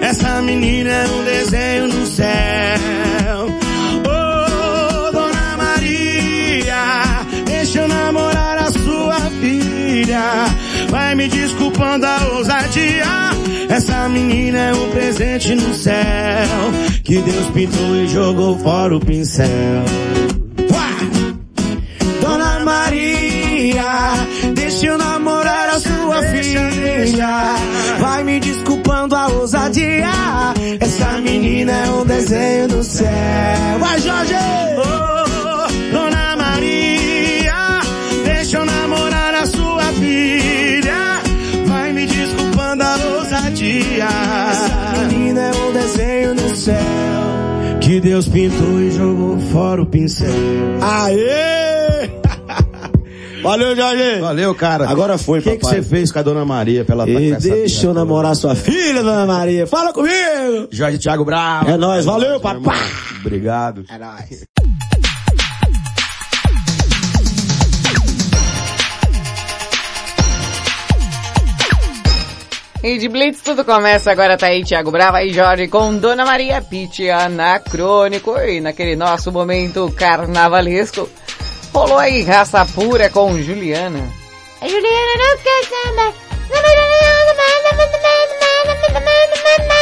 Essa 0.00 0.40
menina 0.40 0.88
é 0.88 1.06
um 1.08 1.24
desenho 1.24 1.88
no 1.88 2.06
céu. 2.06 3.48
Oh, 4.06 5.12
Dona 5.12 5.56
Maria, 5.58 7.26
deixa 7.44 7.80
eu 7.80 7.88
namorar 7.88 8.58
a 8.58 8.70
sua 8.70 9.20
filha. 9.42 10.46
Vai 10.88 11.14
me 11.14 11.28
desculpando 11.28 12.06
a 12.06 12.28
ousadia. 12.32 13.04
Essa 13.68 14.08
menina 14.08 14.58
é 14.58 14.72
um 14.72 14.90
presente 14.90 15.54
no 15.54 15.74
céu. 15.74 15.92
Que 17.04 17.18
Deus 17.18 17.50
pintou 17.50 17.96
e 17.96 18.08
jogou 18.08 18.58
fora 18.58 18.96
o 18.96 19.00
pincel. 19.00 19.84
Maria, 23.78 24.52
deixa 24.54 24.86
eu 24.86 24.98
namorar 24.98 25.68
a 25.68 25.80
sua 25.80 26.22
filha. 26.22 27.54
Vai 28.00 28.24
me 28.24 28.40
desculpando 28.40 29.14
a 29.14 29.28
ousadia. 29.28 30.10
Essa 30.80 31.20
menina 31.20 31.72
é 31.72 31.90
um 31.90 32.04
desenho 32.04 32.68
do 32.68 32.82
céu. 32.82 33.08
Vai, 33.78 34.00
Jorge! 34.00 34.34
Oh, 34.78 35.92
Dona 35.92 36.36
Maria, 36.36 37.80
deixa 38.24 38.58
eu 38.58 38.64
namorar 38.64 39.34
a 39.34 39.46
sua 39.46 39.84
filha. 39.92 41.22
Vai 41.66 41.92
me 41.92 42.06
desculpando 42.06 42.82
a 42.82 42.96
ousadia. 43.16 44.08
Essa 44.50 45.06
menina 45.06 45.40
é 45.40 45.52
um 45.52 45.72
desenho 45.72 46.34
no 46.34 46.56
céu. 46.56 46.76
Que 47.80 48.00
Deus 48.00 48.28
pintou 48.28 48.80
e 48.80 48.90
jogou 48.90 49.38
fora 49.52 49.82
o 49.82 49.86
pincel. 49.86 50.28
Aê! 50.82 51.77
Valeu, 53.42 53.76
Jorge. 53.76 54.20
Valeu, 54.20 54.54
cara. 54.54 54.88
Agora 54.88 55.16
foi, 55.18 55.38
O 55.38 55.42
que 55.42 55.50
que 55.52 55.58
papai. 55.58 55.76
você 55.76 55.82
fez 55.88 56.10
com 56.12 56.18
a 56.18 56.22
dona 56.22 56.44
Maria 56.44 56.84
pra 56.84 56.94
ela 56.94 57.08
E 57.08 57.30
tá 57.30 57.36
essa 57.36 57.48
deixa 57.48 57.86
eu 57.86 57.94
namorar 57.94 58.34
sua 58.34 58.54
filha, 58.54 59.02
dona 59.02 59.26
Maria. 59.26 59.66
Fala 59.66 59.92
comigo. 59.92 60.68
Jorge 60.70 60.98
Thiago 60.98 61.24
Bravo. 61.24 61.70
É 61.70 61.76
nóis, 61.76 62.04
valeu, 62.04 62.40
papai. 62.40 62.78
Obrigado. 63.20 63.84
É 63.88 63.98
nóis. 63.98 64.44
E 72.82 72.96
de 72.96 73.08
Blitz 73.08 73.40
tudo 73.42 73.64
começa 73.64 74.10
agora, 74.12 74.36
tá 74.36 74.46
aí 74.46 74.62
Thiago 74.62 74.90
Brava 74.92 75.22
e 75.24 75.32
Jorge 75.32 75.66
com 75.66 75.96
Dona 75.98 76.24
Maria 76.24 76.62
Pitt 76.62 77.10
anacrônico 77.10 78.38
e 78.38 78.60
naquele 78.60 78.94
nosso 78.94 79.32
momento 79.32 79.90
carnavalesco 79.96 81.08
rolou 81.78 81.98
aí 81.98 82.22
raça 82.24 82.66
pura 82.74 83.08
com 83.08 83.40
Juliana. 83.40 84.10
A 84.60 84.66
Juliana 84.66 85.12
não 85.16 85.38
quer 85.38 85.64
samba. 85.64 86.12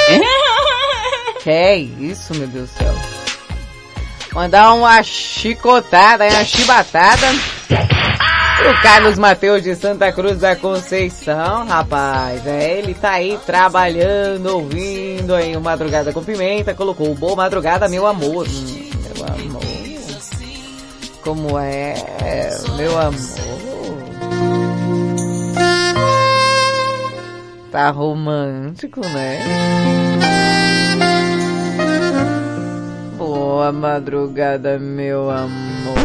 Que 1.43 1.51
é 1.51 1.77
isso, 1.77 2.35
meu 2.35 2.49
Deus 2.49 2.69
do 2.71 2.79
céu. 2.79 2.93
Mandar 4.33 4.75
uma 4.75 5.01
chicotada, 5.05 6.25
uma 6.25 6.45
chibatada 6.45 7.29
pro 7.69 8.83
Carlos 8.83 9.17
Mateus 9.17 9.63
de 9.63 9.77
Santa 9.77 10.11
Cruz 10.11 10.41
da 10.41 10.57
Conceição, 10.57 11.65
rapaz. 11.67 12.45
É, 12.47 12.79
ele 12.79 12.95
tá 12.95 13.13
aí 13.13 13.39
trabalhando, 13.47 14.57
ouvindo 14.57 15.37
aí 15.37 15.57
o 15.57 15.61
Madrugada 15.61 16.13
com 16.13 16.25
Pimenta, 16.25 16.75
colocou 16.75 17.15
Boa 17.15 17.37
Madrugada, 17.37 17.89
meu 17.89 18.07
amor. 18.09 18.47
Meu 18.49 19.25
amor. 19.25 19.66
Como 21.27 21.59
é, 21.59 21.93
meu 22.77 22.97
amor. 23.01 23.19
Tá 27.73 27.91
romântico, 27.91 29.01
né? 29.01 29.41
Boa 33.19 33.73
madrugada, 33.73 34.79
meu 34.79 35.29
amor. 35.29 35.97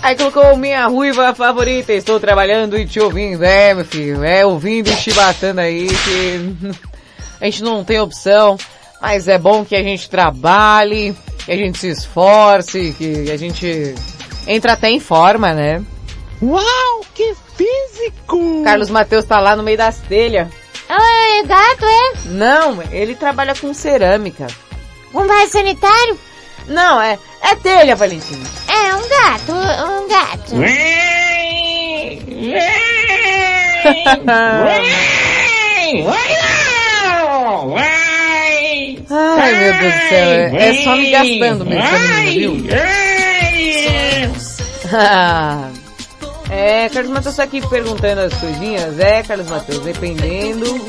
Aí 0.00 0.16
colocou 0.16 0.56
minha 0.56 0.86
ruiva 0.86 1.34
favorita, 1.34 1.92
estou 1.92 2.18
trabalhando 2.18 2.78
e 2.78 2.86
te 2.86 2.98
ouvindo. 2.98 3.44
É, 3.44 3.74
meu 3.74 3.84
filho, 3.84 4.24
é 4.24 4.46
ouvindo 4.46 4.88
e 4.88 4.96
chibatando 4.96 5.60
aí 5.60 5.88
que 5.88 6.72
a 7.38 7.44
gente 7.44 7.62
não 7.62 7.84
tem 7.84 8.00
opção, 8.00 8.56
mas 9.02 9.26
é 9.26 9.36
bom 9.36 9.64
que 9.64 9.74
a 9.74 9.82
gente 9.82 10.08
trabalhe, 10.08 11.12
que 11.44 11.50
a 11.50 11.56
gente 11.56 11.76
se 11.76 11.88
esforce, 11.88 12.94
que 12.96 13.28
a 13.32 13.36
gente 13.36 13.96
entra 14.46 14.74
até 14.74 14.88
em 14.88 15.00
forma, 15.00 15.52
né? 15.52 15.82
Uau, 16.40 17.04
que 17.12 17.34
físico! 17.56 18.62
Carlos 18.62 18.90
Mateus 18.90 19.24
tá 19.24 19.40
lá 19.40 19.56
no 19.56 19.64
meio 19.64 19.76
das 19.76 19.98
telhas. 19.98 20.46
É 20.88 21.42
gato, 21.42 21.84
é? 21.84 22.12
Não, 22.26 22.80
ele 22.92 23.16
trabalha 23.16 23.56
com 23.56 23.74
cerâmica. 23.74 24.46
Um 25.12 25.26
vaso 25.26 25.50
sanitário? 25.50 26.16
Não, 26.68 27.02
é, 27.02 27.18
é 27.42 27.56
telha, 27.56 27.96
Valentina. 27.96 28.46
É, 28.68 28.94
um 28.94 29.08
gato, 29.08 29.52
um 29.52 30.08
gato. 30.08 30.54
Ai, 39.14 39.54
meu 39.58 39.72
Deus 39.74 39.94
do 39.94 40.08
céu, 40.08 40.28
é, 40.30 40.68
é 40.68 40.82
só 40.82 40.96
me 40.96 41.10
gastando 41.10 41.66
mesmo, 41.66 41.88
viu? 42.32 42.66
É, 46.54 46.86
Carlos 46.90 47.10
Matheus 47.10 47.36
tá 47.36 47.44
aqui 47.44 47.66
perguntando 47.66 48.20
as 48.20 48.34
coisinhas. 48.34 48.98
É, 49.00 49.22
Carlos 49.22 49.48
Matheus, 49.48 49.82
dependendo. 49.82 50.66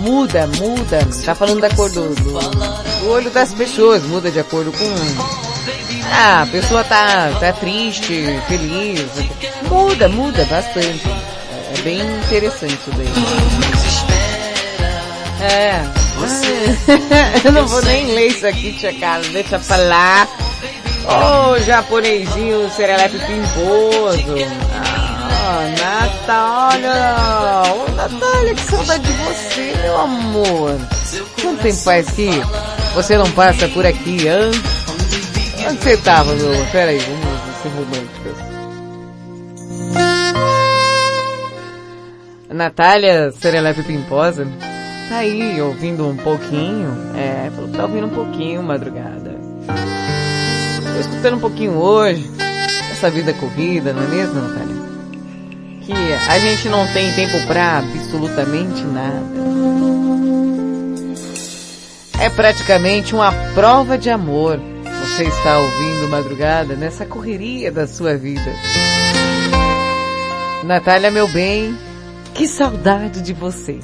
muda, 0.00 0.46
muda. 0.46 1.06
Tá 1.26 1.34
falando 1.34 1.60
da 1.60 1.68
cor 1.68 1.90
do, 1.90 2.14
do, 2.14 3.10
olho 3.10 3.30
das 3.30 3.52
pessoas, 3.52 4.02
muda 4.04 4.30
de 4.30 4.40
acordo 4.40 4.72
com. 4.72 4.86
Ah, 6.10 6.40
a 6.42 6.46
pessoa 6.46 6.82
tá, 6.84 7.30
tá 7.38 7.52
triste, 7.52 8.24
feliz. 8.48 9.06
Muda, 9.68 10.08
muda 10.08 10.42
bastante. 10.46 11.06
É, 11.06 11.78
é 11.78 11.82
bem 11.82 12.00
interessante 12.00 12.72
isso 12.72 12.90
daí. 12.96 13.08
É. 15.42 16.09
Eu 17.44 17.52
não 17.52 17.66
vou 17.66 17.82
nem 17.82 18.06
ler 18.14 18.28
isso 18.28 18.46
aqui, 18.46 18.72
tia 18.72 18.92
Carla, 18.98 19.26
deixa 19.28 19.58
pra 19.58 19.76
lá. 19.76 20.28
Ô, 21.04 21.52
oh, 21.52 21.58
japonesinho, 21.60 22.70
serelepe 22.70 23.18
pimposo. 23.20 24.34
Ah, 24.74 25.66
Natália. 25.78 26.92
Ô, 27.72 27.86
oh, 27.86 27.92
Natália, 27.92 28.54
que 28.54 28.62
saudade 28.62 29.02
de 29.02 29.12
você, 29.12 29.74
meu 29.82 29.98
amor. 29.98 30.78
Quanto 31.40 31.62
tempo 31.62 31.78
faz 31.78 32.10
que 32.10 32.30
você 32.94 33.16
não 33.16 33.30
passa 33.32 33.68
por 33.68 33.86
aqui, 33.86 34.28
hã? 34.28 34.50
Onde 35.68 35.82
você 35.82 35.96
tava, 35.98 36.34
meu 36.34 36.52
amor? 36.52 36.66
Pera 36.66 36.90
aí, 36.90 36.98
vamos 36.98 37.62
ser 37.62 37.68
românticas. 37.68 38.50
Natália 42.52 43.32
Serelepe 43.40 43.82
Pimposa 43.84 44.46
tá 45.10 45.18
aí 45.18 45.60
ouvindo 45.60 46.06
um 46.06 46.16
pouquinho. 46.16 46.96
É, 47.16 47.50
falou 47.50 47.68
que 47.68 47.76
tá 47.76 47.82
ouvindo 47.82 48.06
um 48.06 48.10
pouquinho 48.10 48.62
madrugada. 48.62 49.36
Tô 50.94 51.00
escutando 51.00 51.36
um 51.36 51.40
pouquinho 51.40 51.72
hoje. 51.72 52.30
Essa 52.92 53.10
vida 53.10 53.34
corrida, 53.34 53.92
não 53.92 54.04
é 54.04 54.06
mesmo, 54.06 54.34
Natália? 54.34 54.76
Que 55.82 55.92
a 56.28 56.38
gente 56.38 56.68
não 56.68 56.86
tem 56.92 57.12
tempo 57.12 57.44
pra 57.48 57.78
absolutamente 57.78 58.84
nada. 58.84 59.20
É 62.20 62.30
praticamente 62.30 63.12
uma 63.12 63.32
prova 63.52 63.98
de 63.98 64.10
amor. 64.10 64.60
Você 64.84 65.24
está 65.24 65.58
ouvindo 65.58 66.08
madrugada 66.08 66.76
nessa 66.76 67.04
correria 67.04 67.72
da 67.72 67.86
sua 67.88 68.16
vida. 68.16 68.54
Natália, 70.62 71.10
meu 71.10 71.26
bem, 71.26 71.76
que 72.32 72.46
saudade 72.46 73.20
de 73.22 73.32
você. 73.32 73.80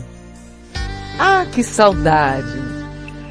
Ah, 1.19 1.47
que 1.51 1.63
saudade. 1.63 2.67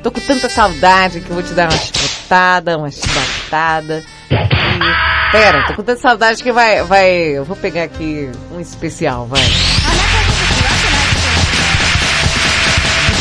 Tô 0.01 0.11
com 0.11 0.19
tanta 0.19 0.49
saudade 0.49 1.21
que 1.21 1.29
eu 1.29 1.35
vou 1.35 1.43
te 1.43 1.53
dar 1.53 1.69
uma 1.69 1.77
chicotada, 1.77 2.77
uma 2.77 2.91
chibatada. 2.91 4.03
E... 4.29 5.31
Pera, 5.31 5.67
tô 5.67 5.73
com 5.75 5.83
tanta 5.83 5.99
saudade 5.99 6.43
que 6.43 6.51
vai, 6.51 6.83
vai, 6.83 7.09
eu 7.09 7.43
vou 7.43 7.55
pegar 7.55 7.83
aqui 7.83 8.29
um 8.51 8.59
especial, 8.59 9.25
vai. 9.27 9.41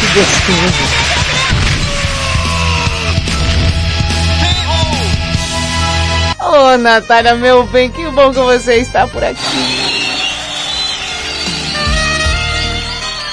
Que 0.01 0.07
gostoso. 0.19 1.15
Ô, 6.41 6.75
oh, 6.75 6.77
Natália, 6.79 7.35
meu 7.35 7.65
bem, 7.65 7.91
que 7.91 8.07
bom 8.11 8.31
que 8.31 8.39
você 8.39 8.77
está 8.77 9.07
por 9.09 9.25
aqui. 9.25 9.84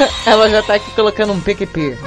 Ela 0.25 0.49
já 0.49 0.63
tá 0.63 0.75
aqui 0.75 0.89
colocando 0.91 1.33
um 1.33 1.39
PQP. 1.39 1.97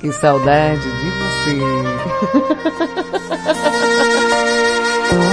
Que 0.00 0.12
saudade 0.12 0.80
de 0.80 1.10
você. 1.10 1.58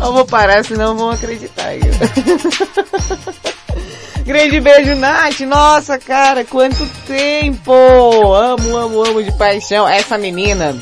Eu 0.00 0.12
vou 0.14 0.24
parar, 0.24 0.64
senão 0.64 0.96
vão 0.96 1.10
acreditar. 1.10 1.72
Grande 4.24 4.60
beijo, 4.60 4.94
Nath. 4.94 5.40
Nossa, 5.40 5.98
cara, 5.98 6.42
quanto 6.44 6.86
tempo! 7.06 7.72
Amo, 7.72 8.76
amo, 8.76 9.04
amo 9.04 9.22
de 9.22 9.32
paixão. 9.32 9.86
Essa 9.86 10.16
menina, 10.16 10.74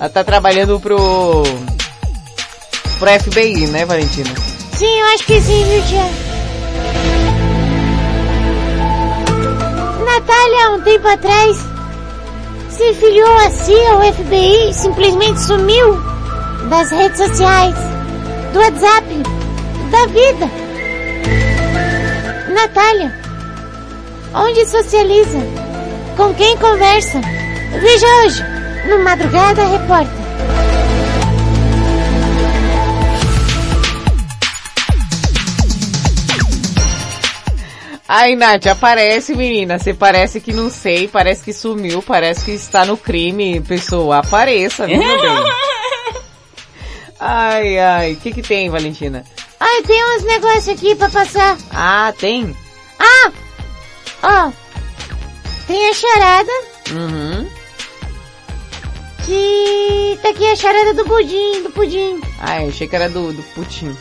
ela 0.00 0.08
tá 0.08 0.24
trabalhando 0.24 0.80
pro... 0.80 1.44
pro 2.98 3.20
FBI, 3.20 3.68
né, 3.68 3.84
Valentina? 3.84 4.55
Sim, 4.76 5.00
eu 5.00 5.06
acho 5.06 5.24
que 5.24 5.40
sim, 5.40 5.64
viu, 5.64 5.82
tia? 5.84 6.04
Natália, 10.04 10.70
um 10.72 10.82
tempo 10.82 11.08
atrás, 11.08 11.56
se 12.68 12.92
filiou 12.92 13.34
a 13.38 13.48
CIA, 13.48 13.96
o 13.96 14.12
FBI, 14.12 14.74
simplesmente 14.74 15.40
sumiu 15.40 15.98
das 16.68 16.90
redes 16.90 17.16
sociais, 17.16 17.74
do 18.52 18.58
WhatsApp, 18.58 19.06
da 19.90 20.06
vida. 20.08 20.50
Natália, 22.52 23.14
onde 24.34 24.66
socializa? 24.66 25.38
Com 26.18 26.34
quem 26.34 26.54
conversa? 26.58 27.18
Veja 27.80 28.06
hoje, 28.18 28.44
no 28.90 29.02
Madrugada 29.02 29.64
Repórter. 29.64 30.25
Ai, 38.08 38.36
Nath, 38.36 38.66
aparece, 38.68 39.34
menina. 39.34 39.78
Você 39.78 39.92
parece 39.92 40.40
que 40.40 40.52
não 40.52 40.70
sei, 40.70 41.08
parece 41.08 41.42
que 41.42 41.52
sumiu, 41.52 42.00
parece 42.02 42.44
que 42.44 42.52
está 42.52 42.84
no 42.84 42.96
crime. 42.96 43.60
Pessoa, 43.60 44.18
apareça, 44.18 44.86
viu, 44.86 44.98
meu 44.98 45.18
bem? 45.22 45.52
Ai, 47.18 47.78
ai. 47.78 48.12
O 48.12 48.16
que 48.16 48.30
que 48.30 48.42
tem, 48.42 48.68
Valentina? 48.68 49.24
Ai, 49.58 49.82
tem 49.84 50.04
uns 50.04 50.22
negócios 50.24 50.68
aqui 50.68 50.94
pra 50.94 51.08
passar. 51.08 51.56
Ah, 51.72 52.12
tem? 52.18 52.54
Ah! 52.98 53.32
Ó. 54.22 54.52
Tem 55.66 55.88
a 55.88 55.94
charada, 55.94 56.52
Uhum. 56.92 57.48
que... 59.24 60.18
Tá 60.22 60.28
aqui 60.28 60.46
a 60.46 60.54
charada 60.56 60.92
do 60.94 61.04
pudim, 61.06 61.62
do 61.62 61.70
pudim. 61.70 62.20
Ah, 62.38 62.62
eu 62.62 62.68
achei 62.68 62.86
que 62.86 62.94
era 62.94 63.08
do, 63.08 63.32
do 63.32 63.42
Putin. 63.54 63.96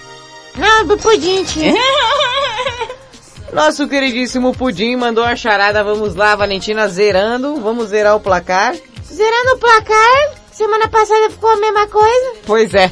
Não, 0.55 0.85
do 0.85 0.97
pudim, 0.97 1.43
tia. 1.45 1.73
Nosso 3.53 3.87
queridíssimo 3.87 4.53
Pudim 4.53 4.95
mandou 4.95 5.23
a 5.23 5.35
charada. 5.35 5.83
Vamos 5.83 6.15
lá, 6.15 6.35
Valentina, 6.35 6.87
zerando. 6.87 7.55
Vamos 7.61 7.89
zerar 7.89 8.15
o 8.15 8.19
placar. 8.19 8.75
Zerando 9.05 9.55
o 9.55 9.57
placar, 9.57 10.33
semana 10.51 10.87
passada 10.89 11.29
ficou 11.29 11.49
a 11.49 11.57
mesma 11.57 11.87
coisa. 11.87 12.33
Pois 12.45 12.73
é. 12.73 12.91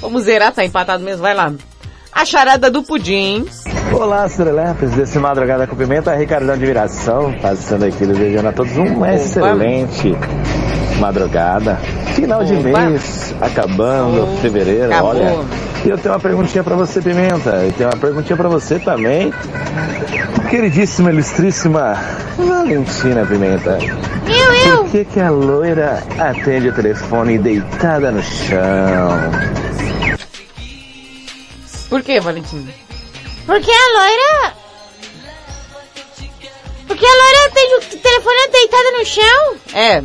Vamos 0.00 0.24
zerar, 0.24 0.52
tá 0.52 0.64
empatado 0.64 1.02
mesmo, 1.02 1.22
vai 1.22 1.34
lá. 1.34 1.52
A 2.12 2.24
charada 2.24 2.70
do 2.70 2.82
Pudim. 2.82 3.46
Olá, 3.92 4.26
Estrelepes, 4.26 4.90
desse 4.92 5.18
Madrugada 5.18 5.66
com 5.66 5.74
Pimenta, 5.74 6.14
Ricardão 6.14 6.56
de 6.58 6.66
Viração, 6.66 7.32
passando 7.40 7.84
aqui 7.84 8.04
desejando 8.04 8.48
a 8.48 8.52
todos 8.52 8.76
uma 8.76 9.14
excelente 9.14 10.12
madrugada. 10.98 11.76
Final 12.14 12.44
de 12.44 12.54
Opa. 12.54 12.62
mês, 12.80 13.34
acabando, 13.40 14.28
Oh, 14.32 14.36
fevereiro, 14.40 14.86
acabou. 14.92 15.10
olha. 15.10 15.44
E 15.84 15.88
eu 15.90 15.98
tenho 15.98 16.14
uma 16.14 16.20
perguntinha 16.20 16.64
pra 16.64 16.76
você, 16.76 17.02
Pimenta, 17.02 17.64
e 17.66 17.72
tenho 17.72 17.90
uma 17.90 17.98
perguntinha 17.98 18.36
pra 18.36 18.48
você 18.48 18.78
também. 18.78 19.32
Queridíssima, 20.48 21.10
ilustríssima 21.10 21.94
Valentina 22.38 23.26
Pimenta. 23.26 23.78
Eu, 24.26 24.54
eu. 24.70 24.78
Por 24.84 24.90
que 24.90 25.04
que 25.04 25.20
a 25.20 25.30
loira 25.30 26.02
atende 26.18 26.68
o 26.68 26.72
telefone 26.72 27.36
deitada 27.38 28.10
no 28.10 28.22
chão? 28.22 29.30
Por 31.90 32.02
que, 32.02 32.18
Valentina? 32.20 32.70
Porque 33.46 33.70
a 33.70 33.98
loira... 33.98 34.54
Porque 36.86 37.04
a 37.06 37.14
loira 37.14 37.50
tem 37.54 37.76
o 37.76 37.80
telefone 37.98 38.48
deitada 38.52 38.90
no 38.98 39.04
chão? 39.04 39.54
É. 39.74 40.02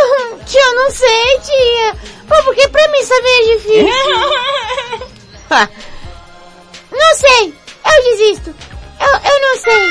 Tia, 0.46 0.60
eu 0.60 0.74
não 0.74 0.90
sei, 0.90 1.38
tia. 1.40 1.94
Pô, 2.28 2.42
porque 2.44 2.68
pra 2.68 2.86
mim 2.88 3.02
saber 3.02 3.28
é 3.28 3.56
difícil. 3.56 3.86
não 6.90 7.14
sei. 7.14 7.54
Eu 7.84 8.02
desisto. 8.10 8.54
Eu, 9.00 9.08
eu 9.08 9.40
não 9.40 9.56
sei. 9.56 9.90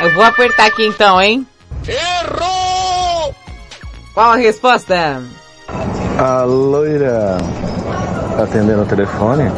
Eu 0.00 0.12
vou 0.14 0.24
apertar 0.24 0.66
aqui 0.66 0.84
então, 0.86 1.20
hein? 1.20 1.46
Errou! 1.86 3.34
Qual 4.14 4.32
a 4.32 4.36
resposta? 4.36 5.22
A 6.18 6.42
loira 6.44 7.36
atendendo 8.42 8.82
o 8.82 8.86
telefone, 8.86 9.50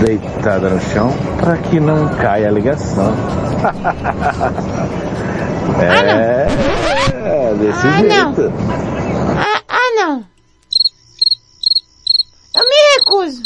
deitada 0.00 0.68
no 0.68 0.80
chão, 0.80 1.10
para 1.38 1.56
que 1.56 1.80
não 1.80 2.08
caia 2.16 2.48
a 2.48 2.50
ligação. 2.50 3.14
é, 5.80 5.86
é, 5.86 6.46
desse 7.58 7.86
Ah, 7.86 8.02
não. 8.02 8.34
jeito. 8.34 8.52
Ah, 9.38 9.62
ah, 9.68 9.90
não. 9.96 10.26
Eu 12.56 12.64
me 12.68 12.76
recuso. 12.98 13.42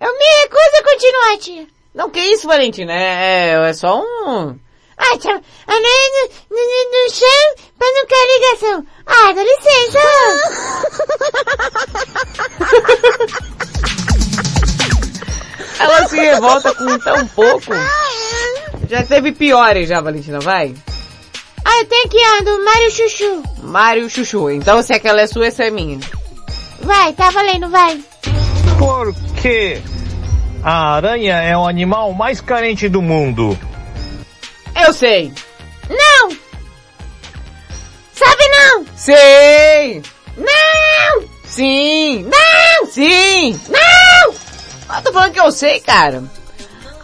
Eu 0.00 0.12
me 0.12 0.24
recuso 0.42 0.76
a 0.78 0.82
continuar, 0.84 1.38
tia. 1.38 1.66
Não, 1.94 2.10
que 2.10 2.20
isso, 2.20 2.46
Valentina? 2.46 2.92
É, 2.92 3.54
é, 3.54 3.70
é 3.70 3.72
só 3.72 4.00
um... 4.00 4.56
Ah, 5.00 5.16
tia, 5.18 5.40
a 5.66 5.72
loira 5.72 6.28
no, 6.50 6.56
no, 6.56 6.56
no, 6.56 7.04
no 7.04 7.10
chão 7.10 7.54
pra 7.78 7.86
não 7.92 8.04
cair 8.06 8.28
ligação. 8.34 8.84
Ah, 9.06 9.32
dá 9.32 9.42
licença. 9.44 9.98
Ela 15.78 16.08
se 16.08 16.16
revolta 16.16 16.74
com 16.74 16.98
tão 16.98 17.26
pouco. 17.28 17.72
Já 18.88 19.02
teve 19.04 19.30
piores 19.32 19.88
já, 19.88 20.00
Valentina, 20.00 20.40
vai. 20.40 20.74
Ah, 21.78 21.82
eu 21.82 21.86
tenho 21.86 22.06
aqui, 22.06 22.18
ó, 22.18 22.44
do 22.44 22.64
Mário 22.64 22.90
Chuchu. 22.90 23.42
Mário 23.62 24.10
Chuchu. 24.10 24.50
Então 24.50 24.82
se 24.82 24.92
aquela 24.92 25.20
é 25.20 25.26
sua, 25.28 25.46
essa 25.46 25.64
é 25.64 25.70
minha. 25.70 26.00
Vai, 26.80 27.12
tá 27.12 27.30
valendo, 27.30 27.68
vai. 27.68 28.00
Porque 28.76 29.80
a 30.64 30.96
aranha 30.96 31.36
é 31.36 31.56
o 31.56 31.68
animal 31.68 32.12
mais 32.12 32.40
carente 32.40 32.88
do 32.88 33.00
mundo. 33.00 33.56
Eu 34.74 34.92
sei. 34.92 35.32
Não! 35.88 36.36
Sabe 38.12 38.48
não! 38.48 38.84
Sei! 38.96 40.02
Não! 40.36 41.28
Sim! 41.44 42.24
Não! 42.24 42.86
Sim! 42.90 43.60
Não! 43.68 44.34
Eu 44.96 45.02
tô 45.04 45.12
falando 45.12 45.32
que 45.32 45.40
eu 45.40 45.52
sei, 45.52 45.78
cara. 45.78 46.24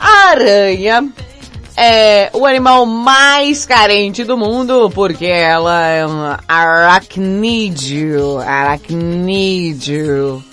A 0.01 0.31
aranha 0.31 1.09
é 1.77 2.31
o 2.33 2.47
animal 2.47 2.87
mais 2.87 3.67
carente 3.67 4.23
do 4.25 4.39
mundo 4.39 4.89
porque 4.91 5.27
ela 5.27 5.85
é 5.87 6.07
um 6.07 6.37
aracnídeo. 6.47 8.39
Aracnídeo. 8.39 10.45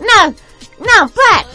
Não, 0.00 0.34
não, 0.78 1.08
para. 1.08 1.46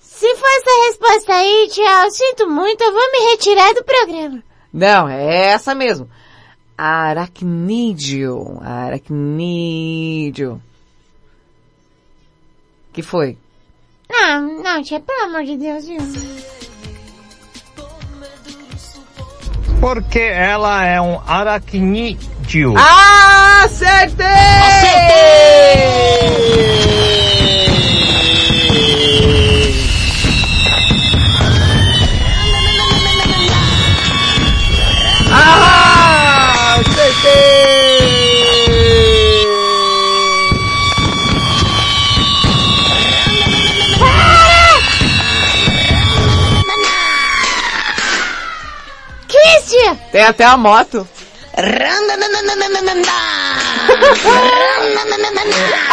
Se 0.00 0.36
for 0.36 0.48
essa 0.48 0.86
resposta 0.88 1.34
aí, 1.34 1.68
tia, 1.72 2.04
eu 2.04 2.10
sinto 2.10 2.48
muito, 2.48 2.80
eu 2.82 2.92
vou 2.92 3.12
me 3.12 3.30
retirar 3.32 3.74
do 3.74 3.82
programa. 3.82 4.40
Não, 4.72 5.08
é 5.08 5.48
essa 5.48 5.74
mesmo. 5.74 6.08
Aracnídeo. 6.78 8.60
Aracnídeo. 8.62 10.62
Que 12.92 13.02
foi? 13.02 13.36
Não, 14.08 14.62
não, 14.62 14.80
tia, 14.82 15.00
pelo 15.00 15.24
amor 15.24 15.42
de 15.44 15.56
Deus, 15.56 15.86
viu? 15.86 15.98
Porque 19.82 20.20
ela 20.20 20.84
é 20.84 21.00
um 21.00 21.20
aracnídeo. 21.26 22.74
Ah, 22.76 23.62
acertei! 23.64 24.28
Tem 50.12 50.22
até 50.22 50.44
a 50.44 50.56
moto. 50.58 51.08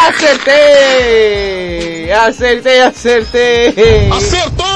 Acertei! 0.08 2.12
Acertei, 2.12 2.80
acertei! 2.82 4.10
Acertou! 4.12 4.66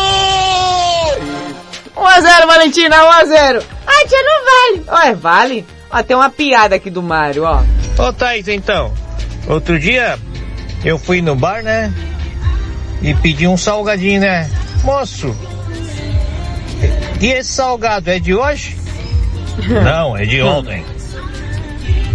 1x0, 1.97 2.47
Valentina, 2.47 2.97
1x0! 2.97 3.63
Ah, 3.87 4.07
tia, 4.09 4.23
não 4.23 4.45
vale. 4.45 4.85
Ué, 4.89 5.15
vale? 5.15 5.67
Ó, 5.91 6.03
tem 6.03 6.17
uma 6.17 6.31
piada 6.31 6.75
aqui 6.77 6.89
do 6.91 7.03
Mário, 7.03 7.45
ó. 7.45 7.63
Ô 7.99 8.13
Thaís, 8.13 8.49
então, 8.49 8.93
outro 9.47 9.79
dia 9.79 10.19
eu 10.85 10.99
fui 10.99 11.23
no 11.23 11.37
bar, 11.37 11.63
né? 11.63 11.93
E 13.03 13.15
pedi 13.15 13.47
um 13.47 13.57
salgadinho, 13.57 14.21
né? 14.21 14.51
Moço, 14.83 15.35
e 17.21 17.27
esse 17.27 17.53
salgado 17.53 18.11
é 18.11 18.19
de 18.19 18.35
hoje? 18.35 18.77
Não, 19.85 20.17
é 20.17 20.25
de 20.25 20.43
ontem. 20.43 20.85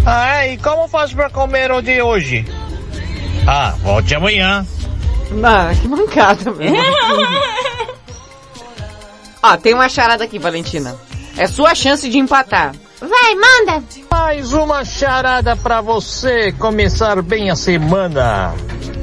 Ah, 0.05 0.45
é? 0.45 0.53
E 0.53 0.57
como 0.57 0.87
faço 0.87 1.15
pra 1.15 1.29
comer 1.29 1.71
o 1.71 1.81
de 1.81 2.01
hoje? 2.01 2.45
Ah, 3.47 3.75
volte 3.81 4.15
amanhã. 4.15 4.65
Não, 5.31 5.75
que 5.75 5.87
mancada 5.87 6.51
mesmo. 6.51 6.77
ó, 9.41 9.57
tem 9.57 9.73
uma 9.73 9.89
charada 9.89 10.23
aqui, 10.23 10.39
Valentina. 10.39 10.95
É 11.37 11.47
sua 11.47 11.75
chance 11.75 12.09
de 12.09 12.17
empatar. 12.17 12.73
Vai, 12.99 13.35
manda. 13.35 13.83
Mais 14.11 14.51
uma 14.51 14.83
charada 14.83 15.55
pra 15.55 15.79
você 15.79 16.51
começar 16.53 17.21
bem 17.21 17.49
a 17.49 17.55
semana. 17.55 18.53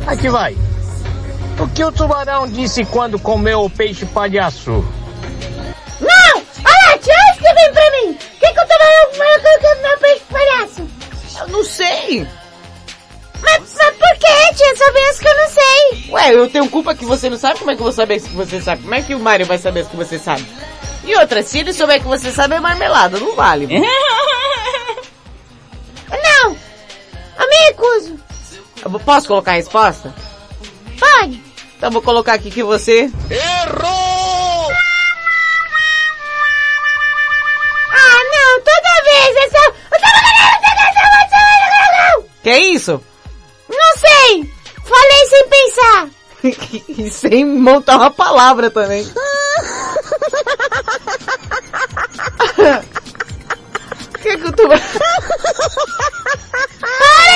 Aqui 0.07 0.29
vai. 0.29 0.57
O 1.59 1.67
que 1.69 1.83
o 1.83 1.91
tubarão 1.91 2.47
disse 2.47 2.85
quando 2.85 3.19
comeu 3.19 3.63
o 3.63 3.71
peixe 3.71 4.05
palhaço? 4.05 4.85
Falando 9.47 9.77
com 9.77 9.83
meu 9.83 9.99
peixe 9.99 10.25
palhaço? 10.31 10.89
Eu 11.39 11.49
não 11.49 11.65
sei. 11.65 12.27
Mas, 13.43 13.75
mas 13.77 13.97
por 13.97 14.19
que, 14.19 14.55
tia? 14.55 14.77
Só 14.77 14.93
penso 14.93 15.21
que 15.21 15.29
eu 15.29 15.37
não 15.37 15.49
sei. 15.49 16.11
Ué, 16.11 16.35
eu 16.35 16.51
tenho 16.51 16.71
culpa 16.71 16.95
que 16.95 17.05
você 17.05 17.29
não 17.31 17.37
sabe? 17.37 17.59
Como 17.59 17.71
é 17.71 17.75
que 17.75 17.81
eu 17.81 17.85
vou 17.85 17.93
saber 17.93 18.21
que 18.21 18.29
você 18.31 18.61
sabe? 18.61 18.83
Como 18.83 18.95
é 18.95 19.03
que 19.03 19.15
o 19.15 19.21
Mário 19.21 19.47
vai 19.47 19.59
saber 19.59 19.87
que 19.87 19.97
você 19.97 20.19
sabe? 20.19 20.47
E 21.05 21.15
outra, 21.17 21.43
se 21.43 21.59
ele 21.59 21.73
souber 21.73 22.01
que 22.01 22.07
você 22.09 22.33
sabe, 22.33 22.55
é 22.57 22.61
marmelada, 22.61 23.19
não 23.19 23.35
vale. 23.37 23.69
Não. 26.09 26.57
Eu 27.39 27.49
me 27.49 27.57
recuso. 27.69 28.19
Eu 28.83 29.01
posso 29.01 29.27
colocar 29.27 29.53
a 29.53 29.55
resposta? 29.55 30.15
Pode. 30.99 31.43
Então 31.77 31.91
vou 31.91 32.01
colocar 32.01 32.35
aqui 32.35 32.51
que 32.51 32.63
você... 32.63 33.11
Errou! 33.31 34.73
Ah, 37.93 38.23
não. 38.33 38.61
Toda. 38.63 38.96
Que 42.47 42.51
é 42.51 42.61
isso? 42.61 43.03
Não 43.69 43.97
sei. 43.97 44.49
Falei 44.85 45.27
sem 45.27 45.49
pensar. 45.49 46.09
e 46.97 47.11
sem 47.11 47.45
montar 47.45 47.97
uma 47.97 48.09
palavra 48.09 48.71
também. 48.71 49.05
que 54.23 54.37
que 54.37 54.47
eu 54.47 54.53
tô... 54.53 54.69
Para, 54.69 54.79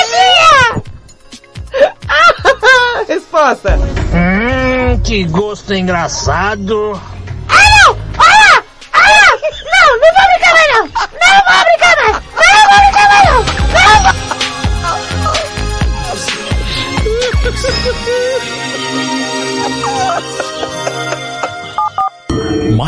tia! 0.05 0.81
Resposta. 3.09 3.77
Hum, 4.13 4.97
que 5.03 5.25
gosto 5.25 5.73
engraçado. 5.73 7.01
Ah, 7.49 7.85
não! 7.85 8.10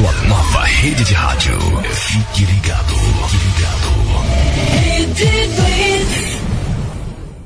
Sua 0.00 0.12
nova 0.28 0.64
rede 0.64 1.04
de 1.04 1.12
rádio. 1.12 1.58
Fique 1.92 2.46
ligado. 2.46 2.94
Fique 3.28 3.36
ligado. 3.44 4.00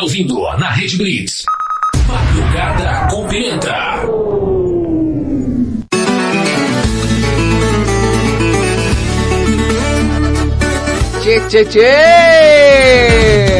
está 0.00 0.02
ouvindo 0.02 0.40
na 0.58 0.70
Rede 0.70 0.96
Blitz. 0.96 1.44
Madrugada 2.06 3.08
com 3.10 3.26
Pimenta. 3.28 4.00
Tchê, 11.20 11.40
tchê, 11.48 11.64
tchê! 11.66 11.80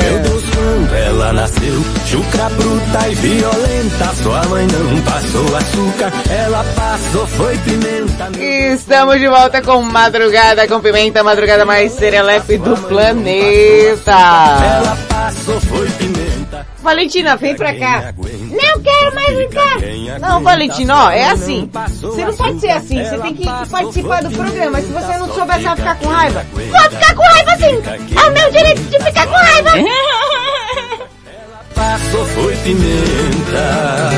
Meu 0.03 0.19
Deus, 0.23 0.45
quando 0.55 0.95
ela 0.95 1.33
nasceu, 1.35 1.85
chucra 2.07 2.49
bruta 2.49 3.09
e 3.09 3.15
violenta. 3.17 4.15
Sua 4.23 4.43
mãe 4.47 4.67
não 4.67 5.03
passou 5.03 5.57
açúcar, 5.57 6.13
ela 6.31 6.65
passou 6.75 7.27
foi 7.27 7.59
pimenta. 7.59 8.31
Estamos 8.73 9.19
de 9.19 9.29
volta 9.29 9.61
com 9.63 9.83
Madrugada 9.83 10.67
com 10.67 10.81
Pimenta, 10.81 11.21
a 11.21 11.25
madrugada 11.25 11.67
mais 11.67 11.93
serelepe 11.93 12.57
do 12.59 12.77
planeta. 12.89 14.13
Ela 14.13 14.99
passou 15.09 15.61
foi 15.61 15.89
pimenta. 15.91 16.20
Valentina, 16.83 17.37
vem 17.37 17.55
pra 17.55 17.75
cá. 17.79 18.15
Não 18.17 18.83
quero 18.83 19.15
mais 19.15 19.35
brincar. 19.35 19.77
Não, 20.21 20.43
Valentina, 20.43 21.07
ó, 21.07 21.11
é 21.11 21.31
assim. 21.31 21.71
Você 21.89 22.25
não 22.25 22.37
pode 22.37 22.61
ser 22.61 22.71
assim, 22.71 23.03
você 23.05 23.19
tem 23.19 23.35
que 23.35 23.47
participar 23.71 24.23
do 24.23 24.31
programa. 24.31 24.81
Se 24.81 24.87
você 24.89 25.19
não 25.19 25.33
souber, 25.33 25.57
você 25.57 25.65
vai 25.65 25.77
ficar 25.77 25.95
com 25.97 26.07
raiva. 26.09 26.47
Vou 26.53 26.91
ficar 26.91 27.15
com 27.15 27.23
raiva 27.23 27.57
sim. 27.57 28.17
É 28.19 28.29
o 28.29 28.33
meu 28.33 28.51
direito 28.51 28.83
de 28.83 28.99
ficar 29.05 29.27
com 29.27 29.35
raiva. 29.35 29.71
Passou 31.75 32.27
foi 32.27 32.57
pimenta. 32.57 34.11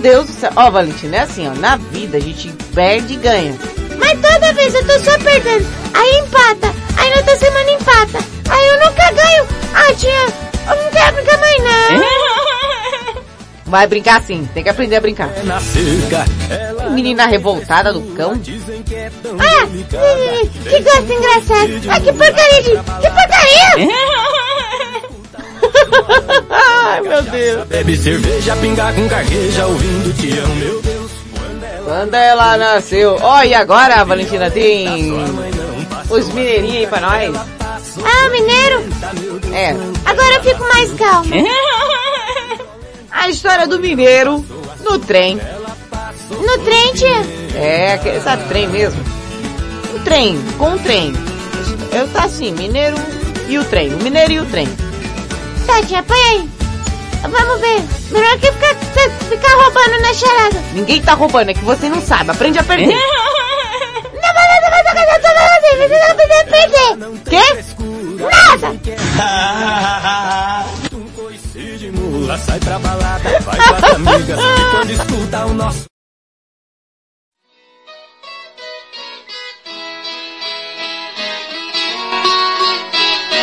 Deus 0.00 0.26
do 0.26 0.32
céu. 0.32 0.50
Ó, 0.56 0.70
Valentina, 0.70 1.16
é 1.16 1.20
assim, 1.20 1.48
ó. 1.48 1.54
Na 1.54 1.76
vida 1.76 2.16
a 2.16 2.20
gente 2.20 2.50
perde 2.74 3.14
e 3.14 3.16
ganha. 3.16 3.54
Mas 3.98 4.12
toda 4.20 4.52
vez 4.54 4.74
eu 4.74 4.86
tô 4.86 4.98
só 5.00 5.18
perdendo. 5.18 5.66
Aí 5.92 6.18
empata. 6.20 6.74
Aí 6.96 7.10
na 7.10 7.16
outra 7.16 7.36
semana 7.36 7.70
empata. 7.72 8.18
Aí 8.48 8.66
eu 8.66 8.78
nunca 8.86 9.12
ganho. 9.12 9.46
Ah, 9.74 9.94
tia, 9.94 10.49
eu 10.70 10.84
não 10.84 10.90
quero 10.90 11.14
brincar 11.14 11.38
mais 11.38 11.58
não. 11.58 13.20
Vai 13.66 13.86
brincar 13.86 14.20
sim, 14.22 14.48
tem 14.52 14.64
que 14.64 14.68
aprender 14.68 14.96
a 14.96 15.00
brincar. 15.00 15.28
Na 15.44 15.60
cerca, 15.60 16.24
ela 16.50 16.90
Menina 16.90 17.26
revoltada 17.26 17.92
do 17.92 18.02
cão. 18.16 18.32
Ah, 19.38 19.66
que 20.68 20.80
gosto 20.82 21.12
engraçado. 21.12 21.70
Ah, 21.88 22.00
que 22.00 22.12
porcaria 22.12 22.62
de... 22.62 22.70
Que 22.70 23.10
porcaria! 23.10 23.70
Ai, 26.50 27.00
meu 27.02 27.22
Deus. 27.22 27.68
bebe 27.68 27.96
cerveja, 27.96 28.56
pingar 28.56 28.92
com 28.94 29.08
carqueja, 29.08 29.66
ouvindo 29.66 30.16
te 30.16 30.36
amo, 30.38 30.54
meu 30.56 30.82
Deus. 30.82 31.10
Quando 31.84 32.14
ela 32.14 32.56
nasceu. 32.56 33.18
Ó, 33.20 33.42
e 33.42 33.54
agora, 33.54 34.04
Valentina, 34.04 34.50
tem 34.50 35.12
os 36.08 36.28
mineirinhos 36.32 36.76
aí 36.76 36.86
pra 36.88 37.00
nós. 37.00 37.59
Ah, 38.04 38.28
mineiro? 38.30 38.84
É, 39.54 39.70
Agora 40.08 40.34
eu 40.34 40.42
fico 40.42 40.62
mais 40.68 40.92
calma. 40.92 41.36
a 43.10 43.28
história 43.28 43.66
do 43.66 43.78
mineiro 43.78 44.44
no 44.80 44.98
trem. 44.98 45.40
No 46.30 46.58
trem, 46.64 46.92
tia? 46.94 47.26
É, 47.60 47.94
aquele- 47.94 48.20
sabe 48.20 48.44
trem 48.48 48.68
mesmo? 48.68 49.02
O 49.94 49.98
trem, 50.00 50.38
com 50.58 50.72
o 50.74 50.78
trem. 50.78 51.12
Eu 51.92 52.06
tá 52.08 52.24
assim, 52.24 52.52
mineiro 52.52 52.96
e 53.48 53.58
o 53.58 53.64
trem. 53.64 53.92
O 53.94 53.98
mineiro 54.02 54.32
e 54.32 54.40
o 54.40 54.46
trem. 54.46 54.68
Tá, 55.66 55.82
tia, 55.82 56.02
põe 56.02 56.18
aí. 56.18 56.48
Vamos 57.22 57.60
ver. 57.60 57.82
Melhor 58.12 58.38
que 58.38 58.50
ficar, 58.52 58.74
ficar 59.28 59.54
roubando 59.56 60.00
na 60.00 60.14
charada. 60.14 60.62
Ninguém 60.72 61.02
tá 61.02 61.12
roubando, 61.14 61.50
é 61.50 61.54
que 61.54 61.64
você 61.64 61.88
não 61.88 62.00
sabe. 62.00 62.30
Aprende 62.30 62.58
a 62.58 62.62
perder. 62.64 62.96
Não, 64.22 64.34
mas 64.34 64.64
você 64.64 64.70
vai 64.70 64.82
tocar 64.84 65.02
essa 65.02 65.20
toda 65.20 65.60
você, 65.88 65.98
não 65.98 66.16
precisa 66.16 66.44
perder. 66.44 66.90
Quê? 67.30 67.46
Nada. 68.18 68.68
De 71.78 71.90
mula 71.92 72.36
sai 72.36 72.60
pra 72.60 72.78
balada, 72.78 73.40
vai 73.40 73.56
com 73.56 73.74
as 73.74 73.94
amigas 73.94 74.38
quando 74.70 74.90
escuta 74.90 75.46
o 75.46 75.54
nosso 75.54 75.90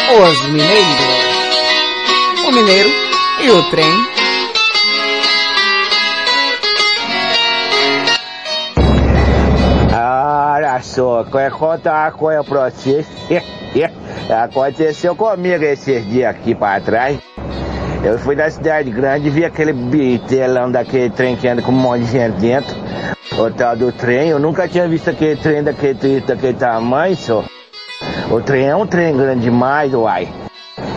Os 0.09 0.41
mineiros. 0.47 0.88
O 2.47 2.51
mineiro 2.51 2.89
e 3.41 3.51
o 3.51 3.64
trem. 3.69 4.16
Quer 11.32 11.52
contar 11.52 12.06
uma 12.06 12.11
coisa 12.11 12.44
pra 12.44 12.72
vocês? 12.72 13.06
Aconteceu 14.28 15.15
comigo 15.15 15.64
esses 15.64 16.03
dias 16.10 16.32
aqui 16.32 16.56
pra 16.56 16.82
trás. 16.82 17.19
Eu 18.03 18.18
fui 18.18 18.36
na 18.36 18.49
cidade 18.49 18.90
grande 18.90 19.28
e 19.28 19.30
vi 19.30 19.45
aquele 19.45 19.74
bitelão 19.74 20.72
daquele 20.72 21.11
trem 21.11 21.36
que 21.36 21.48
anda 21.48 21.61
com 21.61 21.72
um 21.72 21.76
monte 21.76 22.06
de 22.06 22.11
gente 22.14 22.40
dentro. 22.40 22.76
O 23.38 23.52
tal 23.52 23.76
do 23.76 23.91
trem, 23.91 24.30
eu 24.30 24.40
nunca 24.40 24.68
tinha 24.68 24.88
visto 24.88 25.11
aquele 25.11 25.36
trem 25.36 25.61
daquele, 25.61 26.19
daquele 26.22 26.56
tamanho, 26.56 27.15
só. 27.15 27.44
O 28.32 28.41
trem 28.41 28.65
é 28.65 28.76
um 28.76 28.88
trem 28.88 29.15
grande 29.15 29.41
demais, 29.41 29.94
uai. 29.94 30.28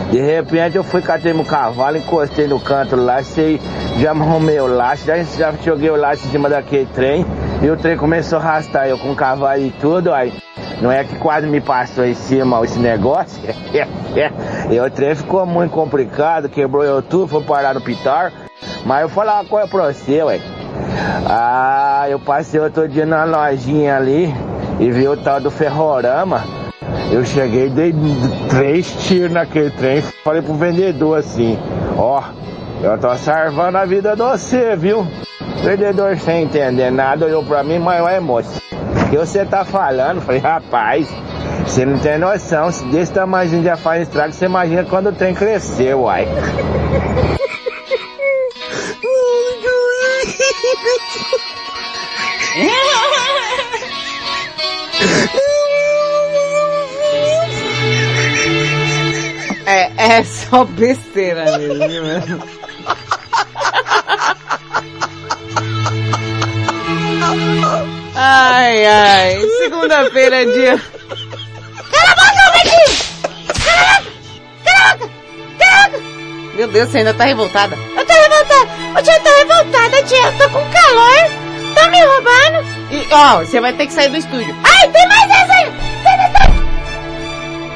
De 0.09 0.19
repente 0.19 0.77
eu 0.77 0.83
fui, 0.83 1.03
catei 1.03 1.31
meu 1.31 1.45
cavalo, 1.45 1.97
encostei 1.97 2.47
no 2.47 2.59
canto 2.59 2.95
lá, 2.95 3.21
sei, 3.21 3.61
já 3.99 4.11
arrumei 4.11 4.59
o 4.59 4.65
laço, 4.65 5.05
já, 5.05 5.21
já 5.21 5.51
joguei 5.63 5.91
o 5.91 5.95
laço 5.95 6.25
em 6.25 6.31
cima 6.31 6.49
daquele 6.49 6.87
trem 6.87 7.23
e 7.61 7.69
o 7.69 7.77
trem 7.77 7.95
começou 7.95 8.39
a 8.39 8.41
arrastar 8.41 8.87
eu 8.87 8.97
com 8.97 9.11
o 9.11 9.15
cavalo 9.15 9.61
e 9.61 9.71
tudo, 9.71 10.11
aí. 10.11 10.33
Não 10.81 10.91
é 10.91 11.03
que 11.03 11.15
quase 11.17 11.45
me 11.45 11.61
passou 11.61 12.03
em 12.03 12.15
cima 12.15 12.63
esse 12.63 12.79
negócio? 12.79 13.39
e 14.69 14.79
o 14.79 14.89
trem 14.89 15.13
ficou 15.13 15.45
muito 15.45 15.71
complicado, 15.71 16.49
quebrou 16.49 16.83
eu 16.83 17.03
tudo, 17.03 17.27
foi 17.27 17.43
parar 17.43 17.75
no 17.75 17.81
pitar. 17.81 18.33
Mas 18.83 19.01
eu 19.03 19.07
vou 19.07 19.15
falar 19.15 19.41
uma 19.41 19.45
coisa 19.45 19.67
pra 19.67 19.93
você, 19.93 20.23
ué. 20.23 20.39
Ah, 21.27 22.07
eu 22.09 22.19
passei 22.19 22.59
outro 22.59 22.87
dia 22.87 23.05
na 23.05 23.25
lojinha 23.25 23.95
ali 23.95 24.33
e 24.79 24.89
vi 24.89 25.07
o 25.07 25.15
tal 25.15 25.39
do 25.39 25.51
ferrorama. 25.51 26.43
Eu 27.11 27.23
cheguei, 27.23 27.69
dei 27.69 27.93
três 28.49 28.91
tiros 29.05 29.31
naquele 29.31 29.69
trem, 29.69 30.01
falei 30.23 30.41
pro 30.41 30.53
vendedor 30.55 31.19
assim, 31.19 31.59
ó, 31.97 32.23
eu 32.81 32.97
tô 32.97 33.15
salvando 33.17 33.77
a 33.77 33.85
vida 33.85 34.15
de 34.15 34.21
você, 34.21 34.75
viu? 34.75 35.05
O 35.59 35.63
vendedor 35.63 36.17
sem 36.17 36.43
entender 36.43 36.91
nada 36.91 37.25
olhou 37.25 37.43
pra 37.43 37.63
mim, 37.63 37.79
mas 37.79 38.05
é 38.13 38.19
moço. 38.19 38.61
O 39.05 39.09
que 39.09 39.17
você 39.17 39.45
tá 39.45 39.63
falando? 39.63 40.21
Falei, 40.21 40.41
rapaz, 40.41 41.07
você 41.65 41.85
não 41.85 41.99
tem 41.99 42.17
noção, 42.17 42.71
se 42.71 42.83
desse 42.85 43.13
tamanho 43.13 43.63
já 43.63 43.77
faz 43.77 44.03
estrago, 44.03 44.33
você 44.33 44.45
imagina 44.45 44.83
quando 44.83 45.07
o 45.07 45.11
trem 45.13 45.33
cresceu, 45.33 46.01
uai. 46.01 46.27
É, 59.65 60.17
é 60.17 60.23
só 60.23 60.65
besteira 60.65 61.57
mesmo, 61.57 62.43
Ai, 68.23 68.85
ai. 68.85 69.47
Segunda-feira 69.63 70.43
é 70.43 70.45
dia. 70.45 70.81
Cala 71.89 72.11
a 72.11 72.15
boca, 72.15 72.51
Betinho! 72.53 72.85
Cala 73.65 73.81
a 73.81 74.01
boca! 74.01 74.13
Cala 74.63 74.91
a 74.91 74.97
boca! 74.97 75.11
Cala 75.57 75.85
a 75.85 75.89
boca! 75.89 76.03
Meu 76.53 76.67
Deus, 76.67 76.89
você 76.89 76.99
ainda 76.99 77.15
tá 77.15 77.23
revoltada. 77.23 77.75
Eu 77.75 78.05
tô 78.05 78.13
revoltada! 78.13 78.69
Ô 78.95 79.01
tia, 79.01 79.15
eu 79.15 79.23
tô 79.23 79.29
revoltada, 79.29 80.03
tia. 80.03 80.23
Eu 80.23 80.37
tô 80.37 80.49
com 80.51 80.69
calor. 80.69 81.31
Tá 81.73 81.87
me 81.89 81.99
roubando? 81.99 82.63
E, 82.91 83.07
ó, 83.11 83.39
você 83.39 83.59
vai 83.59 83.73
ter 83.73 83.87
que 83.87 83.93
sair 83.93 84.09
do 84.09 84.17
estúdio. 84.17 84.55
Ai, 84.65 84.87
tem 84.89 85.07
mais! 85.07 85.27
Sai 86.03 86.17
do 86.17 86.37
estúdio! 86.37 86.61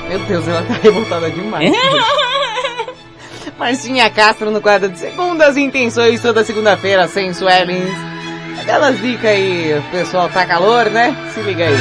Meu 0.09 0.19
Deus, 0.19 0.47
ela 0.47 0.61
tá 0.61 0.73
revoltada 0.75 1.31
demais. 1.31 1.71
Marcinha 3.57 4.11
Castro 4.11 4.51
no 4.51 4.61
quadro 4.61 4.89
de 4.89 4.99
Segundas 4.99 5.57
Intenções, 5.57 6.21
toda 6.21 6.43
segunda-feira, 6.43 7.07
sem 7.07 7.33
Suelins. 7.33 8.14
Aquelas 8.61 8.99
dicas 8.99 9.25
aí, 9.25 9.81
pessoal 9.91 10.29
tá 10.29 10.45
calor, 10.45 10.89
né? 10.89 11.15
Se 11.33 11.41
liga 11.41 11.65
aí. 11.65 11.75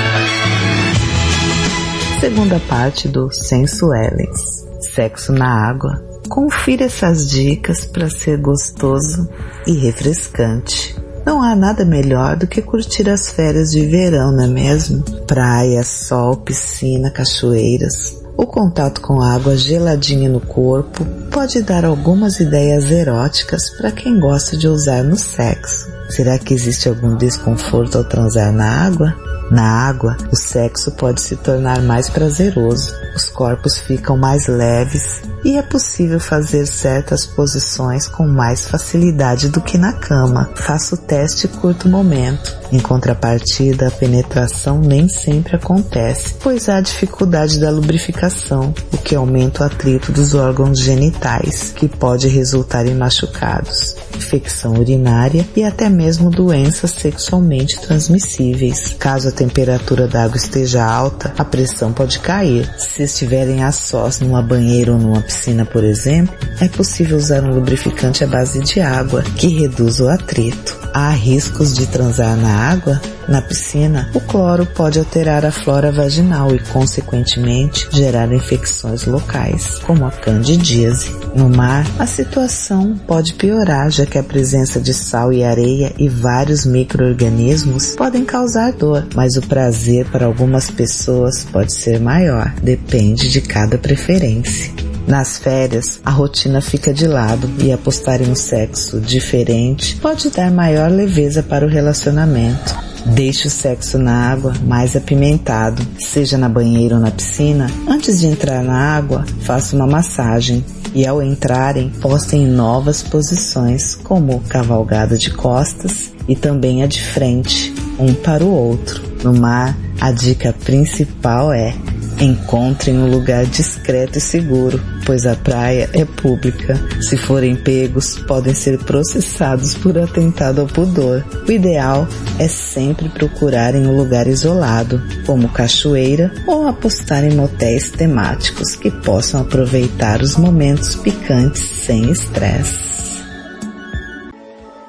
Segunda 2.20 2.60
parte 2.68 3.08
do 3.08 3.32
Senso 3.32 3.92
Ellens. 3.94 4.64
Sexo 4.94 5.32
na 5.32 5.68
água. 5.68 6.02
Confira 6.28 6.84
essas 6.84 7.28
dicas 7.28 7.84
para 7.84 8.08
ser 8.08 8.38
gostoso 8.38 9.28
e 9.66 9.72
refrescante. 9.74 10.96
Não 11.24 11.42
há 11.42 11.54
nada 11.54 11.84
melhor 11.84 12.36
do 12.36 12.46
que 12.46 12.60
curtir 12.60 13.08
as 13.08 13.30
férias 13.32 13.70
de 13.70 13.86
verão, 13.86 14.32
não 14.32 14.44
é 14.44 14.46
mesmo? 14.46 15.02
Praia, 15.26 15.82
sol, 15.82 16.36
piscina, 16.36 17.10
cachoeiras. 17.10 18.23
O 18.36 18.46
contato 18.46 19.00
com 19.00 19.22
água 19.22 19.56
geladinha 19.56 20.28
no 20.28 20.40
corpo 20.40 21.04
pode 21.30 21.62
dar 21.62 21.84
algumas 21.84 22.40
ideias 22.40 22.90
eróticas 22.90 23.70
para 23.76 23.92
quem 23.92 24.18
gosta 24.18 24.56
de 24.56 24.66
usar 24.66 25.04
no 25.04 25.16
sexo. 25.16 25.88
Será 26.08 26.38
que 26.38 26.52
existe 26.52 26.88
algum 26.88 27.16
desconforto 27.16 27.98
ao 27.98 28.04
transar 28.04 28.52
na 28.52 28.86
água? 28.86 29.14
Na 29.50 29.88
água, 29.88 30.16
o 30.32 30.36
sexo 30.36 30.92
pode 30.92 31.20
se 31.20 31.36
tornar 31.36 31.82
mais 31.82 32.08
prazeroso, 32.08 32.92
os 33.14 33.28
corpos 33.28 33.78
ficam 33.78 34.16
mais 34.16 34.46
leves 34.46 35.22
e 35.44 35.58
é 35.58 35.62
possível 35.62 36.18
fazer 36.18 36.66
certas 36.66 37.26
posições 37.26 38.08
com 38.08 38.26
mais 38.26 38.66
facilidade 38.66 39.50
do 39.50 39.60
que 39.60 39.76
na 39.76 39.92
cama. 39.92 40.50
Faça 40.56 40.94
o 40.94 40.98
teste 40.98 41.46
e 41.46 41.48
curta 41.48 41.86
o 41.86 41.90
momento. 41.90 42.56
Em 42.72 42.80
contrapartida, 42.80 43.88
a 43.88 43.90
penetração 43.90 44.80
nem 44.80 45.06
sempre 45.06 45.56
acontece, 45.56 46.34
pois 46.40 46.68
há 46.68 46.80
dificuldade 46.80 47.60
da 47.60 47.70
lubrificação, 47.70 48.74
o 48.90 48.96
que 48.96 49.14
aumenta 49.14 49.62
o 49.62 49.66
atrito 49.66 50.10
dos 50.10 50.34
órgãos 50.34 50.80
genitais, 50.80 51.70
que 51.76 51.86
pode 51.86 52.26
resultar 52.26 52.86
em 52.86 52.94
machucados, 52.94 53.94
infecção 54.16 54.74
urinária 54.74 55.46
e 55.56 55.64
até 55.64 55.88
mesmo 55.88 56.30
doenças 56.30 56.90
sexualmente 56.90 57.80
transmissíveis. 57.80 58.94
Caso 58.98 59.28
a 59.28 59.32
temperatura 59.32 60.06
da 60.06 60.24
água 60.24 60.36
esteja 60.36 60.84
alta, 60.84 61.32
a 61.36 61.44
pressão 61.44 61.92
pode 61.92 62.18
cair. 62.18 62.68
Se 62.78 63.02
estiverem 63.02 63.62
a 63.62 63.72
sós 63.72 64.20
numa 64.20 64.42
banheira 64.42 64.92
ou 64.92 64.98
numa 64.98 65.22
piscina, 65.22 65.64
por 65.64 65.84
exemplo, 65.84 66.34
é 66.60 66.68
possível 66.68 67.16
usar 67.16 67.42
um 67.44 67.54
lubrificante 67.54 68.24
à 68.24 68.26
base 68.26 68.60
de 68.60 68.80
água, 68.80 69.22
que 69.36 69.48
reduz 69.48 70.00
o 70.00 70.08
atrito. 70.08 70.83
Há 70.94 71.10
riscos 71.10 71.74
de 71.74 71.86
transar 71.86 72.36
na 72.36 72.70
água? 72.70 73.02
Na 73.26 73.42
piscina, 73.42 74.08
o 74.14 74.20
cloro 74.20 74.64
pode 74.64 74.96
alterar 75.00 75.44
a 75.44 75.50
flora 75.50 75.90
vaginal 75.90 76.54
e, 76.54 76.60
consequentemente, 76.60 77.88
gerar 77.90 78.32
infecções 78.32 79.04
locais, 79.04 79.80
como 79.80 80.06
a 80.06 80.12
candidíase. 80.12 81.10
No 81.34 81.48
mar, 81.48 81.84
a 81.98 82.06
situação 82.06 82.96
pode 83.08 83.34
piorar, 83.34 83.90
já 83.90 84.06
que 84.06 84.18
a 84.18 84.22
presença 84.22 84.78
de 84.78 84.94
sal 84.94 85.32
e 85.32 85.42
areia 85.42 85.92
e 85.98 86.08
vários 86.08 86.64
micro-organismos 86.64 87.96
podem 87.96 88.24
causar 88.24 88.70
dor, 88.70 89.04
mas 89.16 89.36
o 89.36 89.42
prazer 89.42 90.06
para 90.06 90.26
algumas 90.26 90.70
pessoas 90.70 91.44
pode 91.44 91.74
ser 91.74 91.98
maior, 91.98 92.54
depende 92.62 93.32
de 93.32 93.40
cada 93.40 93.76
preferência. 93.76 94.93
Nas 95.06 95.36
férias, 95.36 96.00
a 96.04 96.10
rotina 96.10 96.60
fica 96.60 96.92
de 96.92 97.06
lado 97.06 97.50
e 97.58 97.70
apostar 97.70 98.22
em 98.22 98.30
um 98.30 98.34
sexo 98.34 99.00
diferente 99.00 99.96
pode 99.96 100.30
dar 100.30 100.50
maior 100.50 100.90
leveza 100.90 101.42
para 101.42 101.66
o 101.66 101.68
relacionamento. 101.68 102.74
Deixe 103.06 103.46
o 103.48 103.50
sexo 103.50 103.98
na 103.98 104.32
água 104.32 104.54
mais 104.66 104.96
apimentado, 104.96 105.86
seja 105.98 106.38
na 106.38 106.48
banheira 106.48 106.94
ou 106.94 107.00
na 107.02 107.10
piscina. 107.10 107.70
Antes 107.86 108.18
de 108.18 108.26
entrar 108.26 108.62
na 108.62 108.96
água, 108.96 109.26
faça 109.42 109.76
uma 109.76 109.86
massagem 109.86 110.64
e 110.94 111.06
ao 111.06 111.22
entrarem, 111.22 111.90
postem 112.00 112.46
novas 112.46 113.02
posições, 113.02 113.94
como 113.96 114.40
cavalgada 114.48 115.18
de 115.18 115.30
costas 115.30 116.12
e 116.26 116.34
também 116.34 116.82
a 116.82 116.86
de 116.86 117.02
frente, 117.02 117.74
um 117.98 118.14
para 118.14 118.42
o 118.42 118.50
outro. 118.50 119.02
No 119.22 119.34
mar, 119.34 119.76
a 120.00 120.10
dica 120.10 120.54
principal 120.64 121.52
é 121.52 121.74
Encontrem 122.20 122.96
um 122.96 123.10
lugar 123.10 123.44
discreto 123.44 124.18
e 124.18 124.20
seguro, 124.20 124.80
pois 125.04 125.26
a 125.26 125.34
praia 125.34 125.90
é 125.92 126.04
pública. 126.04 126.80
Se 127.00 127.16
forem 127.16 127.56
pegos, 127.56 128.18
podem 128.20 128.54
ser 128.54 128.78
processados 128.78 129.74
por 129.74 129.98
atentado 129.98 130.60
ao 130.60 130.66
pudor. 130.66 131.24
O 131.46 131.50
ideal 131.50 132.06
é 132.38 132.46
sempre 132.46 133.08
procurarem 133.08 133.86
um 133.86 133.96
lugar 133.96 134.26
isolado, 134.28 135.02
como 135.26 135.48
cachoeira, 135.48 136.32
ou 136.46 136.68
apostar 136.68 137.24
em 137.24 137.34
motéis 137.34 137.90
temáticos 137.90 138.76
que 138.76 138.90
possam 138.90 139.40
aproveitar 139.40 140.22
os 140.22 140.36
momentos 140.36 140.94
picantes 140.94 141.62
sem 141.62 142.10
estresse. 142.10 143.22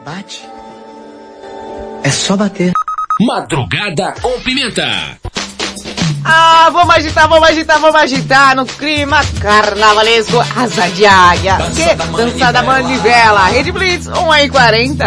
Bate. 0.05 0.47
É 2.03 2.11
só 2.11 2.37
bater. 2.37 2.71
Madrugada 3.19 4.13
com 4.21 4.39
pimenta. 4.41 5.17
Ah, 6.27 6.71
vamos 6.73 6.95
agitar, 6.95 7.27
vamos 7.29 7.47
agitar, 7.47 7.79
vamos 7.79 8.01
agitar 8.01 8.55
no 8.55 8.65
clima 8.65 9.21
carnavalesco 9.39 10.43
Asa 10.55 10.89
de 10.89 11.05
Águia. 11.05 11.57
Que 11.75 11.93
dança 11.93 12.51
da 12.51 12.63
manivela. 12.63 13.45
Rede 13.45 13.71
Blitz, 13.71 14.07
1 14.07 14.35
e 14.35 14.49
40. 14.49 15.05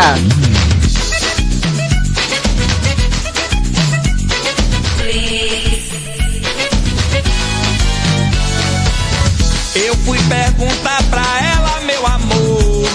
Eu 9.74 9.95
fui 10.05 10.19
perguntar 10.28 11.03
pra 11.11 11.23
ela, 11.23 11.81
meu 11.81 12.07
amor, 12.07 12.89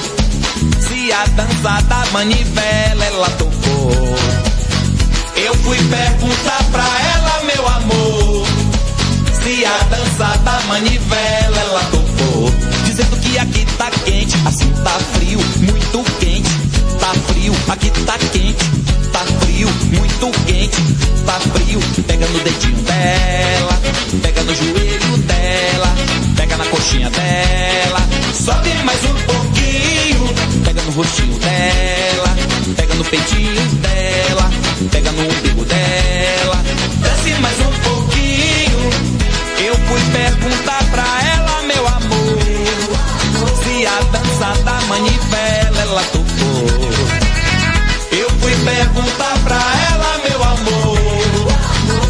se 0.79 1.11
a 1.11 1.25
dança 1.25 1.81
da 1.87 2.05
manivela 2.13 3.05
ela 3.05 3.29
tocou. 3.31 3.53
Eu 5.35 5.53
fui 5.55 5.77
perguntar 5.77 6.63
pra 6.71 6.83
ela, 6.83 7.12
se 9.43 9.65
a 9.65 9.77
dança 9.89 10.37
da 10.37 10.59
manivela 10.67 11.59
ela 11.59 11.83
tocou. 11.91 12.49
Dizendo 12.85 13.17
que 13.17 13.37
aqui 13.37 13.65
tá 13.77 13.91
quente, 14.05 14.37
assim 14.45 14.69
tá 14.83 14.97
frio, 15.13 15.39
muito 15.59 16.03
quente. 16.19 16.49
Tá 16.99 17.13
frio, 17.27 17.53
aqui 17.67 17.89
tá 18.05 18.17
quente, 18.31 18.65
tá 19.11 19.19
frio, 19.41 19.67
muito 19.91 20.31
quente. 20.45 20.81
Tá 21.25 21.39
frio, 21.39 21.79
pega 22.07 22.25
no 22.27 22.39
dedinho 22.39 22.81
dela, 22.83 23.81
pega 24.21 24.43
no 24.43 24.55
joelho 24.55 25.17
dela, 25.17 25.95
pega 26.37 26.57
na 26.57 26.65
coxinha 26.65 27.09
dela. 27.09 27.99
Sobe 28.33 28.69
mais 28.85 29.03
um 29.03 29.13
pouquinho, 29.25 30.33
pega 30.63 30.81
no 30.83 30.91
rostinho 30.91 31.37
dela, 31.39 32.35
pega 32.77 32.93
no 32.95 33.03
peitinho 33.03 33.61
dela, 33.81 34.49
pega 34.89 35.11
no 35.11 35.23
umbigo 35.23 35.65
dela. 35.65 36.63
Desce 37.01 37.41
mais 37.41 37.59
um 37.59 37.71
pouquinho. 37.83 39.22
Eu 39.59 39.75
fui 39.75 40.01
perguntar 40.11 40.83
pra 40.91 41.03
ela, 41.33 41.61
meu 41.63 41.87
amor, 41.87 42.39
se 43.63 43.85
a 43.85 43.99
dança 44.11 44.63
da 44.63 44.81
manivela 44.87 45.81
ela 45.81 46.03
tocou. 46.11 46.93
Eu 48.11 48.29
fui 48.39 48.55
perguntar 48.65 49.37
pra 49.43 49.61
ela, 49.91 50.17
meu 50.27 50.43
amor, 50.43 50.97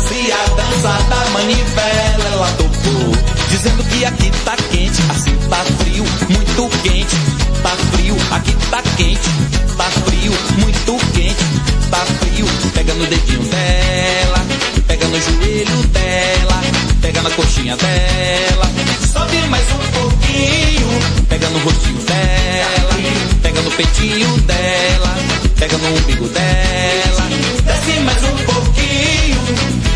se 0.02 0.32
a 0.32 0.45
dança 0.56 1.03
da 1.10 1.30
manivela 1.32 2.28
ela 2.34 2.48
tocou. 2.57 3.11
Dizendo 3.49 3.84
que 3.84 4.06
aqui 4.06 4.32
tá 4.44 4.56
quente, 4.72 5.02
assim 5.10 5.36
tá 5.49 5.64
frio, 5.84 6.03
muito 6.30 6.70
quente. 6.82 7.15
Tá 7.61 7.76
frio, 7.94 8.18
aqui 8.32 8.53
tá 8.70 8.82
quente. 8.98 9.30
Tá 9.78 9.90
frio, 10.06 10.34
muito 10.57 10.98
quente. 11.14 11.44
Tá 11.90 12.06
frio, 12.20 12.45
pega 12.74 12.94
no 12.95 13.06
dedinho 13.06 13.44
dela, 13.44 14.40
no 15.14 15.22
joelho 15.22 15.84
dela, 15.90 16.61
pega 16.99 17.22
na 17.22 17.30
coxinha 17.30 17.77
dela. 17.77 18.65
Sobe 19.14 19.38
mais 19.48 19.64
um 19.72 19.91
pouquinho, 19.99 20.90
pega 21.30 21.48
no 21.49 21.60
rostinho 21.60 22.02
dela, 22.02 22.95
pega 23.44 23.61
no 23.61 23.72
peitinho 23.72 24.38
dela, 24.41 25.15
pega 25.60 25.77
no 25.77 25.88
umbigo 25.90 26.27
dela. 26.30 27.30
Desce 27.64 27.99
mais 27.99 28.23
um 28.23 28.38
pouquinho. 28.45 29.93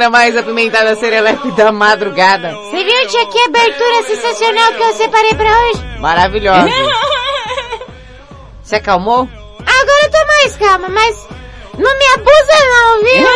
Agora 0.00 0.06
a 0.06 0.10
banheira 0.10 0.10
mais 0.10 0.36
apimentada 0.36 0.96
serelepe 0.96 1.50
da 1.52 1.70
madrugada. 1.70 2.52
Você 2.52 2.84
viu, 2.84 3.08
tia, 3.08 3.26
que 3.26 3.38
abertura 3.40 4.02
sensacional 4.04 4.72
que 4.72 4.82
eu 4.82 4.94
separei 4.94 5.34
pra 5.34 5.50
hoje? 5.50 5.98
Maravilhosa. 5.98 6.68
Se 8.62 8.76
acalmou? 8.76 9.28
Agora 9.58 10.04
eu 10.04 10.10
tô 10.10 10.26
mais 10.26 10.56
calma, 10.56 10.88
mas 10.88 11.28
não 11.76 11.98
me 11.98 12.06
abusa 12.14 12.56
não, 12.70 13.02
viu? 13.02 13.28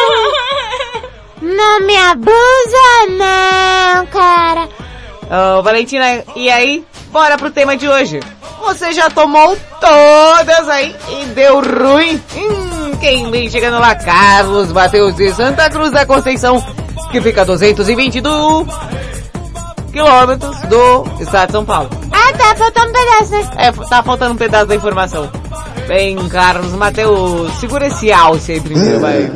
não 1.56 1.80
me 1.80 1.96
abusa 1.96 3.06
não, 3.10 4.06
cara. 4.06 4.68
Ô, 5.58 5.62
Valentina, 5.62 6.24
e 6.34 6.50
aí? 6.50 6.84
Bora 7.08 7.36
pro 7.36 7.50
tema 7.50 7.76
de 7.76 7.88
hoje. 7.88 8.20
Você 8.60 8.92
já 8.92 9.10
tomou 9.10 9.56
todas 9.80 10.68
aí 10.68 10.96
e 11.10 11.26
deu 11.26 11.60
ruim? 11.60 12.22
Quem 13.04 13.30
vem 13.30 13.50
chegando 13.50 13.78
lá? 13.78 13.94
Carlos 13.94 14.72
Mateus 14.72 15.14
de 15.14 15.30
Santa 15.34 15.68
Cruz 15.68 15.90
da 15.90 16.06
Conceição, 16.06 16.58
que 17.12 17.20
fica 17.20 17.42
a 17.42 17.44
222 17.44 18.66
quilômetros 19.92 20.58
do 20.62 21.04
estado 21.20 21.48
de 21.48 21.52
São 21.52 21.66
Paulo. 21.66 21.90
Ah, 22.10 22.32
tá 22.32 22.56
faltando 22.56 22.88
um 22.88 22.92
pedaço, 22.94 23.30
né? 23.30 23.50
É, 23.58 23.72
tá 23.72 24.02
faltando 24.02 24.32
um 24.32 24.36
pedaço 24.38 24.64
da 24.68 24.74
informação. 24.74 25.30
Bem, 25.86 26.16
Carlos 26.30 26.72
Mateus, 26.72 27.52
segura 27.58 27.88
esse 27.88 28.10
alce 28.10 28.52
aí 28.52 28.60
primeiro, 28.62 28.98
vai. 28.98 29.30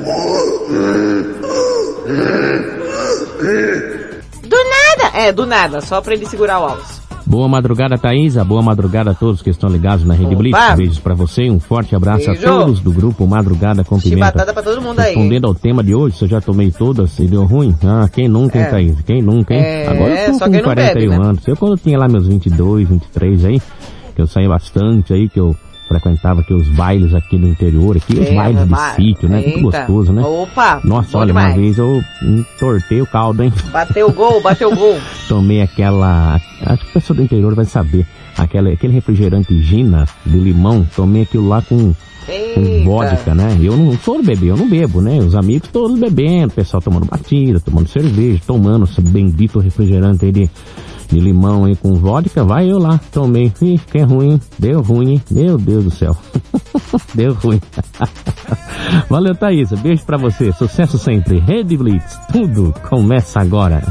Do 4.44 4.56
nada. 4.64 5.10
É, 5.12 5.30
do 5.30 5.44
nada, 5.44 5.82
só 5.82 6.00
pra 6.00 6.14
ele 6.14 6.24
segurar 6.24 6.60
o 6.60 6.64
alce. 6.64 6.97
Boa 7.28 7.46
madrugada, 7.46 7.98
Thaisa. 7.98 8.42
Boa 8.42 8.62
madrugada 8.62 9.10
a 9.10 9.14
todos 9.14 9.42
que 9.42 9.50
estão 9.50 9.68
ligados 9.68 10.02
na 10.02 10.14
Rede 10.14 10.28
Opa. 10.32 10.36
Blitz. 10.38 10.74
Beijos 10.76 10.98
pra 10.98 11.14
você. 11.14 11.50
Um 11.50 11.60
forte 11.60 11.94
abraço 11.94 12.24
Beijo. 12.24 12.46
a 12.46 12.50
todos 12.50 12.80
do 12.80 12.90
grupo 12.90 13.26
Madrugada 13.26 13.84
com 13.84 13.98
Pimenta. 14.00 14.16
Chibatada 14.28 14.52
pra 14.54 14.62
todo 14.62 14.80
mundo 14.80 14.98
aí. 15.00 15.08
Respondendo 15.14 15.46
ao 15.46 15.54
tema 15.54 15.84
de 15.84 15.94
hoje, 15.94 16.16
se 16.16 16.24
eu 16.24 16.28
já 16.28 16.40
tomei 16.40 16.70
todas 16.70 17.18
e 17.18 17.26
deu 17.26 17.44
ruim? 17.44 17.76
Ah, 17.84 18.08
quem 18.10 18.28
nunca, 18.28 18.56
hein, 18.58 18.64
É. 18.64 18.70
Thaís? 18.70 19.00
Quem 19.02 19.20
nunca, 19.20 19.52
hein? 19.52 19.60
É, 19.60 19.86
Agora 19.88 20.10
eu 20.20 20.32
tô 20.32 20.38
só 20.38 20.44
com 20.46 20.50
quem 20.52 20.60
não 20.62 20.64
41 20.64 20.94
bebe, 21.10 21.22
né? 21.22 21.28
anos. 21.28 21.46
Eu 21.46 21.56
quando 21.56 21.76
tinha 21.76 21.98
lá 21.98 22.08
meus 22.08 22.26
22, 22.26 22.88
23 22.88 23.44
aí, 23.44 23.60
que 24.16 24.22
eu 24.22 24.26
saía 24.26 24.48
bastante 24.48 25.12
aí, 25.12 25.28
que 25.28 25.38
eu 25.38 25.54
frequentava 25.88 26.40
aqui 26.42 26.52
os 26.54 26.68
bailes 26.68 27.14
aqui 27.14 27.36
no 27.38 27.48
interior, 27.48 27.96
aqui 27.96 28.12
os 28.20 28.26
É, 28.28 28.34
bailes 28.34 28.68
de 28.68 28.94
sítio, 28.96 29.28
né? 29.28 29.40
Tudo 29.42 29.48
Eita. 29.56 29.62
gostoso, 29.78 30.12
né? 30.12 30.22
Opa, 30.22 30.80
Nossa, 30.84 31.16
olha, 31.18 31.28
demais. 31.28 31.54
uma 31.54 31.60
vez 31.60 31.78
eu 31.78 32.02
entortei 32.22 33.00
o 33.00 33.06
caldo, 33.06 33.42
hein? 33.42 33.52
Bateu 33.72 34.08
o 34.08 34.12
gol, 34.12 34.40
bateu 34.42 34.70
o 34.72 34.76
gol. 34.76 34.98
Tomei 35.28 35.62
aquela, 35.62 36.40
acho 36.66 36.84
que 36.84 36.90
a 36.90 36.92
pessoa 36.94 37.16
do 37.16 37.22
interior 37.22 37.54
vai 37.54 37.64
saber, 37.64 38.06
aquela, 38.36 38.70
aquele 38.70 38.92
refrigerante 38.92 39.58
Gina 39.62 40.04
de 40.24 40.36
limão, 40.38 40.86
tomei 40.94 41.22
aquilo 41.22 41.48
lá 41.48 41.62
com, 41.62 41.92
com 42.54 42.84
vodka, 42.84 43.34
né? 43.34 43.56
Eu 43.60 43.76
não 43.76 43.96
sou 43.98 44.22
beber, 44.22 44.48
eu 44.48 44.56
não 44.56 44.68
bebo, 44.68 45.00
né? 45.00 45.18
Os 45.18 45.34
amigos 45.34 45.68
todos 45.72 45.98
bebendo, 45.98 46.48
o 46.48 46.54
pessoal 46.56 46.80
tomando 46.82 47.06
batida, 47.06 47.58
tomando 47.60 47.88
cerveja, 47.88 48.40
tomando 48.46 48.84
esse 48.84 49.00
bendito 49.00 49.58
refrigerante 49.58 50.24
aí 50.26 50.32
de, 50.32 50.50
de 51.08 51.18
limão 51.18 51.64
aí 51.64 51.74
com 51.74 51.94
vodka, 51.94 52.44
vai 52.44 52.70
eu 52.70 52.78
lá, 52.78 53.00
tomei, 53.10 53.52
ih, 53.62 53.78
que 53.78 53.98
é 53.98 54.02
ruim, 54.02 54.40
deu 54.58 54.80
ruim, 54.82 55.12
hein? 55.12 55.22
meu 55.30 55.56
Deus 55.56 55.84
do 55.84 55.90
céu, 55.90 56.16
deu 57.14 57.34
ruim. 57.34 57.60
Valeu, 59.08 59.34
Thaisa, 59.34 59.76
beijo 59.76 60.04
pra 60.04 60.16
você, 60.16 60.52
sucesso 60.52 60.98
sempre, 60.98 61.38
Rede 61.38 61.76
Blitz, 61.76 62.18
tudo 62.32 62.74
começa 62.88 63.40
agora. 63.40 63.82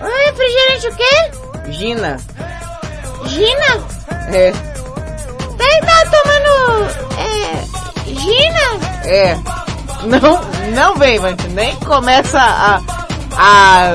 Oi, 0.00 0.24
refrigerante 0.26 0.88
o 0.88 0.96
quê? 0.96 1.72
Gina. 1.72 2.16
Gina? 3.26 3.84
É. 4.32 4.48
Ele 4.48 5.80
tá 5.80 6.04
tomando... 6.10 6.88
É... 7.18 7.64
Gina? 8.06 8.64
É. 9.06 9.34
Não, 10.06 10.40
não 10.74 10.96
vem, 10.96 11.18
mas 11.18 11.36
nem 11.54 11.74
começa 11.76 12.38
a, 12.38 12.80
a 13.36 13.94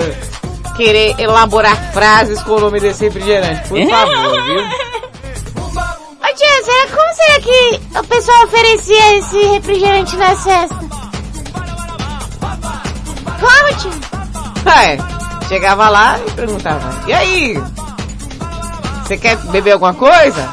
querer 0.80 1.20
elaborar 1.20 1.76
frases 1.92 2.42
com 2.44 2.54
o 2.54 2.60
nome 2.62 2.80
desse 2.80 3.04
refrigerante, 3.04 3.68
por 3.68 3.78
favor, 3.90 4.44
viu? 4.46 4.62
Ô 6.22 6.34
tia, 6.34 6.64
será, 6.64 6.88
como 6.88 7.14
será 7.14 7.40
que 7.42 7.82
o 8.00 8.04
pessoal 8.06 8.46
oferecia 8.46 9.18
esse 9.18 9.38
refrigerante 9.48 10.16
na 10.16 10.36
cesta? 10.38 10.76
Como, 13.40 13.78
tio? 13.78 13.92
É, 14.72 15.48
chegava 15.50 15.90
lá 15.90 16.18
e 16.26 16.32
perguntava, 16.32 17.08
e 17.08 17.14
aí? 17.14 17.62
Você 19.04 19.18
quer 19.18 19.36
beber 19.48 19.74
alguma 19.74 19.94
coisa? 19.94 20.48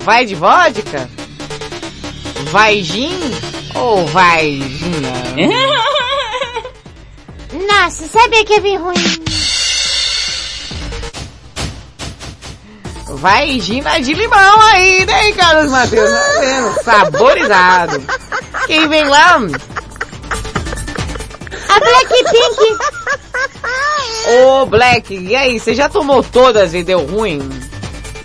Vai 0.00 0.24
de 0.24 0.34
vodka? 0.34 1.06
Vai 2.50 2.82
gin? 2.82 3.20
Ou 3.74 4.06
vai 4.06 4.52
gina? 4.52 5.86
Nossa, 7.66 8.06
sabia 8.06 8.44
que 8.44 8.54
ia 8.54 8.60
vir 8.60 8.76
ruim. 8.76 8.94
Vai 13.08 13.58
gina 13.60 13.98
de 14.00 14.12
limão 14.12 14.60
aí, 14.60 15.06
né, 15.06 15.32
Carlos 15.32 15.70
Matheus? 15.70 16.10
Tá 16.10 16.40
vendo? 16.40 16.82
Saborizado. 16.82 18.02
Quem 18.66 18.88
vem 18.88 19.04
lá? 19.04 19.36
A 21.68 21.80
Blackpink. 21.80 22.78
Ô, 24.28 24.66
Black, 24.66 25.14
e 25.14 25.36
aí, 25.36 25.58
você 25.58 25.74
já 25.74 25.88
tomou 25.88 26.22
todas 26.22 26.74
e 26.74 26.82
deu 26.82 27.06
ruim? 27.06 27.48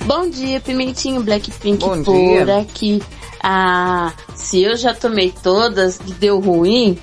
Bom 0.02 0.30
dia, 0.30 0.60
Pimentinho 0.60 1.22
Blackpink 1.22 1.78
Bom 1.86 2.04
por 2.04 2.44
dia. 2.44 2.58
aqui. 2.58 3.02
Ah, 3.44 4.12
se 4.36 4.64
eu 4.64 4.76
já 4.76 4.94
tomei 4.94 5.34
todas 5.44 6.00
e 6.06 6.12
deu 6.14 6.40
ruim, 6.40 7.00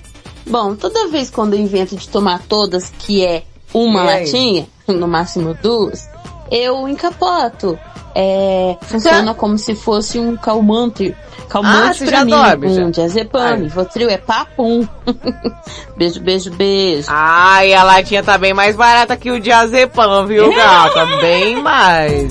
bom, 0.48 0.74
toda 0.74 1.08
vez 1.08 1.30
quando 1.30 1.54
eu 1.54 1.60
invento 1.60 1.96
de 1.96 2.08
tomar 2.08 2.42
todas, 2.48 2.92
que 2.98 3.24
é 3.24 3.42
uma 3.72 4.02
latinha, 4.02 4.66
no 4.88 5.06
máximo 5.06 5.54
duas, 5.62 6.08
eu 6.50 6.88
encapoto. 6.88 7.78
É, 8.14 8.76
funciona 8.82 9.32
como 9.32 9.56
se 9.58 9.74
fosse 9.76 10.18
um 10.18 10.36
calmante. 10.36 11.14
Ah, 11.20 11.44
Calmante 11.48 11.98
você 11.98 12.06
pra 12.06 12.24
mim, 12.24 12.30
dorme, 12.32 12.66
um 12.66 12.74
já. 12.74 12.90
diazepam. 12.90 13.68
Votril 13.68 14.08
é 14.10 14.18
papum. 14.18 14.86
beijo, 15.96 16.20
beijo, 16.20 16.50
beijo. 16.50 17.06
Ai, 17.10 17.72
a 17.72 17.84
latinha 17.84 18.22
tá 18.22 18.36
bem 18.36 18.52
mais 18.52 18.74
barata 18.74 19.16
que 19.16 19.30
o 19.30 19.38
diazepam, 19.40 20.26
viu, 20.26 20.52
gata? 20.52 21.06
Bem 21.22 21.62
mais. 21.62 22.28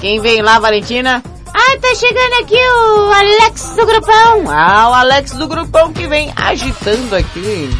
Quem 0.00 0.20
vem 0.20 0.42
lá, 0.42 0.58
Valentina? 0.58 1.22
Ah, 1.64 1.78
tá 1.80 1.94
chegando 1.94 2.42
aqui 2.42 2.56
o 2.56 3.12
Alex 3.12 3.76
do 3.76 3.86
grupão. 3.86 4.50
Ah, 4.50 4.90
o 4.90 4.94
Alex 4.94 5.30
do 5.32 5.46
grupão 5.46 5.92
que 5.92 6.08
vem 6.08 6.32
agitando 6.34 7.14
aqui. 7.14 7.70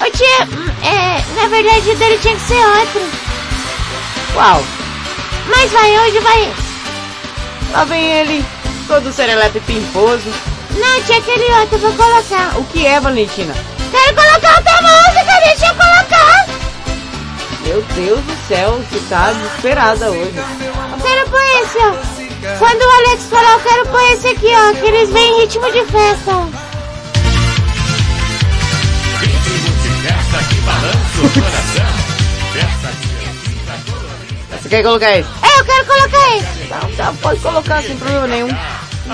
Ô 0.00 0.10
tia, 0.12 0.88
é, 0.88 1.40
na 1.40 1.48
verdade 1.48 1.90
o 1.90 1.96
dele 1.96 2.18
tinha 2.18 2.36
que 2.36 2.42
ser 2.42 2.64
outro. 2.64 3.00
Qual? 4.34 4.62
Mas 5.48 5.72
vai, 5.72 5.98
hoje 5.98 6.20
vai. 6.20 6.54
Lá 7.72 7.84
vem 7.84 8.04
ele, 8.04 8.44
todo 8.86 9.12
serelepe 9.12 9.58
pimposo. 9.60 10.32
Não, 10.76 11.02
tinha 11.02 11.18
aquele 11.18 11.52
outro, 11.60 11.78
vou 11.78 11.92
colocar. 11.94 12.56
O 12.56 12.64
que 12.66 12.86
é, 12.86 13.00
Valentina? 13.00 13.54
Quero 13.90 14.14
colocar 14.14 14.58
outra 14.58 14.82
música, 14.82 15.40
deixa 15.44 15.66
eu 15.66 15.74
colocar. 15.74 16.45
Meu 17.66 17.82
Deus 17.82 18.20
do 18.20 18.46
céu, 18.46 18.78
você 18.78 19.00
tá 19.08 19.32
desesperada 19.32 20.08
hoje. 20.10 20.34
Eu 20.36 20.98
quero 21.02 21.30
pôr 21.30 21.40
esse, 21.62 21.78
ó. 21.78 22.58
Quando 22.58 22.80
o 22.80 22.90
Alex 22.90 23.24
falar, 23.24 23.52
eu 23.54 23.60
quero 23.60 23.86
pôr 23.88 24.00
esse 24.12 24.28
aqui, 24.28 24.46
ó, 24.54 24.72
que 24.72 24.86
eles 24.86 25.10
vêm 25.10 25.32
em 25.32 25.40
ritmo 25.40 25.72
de 25.72 25.84
festa. 25.86 26.32
Você 34.52 34.68
quer 34.68 34.82
colocar 34.84 35.18
esse? 35.18 35.28
É, 35.42 35.60
eu 35.60 35.64
quero 35.64 35.86
colocar 35.86 36.36
esse. 36.36 36.96
Tá, 36.96 37.12
pode 37.20 37.40
colocar 37.40 37.82
sem 37.82 37.96
problema 37.96 38.26
nenhum. 38.28 38.48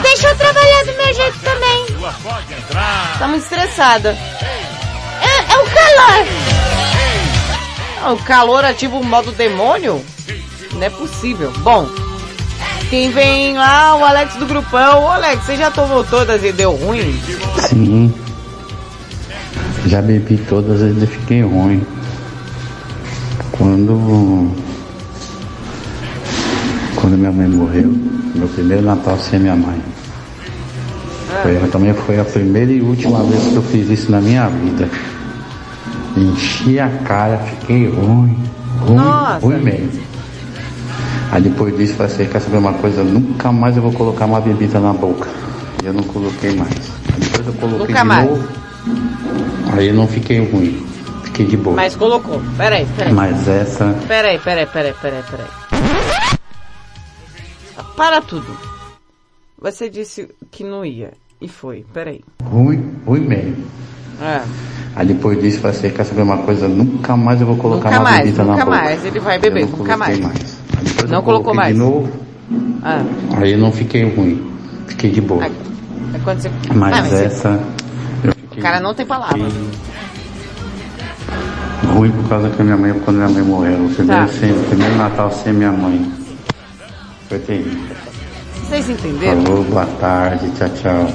Deixa 0.03 0.29
eu 0.29 0.37
trabalhar 0.37 0.85
do 0.85 0.93
meu 0.93 1.15
jeito 1.15 1.39
também. 1.39 1.87
Tá 3.19 3.29
muito 3.29 3.43
estressada. 3.45 4.11
É, 5.23 5.53
é 5.53 5.57
o 5.57 5.65
calor. 5.71 6.92
Ah, 8.05 8.13
o 8.13 8.17
calor 8.19 8.65
ativa 8.65 8.97
o 8.97 9.05
modo 9.05 9.31
demônio? 9.31 10.03
Não 10.75 10.83
é 10.83 10.91
possível. 10.91 11.53
Bom, 11.59 11.89
quem 12.91 13.13
vem 13.13 13.57
lá, 13.57 13.97
o 13.97 14.05
Alex 14.05 14.35
do 14.35 14.45
grupão. 14.45 15.05
Ô 15.05 15.09
Alex, 15.09 15.45
você 15.45 15.57
já 15.57 15.71
tomou 15.71 16.03
todas 16.03 16.43
e 16.43 16.51
deu 16.51 16.73
ruim? 16.73 17.17
Sim. 17.61 18.13
Já 19.87 20.03
bebi 20.03 20.37
todas 20.49 20.81
e 20.81 21.07
fiquei 21.07 21.43
ruim. 21.43 21.81
Quando. 23.53 24.51
Quando 26.97 27.17
minha 27.17 27.33
mãe 27.33 27.47
morreu, 27.47 27.93
meu 28.35 28.49
primeiro 28.49 28.83
Natal 28.83 29.17
sem 29.17 29.39
minha 29.39 29.55
mãe. 29.55 29.81
Foi, 31.43 31.57
também 31.71 31.95
foi 31.95 32.19
a 32.19 32.25
primeira 32.25 32.73
e 32.73 32.81
última 32.81 33.23
vez 33.23 33.45
que 33.45 33.57
eu 33.57 33.63
fiz 33.63 33.89
isso 33.91 34.11
na 34.11 34.21
minha 34.21 34.49
vida. 34.49 34.89
Enchi 36.17 36.79
a 36.79 36.89
cara, 37.05 37.39
fiquei 37.39 37.89
ruim. 37.89 38.37
Ruim, 38.81 38.97
Nossa. 38.97 39.39
ruim 39.47 39.63
mesmo. 39.63 40.03
Aí 41.31 41.41
depois 41.43 41.75
disso, 41.77 41.95
falei 41.95 42.13
assim, 42.13 42.27
quer 42.27 42.41
saber 42.41 42.59
uma 42.59 42.75
coisa? 42.75 43.03
Nunca 43.03 43.51
mais 43.51 43.77
eu 43.77 43.83
vou 43.83 43.93
colocar 43.93 44.27
uma 44.27 44.41
bebida 44.41 44.79
na 44.81 44.93
boca. 44.93 45.29
E 45.83 45.87
eu 45.87 45.93
não 45.95 46.03
coloquei 46.03 46.55
mais. 46.55 46.93
Depois 47.19 47.47
eu 47.47 47.53
coloquei 47.55 47.87
Nunca 47.87 48.01
de 48.01 48.05
mais. 48.05 48.29
novo. 48.29 48.49
Aí 49.73 49.89
eu 49.89 49.95
não 49.95 50.07
fiquei 50.07 50.39
ruim. 50.47 50.87
Fiquei 51.25 51.47
de 51.47 51.57
boa. 51.57 51.77
Mas 51.77 51.97
colocou. 51.97 52.43
Peraí, 52.59 52.87
peraí. 52.97 53.13
Mas 53.15 53.49
essa. 53.49 53.95
Peraí, 54.07 54.39
peraí, 54.39 54.67
peraí, 54.67 54.95
peraí, 55.01 55.23
peraí. 55.31 55.47
Para 57.97 58.21
tudo. 58.21 58.57
Você 59.59 59.89
disse 59.89 60.29
que 60.51 60.65
não 60.65 60.85
ia. 60.85 61.13
E 61.41 61.49
foi. 61.49 61.87
Peraí. 61.95 62.23
Ruim, 62.45 62.93
ruim 63.07 63.21
mesmo. 63.21 63.65
É. 64.21 64.43
Aí 64.95 65.07
depois 65.07 65.41
disso, 65.41 65.59
falei 65.61 65.77
assim, 65.77 65.91
quer 65.91 66.05
saber 66.05 66.23
uma 66.23 66.39
coisa? 66.39 66.69
Nunca 66.69 67.17
mais 67.17 67.41
eu 67.41 67.47
vou 67.47 67.57
colocar 67.57 67.89
Nunca 67.91 68.01
uma 68.03 68.11
mais, 68.11 68.25
bebida 68.25 68.45
na 68.45 68.53
nunca 68.53 68.65
boca. 68.67 68.77
mais. 68.77 69.05
Ele 69.05 69.21
vai 69.21 69.39
beber, 69.39 69.67
nunca 69.67 69.97
mais. 69.97 70.19
Depois 70.83 71.11
Não 71.11 71.23
colocou 71.23 71.55
mais. 71.55 71.73
de 71.75 71.79
novo. 71.81 72.11
Ah, 72.83 73.03
Aí 73.37 73.53
eu 73.53 73.59
não 73.59 73.73
fiquei 73.73 74.03
ruim. 74.15 74.51
Fiquei 74.89 75.11
de 75.11 75.21
boa. 75.23 75.45
é 75.47 75.51
você... 76.19 76.51
Mas, 76.75 76.95
Ah, 76.99 77.03
você- 77.03 77.25
essa. 77.25 77.61
Eu 78.23 78.31
O 78.33 78.35
fiquei 78.35 78.63
cara 78.63 78.81
não 78.81 78.93
tem 78.95 79.07
palavra. 79.07 79.49
ruim 81.95 82.11
por 82.11 82.29
causa 82.29 82.51
que 82.51 82.63
minha 82.63 82.77
mãe, 82.77 82.93
quando 83.05 83.17
minha 83.17 83.29
mãe 83.29 83.43
morreu. 83.43 83.87
O 83.87 83.95
primeiro, 83.95 84.27
Tá. 84.27 84.29
sem, 84.29 84.51
o 84.53 84.63
primeiro 84.65 84.95
Natal 84.97 85.31
sem 85.31 85.53
minha 85.53 85.73
mãe. 85.73 86.13
Foi 87.29 87.39
terrível. 87.39 87.79
Vocês 88.69 88.89
entenderam? 88.91 89.43
Falou, 89.43 89.65
boa 89.65 89.87
tarde, 90.01 90.51
tchau, 90.51 90.69
tchau. 90.71 91.13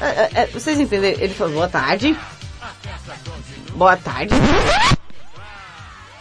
É, 0.00 0.30
é, 0.42 0.46
vocês 0.52 0.78
entenderam? 0.80 1.20
Ele 1.20 1.34
falou 1.34 1.52
boa 1.54 1.68
tarde. 1.68 2.16
Boa 3.80 3.96
tarde. 3.96 4.34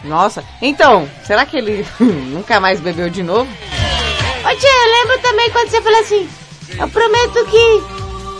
Nossa, 0.06 0.46
então, 0.62 1.10
será 1.26 1.46
que 1.46 1.58
ele 1.58 1.86
nunca 2.00 2.58
mais 2.58 2.80
bebeu 2.80 3.10
de 3.10 3.22
novo? 3.22 3.52
Ô 3.52 4.56
tia, 4.56 4.70
eu 4.70 4.94
lembro 4.94 5.20
também 5.22 5.52
quando 5.52 5.70
você 5.70 5.82
falou 5.82 6.00
assim, 6.00 6.30
eu 6.80 6.88
prometo 6.88 7.46
que. 7.48 7.84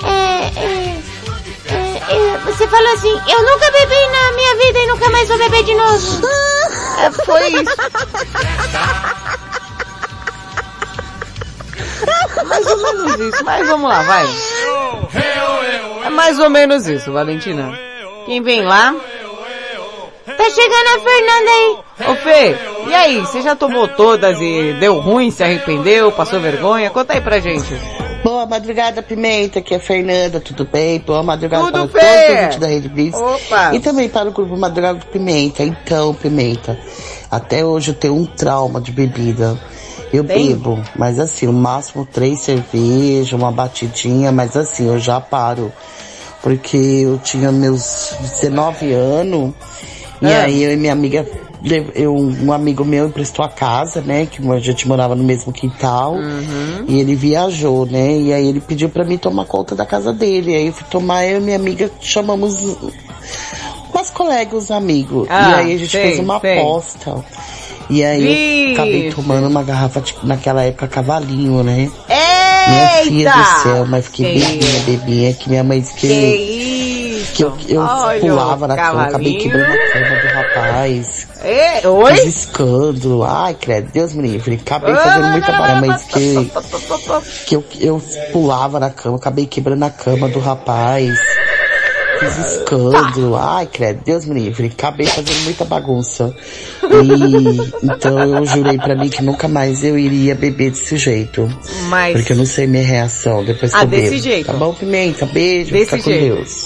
É, 0.06 0.46
é, 0.56 1.02
é, 1.68 1.98
é, 2.16 2.38
você 2.46 2.66
falou 2.66 2.94
assim, 2.94 3.12
eu 3.12 3.44
nunca 3.44 3.70
bebi 3.72 4.08
na 4.08 4.32
minha 4.32 4.56
vida 4.56 4.80
e 4.80 4.88
nunca 4.88 5.10
mais 5.10 5.28
vou 5.28 5.38
beber 5.38 5.64
de 5.66 5.76
novo. 5.76 6.28
É, 7.00 7.12
foi 7.12 7.48
isso. 7.50 7.76
Mais 12.46 12.66
ou 12.66 12.78
menos 12.78 13.20
isso, 13.20 13.44
mas 13.44 13.68
vamos 13.68 13.90
lá, 13.90 14.02
vai. 14.02 14.26
É 16.06 16.10
mais 16.10 16.40
ou 16.40 16.50
menos 16.50 16.88
isso, 16.88 17.12
Valentina. 17.12 17.89
Quem 18.26 18.42
vem 18.42 18.64
lá? 18.64 18.96
Tá 20.26 20.50
chegando 20.52 20.88
a 20.96 21.00
Fernanda 21.00 21.52
aí. 21.52 21.78
Ô 22.08 22.16
Fê, 22.16 22.56
e 22.88 22.94
aí, 22.94 23.20
você 23.20 23.42
já 23.42 23.56
tomou 23.56 23.88
todas 23.88 24.40
e 24.40 24.74
deu 24.80 25.00
ruim, 25.00 25.32
se 25.32 25.44
arrependeu, 25.44 26.12
passou 26.12 26.40
vergonha? 26.40 26.90
Conta 26.90 27.14
aí 27.14 27.22
pra 27.22 27.40
gente. 27.40 27.74
Boa 28.24 28.46
madrugada, 28.46 29.02
Pimenta, 29.02 29.60
aqui 29.60 29.74
é 29.74 29.78
a 29.78 29.80
Fernanda, 29.80 30.40
tudo 30.40 30.66
bem? 30.66 31.00
Boa 31.00 31.24
madrugada 31.24 31.66
Tudo 31.66 31.88
para 31.88 32.02
bem. 32.02 32.36
todos 32.36 32.56
os 32.56 32.62
da 32.62 32.68
Rede 32.68 32.90
Blitz. 32.90 33.18
Opa. 33.18 33.74
E 33.74 33.80
também 33.80 34.10
para 34.10 34.30
o 34.30 34.32
grupo 34.32 34.58
Madrugada 34.58 35.00
do 35.00 35.06
Pimenta. 35.06 35.64
Então, 35.64 36.14
Pimenta, 36.14 36.78
até 37.32 37.66
hoje 37.66 37.92
eu 37.92 37.96
tenho 37.96 38.16
um 38.16 38.26
trauma 38.26 38.82
de 38.82 38.92
bebida. 38.92 39.58
Eu 40.12 40.24
Tem? 40.24 40.50
bebo, 40.50 40.82
mas 40.96 41.20
assim, 41.20 41.48
o 41.48 41.54
máximo 41.54 42.06
três 42.06 42.42
cervejas, 42.42 43.32
uma 43.32 43.52
batidinha, 43.52 44.32
mas 44.32 44.58
assim, 44.58 44.88
eu 44.88 45.00
já 45.00 45.22
paro. 45.22 45.72
Porque 46.42 46.78
eu 46.78 47.18
tinha 47.24 47.52
meus 47.52 48.14
19 48.42 48.94
anos, 48.94 49.54
e 50.22 50.26
Ah. 50.28 50.44
aí 50.44 50.64
eu 50.64 50.74
e 50.74 50.78
minha 50.78 50.94
amiga, 50.94 51.26
eu, 51.94 52.16
um 52.16 52.54
amigo 52.54 52.86
meu 52.86 53.08
emprestou 53.08 53.44
a 53.44 53.50
casa, 53.50 54.02
né? 54.02 54.26
Que 54.26 54.42
a 54.50 54.60
gente 54.60 54.88
morava 54.88 55.16
no 55.16 55.24
mesmo 55.24 55.52
quintal. 55.52 56.14
Uhum. 56.14 56.86
E 56.88 57.00
ele 57.00 57.16
viajou, 57.16 57.86
né? 57.86 58.18
E 58.18 58.34
aí 58.34 58.48
ele 58.48 58.62
pediu 58.62 58.88
pra 58.90 59.04
mim 59.04 59.18
tomar 59.18 59.46
conta 59.46 59.76
da 59.76 59.86
casa 59.86 60.14
dele. 60.14 60.56
Aí 60.56 60.68
eu 60.68 60.74
fui 60.74 60.86
tomar, 60.90 61.26
eu 61.26 61.40
e 61.40 61.42
minha 61.42 61.58
amiga 61.58 61.92
chamamos 62.00 62.58
umas 63.94 64.10
colegas, 64.10 64.64
os 64.66 64.72
amigos. 64.72 65.28
Ah, 65.30 65.52
e 65.52 65.54
aí 65.56 65.76
a 65.76 65.78
gente 65.78 65.92
sei, 65.92 66.02
fez 66.04 66.20
uma 66.20 66.40
sei. 66.40 66.60
aposta. 66.60 67.16
E 67.90 68.04
aí 68.04 68.68
eu 68.68 68.74
acabei 68.74 69.12
tomando 69.12 69.48
uma 69.48 69.64
garrafa, 69.64 70.00
de, 70.00 70.16
naquela 70.24 70.62
época, 70.64 70.88
cavalinho, 70.88 71.64
né? 71.64 71.90
Minha 72.68 73.04
filha 73.04 73.32
do 73.32 73.64
céu, 73.64 73.86
mas 73.86 74.06
fiquei 74.06 74.34
Que 74.34 74.40
bebinha, 74.40 74.80
bebinha, 74.86 75.34
que 75.34 75.50
minha 75.50 75.64
mãe 75.64 75.82
disse 75.82 75.94
que, 75.94 76.08
Que 76.08 77.00
que 77.40 77.44
eu, 77.44 77.58
eu 77.70 77.82
Olha 77.82 78.20
pulava 78.20 78.68
na 78.68 78.76
cama, 78.76 79.04
acabei 79.04 79.38
quebrando 79.38 79.72
a 79.72 79.94
cama 79.94 80.22
do 80.22 80.28
rapaz. 80.28 81.28
É, 81.42 81.88
oi? 81.88 82.16
Fiz 82.16 82.26
escândalo. 82.26 83.24
Ai, 83.24 83.54
credo, 83.54 83.92
Deus 83.94 84.14
me 84.14 84.28
livre. 84.28 84.56
Acabei 84.56 84.94
fazendo 84.94 85.28
muita 85.28 85.52
barra, 85.54 85.82
mas 85.82 86.04
que, 86.04 86.52
que 87.46 87.56
eu, 87.56 87.64
eu 87.80 88.02
pulava 88.34 88.80
na 88.80 88.90
cama, 88.90 89.16
acabei 89.16 89.46
quebrando 89.46 89.84
a 89.84 89.90
cama 89.90 90.28
do 90.28 90.40
rapaz. 90.40 91.18
Fiz 92.20 92.38
escândalo. 92.38 93.36
Ai, 93.38 93.66
credo, 93.66 94.02
Deus 94.04 94.26
me 94.26 94.40
livre. 94.40 94.68
Acabei 94.68 95.08
fazendo 95.08 95.44
muita 95.44 95.64
bagunça. 95.66 96.36
E 96.84 97.86
então 97.86 98.20
eu 98.20 98.46
jurei 98.46 98.78
pra 98.78 98.96
mim 98.96 99.10
que 99.10 99.24
nunca 99.24 99.48
mais 99.48 99.84
eu 99.84 99.98
iria 99.98 100.36
beber 100.36 100.72
desse 100.72 100.98
jeito. 100.98 101.48
Mas- 101.88 102.14
Porque 102.18 102.34
eu 102.34 102.38
não 102.38 102.46
sei 102.46 102.68
minha 102.68 102.84
reação 102.84 103.44
depois 103.44 103.72
que 103.72 103.78
Ah, 103.80 103.84
eu 103.84 103.88
desse 103.88 104.10
bebo. 104.12 104.24
jeito. 104.24 104.46
Tá 104.48 104.54
bom, 104.54 104.74
Pimenta? 104.74 105.26
Beijo, 105.26 105.72
Desse 105.72 105.86
fica 105.92 106.04
com 106.04 106.10
jeito. 106.12 106.36
Deus. 106.36 106.66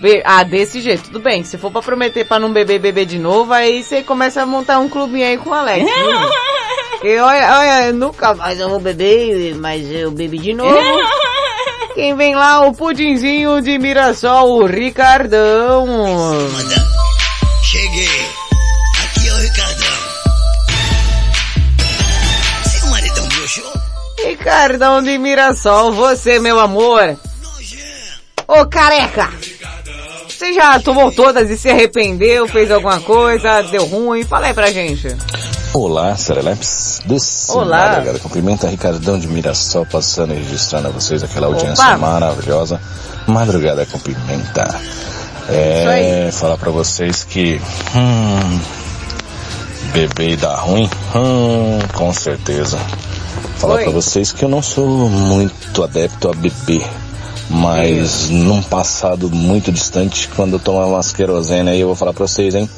Be- 0.00 0.22
Ah, 0.24 0.42
desse 0.42 0.80
jeito, 0.80 1.04
tudo 1.04 1.20
bem. 1.20 1.42
Se 1.42 1.56
for 1.56 1.70
pra 1.70 1.80
prometer 1.82 2.24
pra 2.26 2.38
não 2.38 2.52
beber, 2.52 2.78
beber 2.78 3.06
de 3.06 3.18
novo, 3.18 3.52
aí 3.52 3.82
você 3.82 4.02
começa 4.02 4.42
a 4.42 4.46
montar 4.46 4.78
um 4.78 4.88
clubinho 4.88 5.26
aí 5.26 5.38
com 5.38 5.50
o 5.50 5.54
Alex. 5.54 5.84
Porque 6.90 7.16
olha, 7.18 7.58
olha, 7.58 7.92
nunca 7.92 8.34
mais 8.34 8.60
eu 8.60 8.68
vou 8.68 8.78
beber, 8.78 9.54
mas 9.56 9.90
eu 9.90 10.10
bebi 10.10 10.38
de 10.38 10.52
novo. 10.54 10.76
Quem 11.96 12.14
vem 12.14 12.36
lá, 12.36 12.60
o 12.60 12.74
pudinzinho 12.74 13.62
de 13.62 13.78
Mirassol, 13.78 14.58
o 14.58 14.66
Ricardão. 14.66 15.86
Cheguei. 17.62 18.26
Aqui 19.02 19.26
é 19.26 19.32
o 19.32 19.36
Ricardão. 19.38 19.96
Seu 22.70 22.90
maridão 22.90 23.26
broxou? 23.28 23.72
Ricardão 24.22 25.02
de 25.02 25.16
Mirassol, 25.16 25.94
você, 25.94 26.38
meu 26.38 26.60
amor. 26.60 27.18
Ô, 28.46 28.66
careca! 28.66 29.30
Você 30.28 30.52
já 30.52 30.78
tomou 30.78 31.10
todas 31.10 31.48
e 31.48 31.56
se 31.56 31.70
arrependeu, 31.70 32.46
fez 32.46 32.70
alguma 32.70 33.00
coisa, 33.00 33.62
deu 33.62 33.86
ruim? 33.86 34.22
Fala 34.22 34.48
aí 34.48 34.54
pra 34.54 34.70
gente. 34.70 35.08
Olá, 35.72 36.16
Serelepes. 36.16 37.00
Desse 37.04 37.52
Olá. 37.52 37.88
Madrugada 37.88 38.18
Cumprimenta 38.18 38.68
Ricardão 38.68 39.18
de 39.18 39.28
Mirassol, 39.28 39.84
passando 39.86 40.32
e 40.32 40.36
registrando 40.38 40.88
a 40.88 40.90
vocês 40.90 41.22
aquela 41.22 41.48
audiência 41.48 41.84
Opa. 41.84 41.98
maravilhosa. 41.98 42.80
Madrugada 43.26 43.84
com 43.86 43.98
Pimenta. 43.98 44.80
É, 45.48 46.30
falar 46.32 46.56
pra 46.56 46.70
vocês 46.70 47.24
que, 47.24 47.60
hum, 47.94 48.60
beber 49.92 50.30
e 50.30 50.36
dar 50.36 50.56
ruim, 50.56 50.88
hum, 51.14 51.78
com 51.94 52.12
certeza. 52.12 52.78
Falar 53.58 53.82
pra 53.82 53.90
vocês 53.92 54.32
que 54.32 54.44
eu 54.44 54.48
não 54.48 54.62
sou 54.62 55.08
muito 55.08 55.82
adepto 55.84 56.30
a 56.30 56.34
beber. 56.34 56.86
Mas 57.48 58.28
num 58.28 58.60
passado 58.60 59.30
muito 59.30 59.70
distante, 59.70 60.28
quando 60.34 60.54
eu 60.54 60.58
tomava 60.58 60.88
umas 60.88 61.12
querosene 61.12 61.70
aí, 61.70 61.80
eu 61.80 61.86
vou 61.86 61.96
falar 61.96 62.12
pra 62.12 62.26
vocês, 62.26 62.54
hein? 62.56 62.68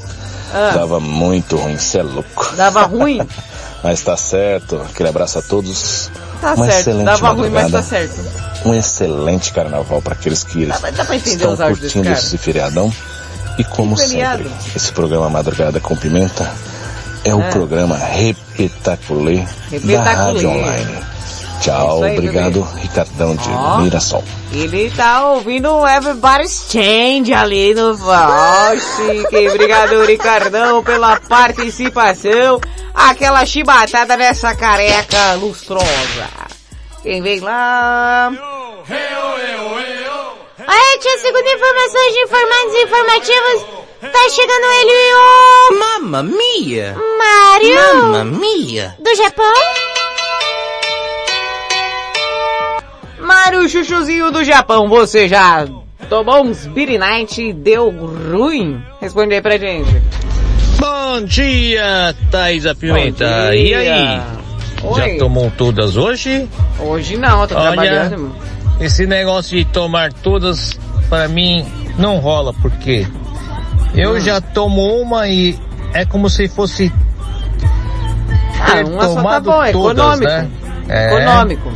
Ah. 0.53 0.73
Dava 0.75 0.99
muito 1.01 1.57
ruim, 1.57 1.79
cê 1.79 1.99
é 1.99 2.03
louco. 2.03 2.53
Dava 2.57 2.83
ruim? 2.83 3.21
Mas 3.83 4.03
tá 4.03 4.17
certo. 4.17 4.77
Aquele 4.91 5.09
abraço 5.09 5.39
a 5.39 5.43
todos. 5.43 6.11
Tá 6.41 6.55
Uma 6.55 6.67
certo, 6.67 6.81
excelente 6.81 7.05
dava 7.05 7.31
ruim, 7.31 7.51
mas 7.51 7.71
tá 7.73 7.79
madrugada. 7.79 7.83
certo. 7.83 8.67
Um 8.69 8.75
excelente 8.75 9.53
carnaval 9.53 10.01
para 10.03 10.15
aqueles 10.15 10.43
que 10.45 10.67
Dá 10.67 10.79
dá 10.79 10.89
estão 11.21 11.57
curtindo 11.69 12.09
esse 12.11 12.39
feriadão. 12.39 12.93
E 13.57 13.65
como 13.65 13.97
sempre, 13.97 14.49
esse 14.75 14.93
programa 14.93 15.29
Madrugada 15.29 15.81
com 15.81 15.97
Pimenta 15.97 16.49
é 17.25 17.35
o 17.35 17.41
Ah. 17.41 17.49
programa 17.51 17.97
Repetaculê 17.97 19.45
da. 19.85 20.03
Rádio 20.03 20.49
Online. 20.51 20.99
Tchau, 21.61 21.97
Isso 21.97 22.05
aí, 22.05 22.19
obrigado, 22.19 22.63
bebê. 22.63 22.81
Ricardão 22.81 23.37
de 23.37 23.49
Ó. 23.51 23.79
Mirassol. 23.79 24.25
Ele 24.53 24.91
tá 24.91 25.25
ouvindo 25.31 25.71
o 25.71 25.87
Everybody's 25.87 26.67
Change 26.71 27.33
ali 27.33 27.75
no 27.75 27.97
Chique. 27.97 29.49
Obrigado, 29.49 30.05
Ricardão, 30.05 30.83
pela 30.83 31.19
participação. 31.21 32.61
Aquela 32.95 33.45
chibatada 33.45 34.17
nessa 34.17 34.55
careca 34.55 35.35
lustrosa. 35.35 36.29
Quem 37.03 37.23
vem 37.23 37.41
lá? 37.41 38.31
Olha, 40.71 40.99
tia, 40.99 41.19
segundo 41.19 41.47
informações 41.47 42.13
de 42.13 42.21
informantes 42.25 42.75
e 42.75 42.83
informativos, 42.83 43.67
tá 44.13 44.29
chegando 44.29 44.67
ele 44.81 44.93
e 44.93 45.15
o... 45.15 45.79
Mamma 45.79 46.23
mia! 46.23 46.97
Mário! 47.19 47.75
Mamma 47.75 48.25
mia! 48.25 48.95
Do 48.99 49.15
Japão? 49.15 49.45
Mário 53.29 53.69
Chuchuzinho 53.69 54.31
do 54.33 54.43
Japão, 54.43 54.89
você 54.89 55.29
já 55.29 55.69
tomou 56.09 56.43
uns 56.45 56.67
Beer 56.67 56.99
Night 56.99 57.43
e 57.43 57.53
deu 57.53 57.91
ruim? 57.91 58.83
Responde 59.03 59.35
aí 59.35 59.43
pra 59.43 59.59
gente. 59.59 59.91
Bom 60.81 61.23
dia, 61.27 62.15
Thaisa 62.31 62.75
Pimenta. 62.75 63.27
Bom 63.29 63.53
E 63.53 63.65
dia. 63.67 63.79
aí? 63.79 64.21
Oi. 64.83 64.95
Já 65.13 65.19
tomou 65.19 65.53
todas 65.59 65.97
hoje? 65.99 66.49
Hoje 66.81 67.19
não, 67.19 67.47
tô 67.47 67.55
Olha, 67.55 67.73
trabalhando. 67.73 68.35
esse 68.81 69.07
negócio 69.07 69.59
de 69.59 69.65
tomar 69.67 70.11
todas, 70.11 70.81
para 71.11 71.29
mim, 71.29 71.67
não 71.99 72.17
rola, 72.21 72.55
porque 72.63 73.07
eu 73.95 74.13
Hum. 74.15 74.21
já 74.21 74.41
tomo 74.41 75.03
uma 75.03 75.29
e 75.29 75.55
é 75.93 76.07
como 76.07 76.31
se 76.31 76.49
fosse 76.49 76.91
Ah, 78.59 78.71
ter 78.77 78.85
uma 78.87 79.05
só 79.05 79.23
tá 79.23 79.41
bom, 79.41 79.63
é 79.63 79.73
todas, 79.73 79.99
econômico. 80.21 80.25
né? 80.33 80.49
É. 80.89 81.07
Econômico. 81.15 81.73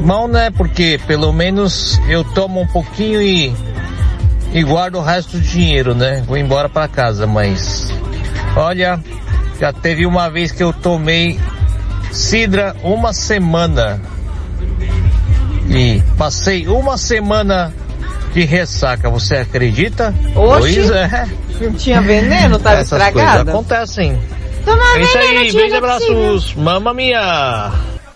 Mal, 0.00 0.26
né? 0.28 0.50
Porque 0.50 0.98
pelo 1.06 1.32
menos 1.32 2.00
eu 2.08 2.24
tomo 2.24 2.60
um 2.60 2.66
pouquinho 2.66 3.20
e, 3.20 3.54
e 4.52 4.62
guardo 4.62 4.96
o 4.96 5.02
resto 5.02 5.36
do 5.36 5.40
dinheiro, 5.40 5.94
né? 5.94 6.22
Vou 6.26 6.36
embora 6.36 6.68
para 6.68 6.88
casa, 6.88 7.26
mas 7.26 7.92
olha, 8.56 8.98
já 9.60 9.72
teve 9.72 10.06
uma 10.06 10.28
vez 10.28 10.52
que 10.52 10.62
eu 10.62 10.72
tomei 10.72 11.38
sidra 12.10 12.74
uma 12.82 13.12
semana 13.12 14.00
e 15.68 16.02
passei 16.16 16.66
uma 16.66 16.98
semana 16.98 17.72
de 18.32 18.44
ressaca. 18.44 19.08
Você 19.10 19.36
acredita? 19.36 20.14
Oxi. 20.34 20.74
Pois 20.74 20.90
é. 20.90 21.28
Tinha 21.76 22.00
veneno, 22.00 22.58
tava 22.58 22.76
Essas 22.76 22.92
estragada. 22.92 23.44
coisas 23.44 23.48
acontecem. 23.48 24.18
Toma 24.64 24.82
É 24.96 25.00
isso 25.02 25.18
aí, 25.18 25.52
beijos 25.52 25.70
não 25.70 25.78
abraços, 25.78 26.54
mamma 26.54 26.92
mia! 26.94 27.70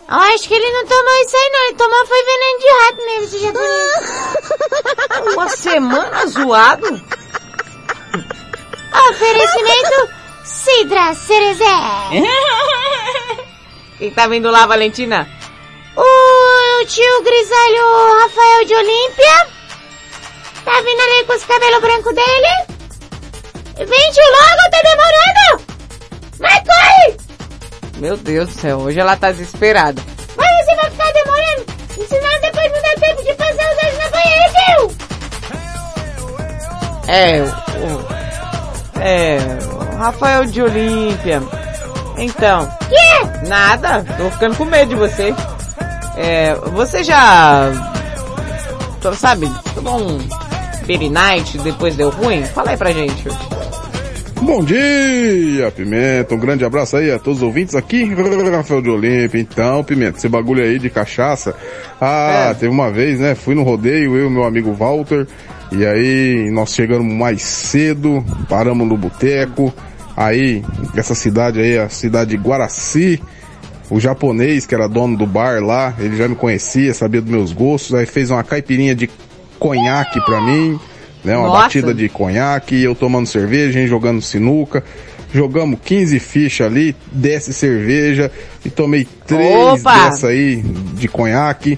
Eu 0.06 0.16
acho 0.16 0.46
que 0.48 0.54
ele 0.54 0.70
não 0.70 0.86
tomou 0.86 1.14
isso 1.22 1.36
aí 1.36 1.50
não, 1.50 1.64
ele 1.66 1.76
tomou 1.76 2.06
foi 2.06 2.24
veneno 2.24 2.58
de 2.60 2.68
rato 2.82 2.96
mesmo, 3.06 3.24
esse 3.24 3.38
japonês. 3.38 5.32
Uma 5.34 5.48
semana 5.48 6.26
zoado? 6.26 6.86
Oferecimento 9.10 10.10
Cidra 10.44 11.14
Cerezé. 11.14 11.64
Quem 13.98 14.10
tá 14.10 14.26
vindo 14.26 14.50
lá, 14.50 14.66
Valentina? 14.66 15.26
O 15.96 16.84
tio 16.86 17.22
grisalho 17.22 18.18
Rafael 18.20 18.64
de 18.66 18.74
Olímpia. 18.74 19.46
Tá 20.64 20.80
vindo 20.80 21.00
ali 21.00 21.24
com 21.24 21.34
os 21.34 21.44
cabelos 21.44 21.80
brancos 21.80 22.14
dele. 22.14 22.48
Vem, 23.76 24.12
tio, 24.12 24.24
logo, 24.30 24.70
tá 24.70 24.82
demorando. 24.82 25.64
Vai, 26.38 26.62
corre. 26.64 27.23
Meu 28.04 28.18
Deus 28.18 28.50
do 28.50 28.60
céu, 28.60 28.78
hoje 28.80 29.00
ela 29.00 29.16
tá 29.16 29.32
desesperada. 29.32 30.02
Mas 30.36 30.66
você 30.66 30.76
vai 30.76 30.90
ficar 30.90 31.10
demorando. 31.10 31.64
Senão 32.06 32.40
depois 32.42 32.70
não 32.70 32.82
dá 32.82 32.94
tempo 33.00 33.24
de 33.24 33.32
passar 33.32 33.72
os 33.72 33.78
olhos 33.82 33.98
na 33.98 34.10
banheira, 34.10 34.44
viu? 34.66 34.92
É, 37.08 37.40
o, 37.80 39.00
é, 39.00 39.38
o 39.72 39.96
Rafael 39.96 40.44
de 40.44 40.60
Olímpia. 40.60 41.42
Então. 42.18 42.68
Que? 42.90 43.48
Nada, 43.48 44.04
tô 44.18 44.30
ficando 44.32 44.54
com 44.56 44.66
medo 44.66 44.90
de 44.90 44.96
você. 44.96 45.34
É, 46.18 46.54
você 46.74 47.02
já, 47.02 47.70
sabe, 49.16 49.50
tomou 49.74 49.98
um 49.98 50.18
Night 51.10 51.56
depois 51.56 51.96
deu 51.96 52.10
ruim? 52.10 52.44
Fala 52.44 52.72
aí 52.72 52.76
pra 52.76 52.92
gente. 52.92 53.24
Bom 54.44 54.62
dia, 54.62 55.70
Pimenta. 55.70 56.34
Um 56.34 56.38
grande 56.38 56.64
abraço 56.64 56.96
aí 56.96 57.10
a 57.10 57.18
todos 57.18 57.38
os 57.38 57.42
ouvintes 57.42 57.74
aqui. 57.74 58.04
Rafael 58.52 58.82
de 58.82 58.90
Olímpia. 58.90 59.40
Então, 59.40 59.82
Pimenta, 59.82 60.18
esse 60.18 60.28
bagulho 60.28 60.62
aí 60.62 60.78
de 60.78 60.90
cachaça. 60.90 61.54
Ah, 62.00 62.50
É. 62.50 62.54
teve 62.54 62.68
uma 62.70 62.90
vez, 62.90 63.18
né? 63.20 63.34
Fui 63.34 63.54
no 63.54 63.62
rodeio, 63.62 64.14
eu 64.16 64.26
e 64.26 64.30
meu 64.30 64.44
amigo 64.44 64.72
Walter. 64.72 65.26
E 65.72 65.84
aí, 65.86 66.50
nós 66.50 66.74
chegamos 66.74 67.10
mais 67.12 67.42
cedo, 67.42 68.24
paramos 68.48 68.86
no 68.86 68.96
boteco. 68.98 69.72
Aí, 70.16 70.62
essa 70.94 71.14
cidade 71.14 71.58
aí, 71.60 71.78
a 71.78 71.88
cidade 71.88 72.30
de 72.30 72.36
Guaraci. 72.36 73.20
O 73.90 73.98
japonês, 73.98 74.66
que 74.66 74.74
era 74.74 74.88
dono 74.88 75.16
do 75.16 75.26
bar 75.26 75.62
lá, 75.62 75.94
ele 75.98 76.16
já 76.16 76.28
me 76.28 76.34
conhecia, 76.36 76.92
sabia 76.94 77.20
dos 77.20 77.30
meus 77.30 77.52
gostos. 77.52 77.94
Aí 77.94 78.06
fez 78.06 78.30
uma 78.30 78.42
caipirinha 78.44 78.94
de 78.94 79.08
conhaque 79.58 80.20
pra 80.24 80.40
mim, 80.40 80.78
né? 81.24 81.36
Uma 81.36 81.48
Nossa. 81.48 81.62
batida 81.62 81.94
de 81.94 82.08
conhaque, 82.08 82.82
eu 82.82 82.94
tomando 82.94 83.26
cerveja, 83.26 83.80
hein, 83.80 83.86
jogando 83.86 84.20
sinuca. 84.22 84.84
Jogamos 85.32 85.80
15 85.84 86.20
fichas 86.20 86.66
ali, 86.66 86.94
desce 87.10 87.52
cerveja 87.52 88.30
e 88.64 88.70
tomei 88.70 89.04
três 89.26 89.80
Opa! 89.80 90.04
dessa 90.10 90.28
aí 90.28 90.62
de 90.94 91.08
conhaque. 91.08 91.76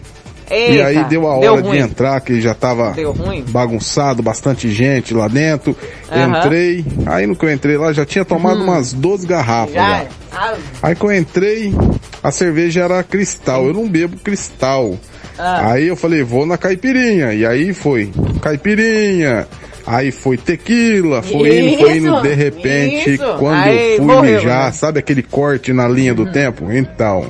e 0.51 0.55
Eita, 0.55 0.87
aí 0.89 1.05
deu 1.05 1.27
a 1.31 1.41
deu 1.41 1.53
hora 1.55 1.63
de 1.63 1.69
ruim. 1.69 1.79
entrar, 1.79 2.21
que 2.21 2.39
já 2.39 2.53
tava 2.53 2.91
Deu 2.91 3.15
bagunçado, 3.49 4.23
bastante 4.23 4.71
gente 4.71 5.15
lá 5.15 5.27
dentro. 5.27 5.75
Aham. 6.13 6.39
Entrei, 6.39 6.85
aí 7.07 7.27
no 7.27 7.35
que 7.35 7.47
eu 7.47 7.51
entrei 7.53 7.79
lá 7.79 7.95
já 7.95 8.05
tinha 8.05 8.27
tomado 8.27 8.61
Hum. 8.61 8.65
umas 8.65 8.93
12 8.93 9.27
garrafas 9.27 9.75
já. 9.75 10.01
Já. 10.01 10.07
Ah, 10.33 10.55
Aí 10.83 10.95
que 10.95 11.03
eu 11.05 11.13
entrei, 11.15 11.75
a 12.23 12.31
cerveja 12.31 12.83
era 12.83 13.03
cristal, 13.03 13.67
eu 13.69 13.73
não 13.73 13.89
bebo 13.89 14.19
cristal. 14.19 14.99
Ah. 15.39 15.73
Aí 15.73 15.89
eu 15.89 15.97
falei, 15.97 16.23
vou 16.23 16.47
na 16.47 16.57
caipirinha. 16.57 17.33
E 17.35 17.45
aí 17.47 17.73
foi 17.73 18.11
caipirinha. 18.41 19.47
Aí 19.87 20.11
foi 20.11 20.37
tequila, 20.37 21.23
foi 21.23 21.61
indo, 21.61 21.79
foi 21.79 21.97
indo, 21.99 22.21
de 22.21 22.35
repente, 22.35 23.15
isso. 23.15 23.37
quando 23.39 23.55
Aí 23.63 23.93
eu 23.93 23.97
fui 23.99 24.05
morreu, 24.07 24.41
mijar, 24.41 24.65
né? 24.67 24.73
sabe 24.73 24.99
aquele 24.99 25.23
corte 25.23 25.73
na 25.73 25.87
linha 25.87 26.13
do 26.13 26.27
tempo? 26.33 26.73
Então, 26.73 27.25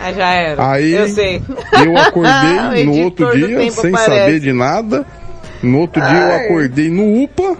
ah, 0.00 0.12
já 0.12 0.32
era. 0.32 0.70
Aí, 0.72 0.92
eu 0.92 1.08
sei. 1.08 1.42
eu 1.84 1.96
acordei 1.98 2.84
no 2.86 2.96
outro 3.02 3.30
dia, 3.36 3.70
sem 3.70 3.90
aparece. 3.94 4.04
saber 4.20 4.40
de 4.40 4.52
nada. 4.54 5.04
No 5.62 5.80
outro 5.80 6.00
dia 6.00 6.18
eu 6.18 6.32
Ai. 6.32 6.44
acordei 6.46 6.88
no 6.88 7.24
UPA, 7.24 7.56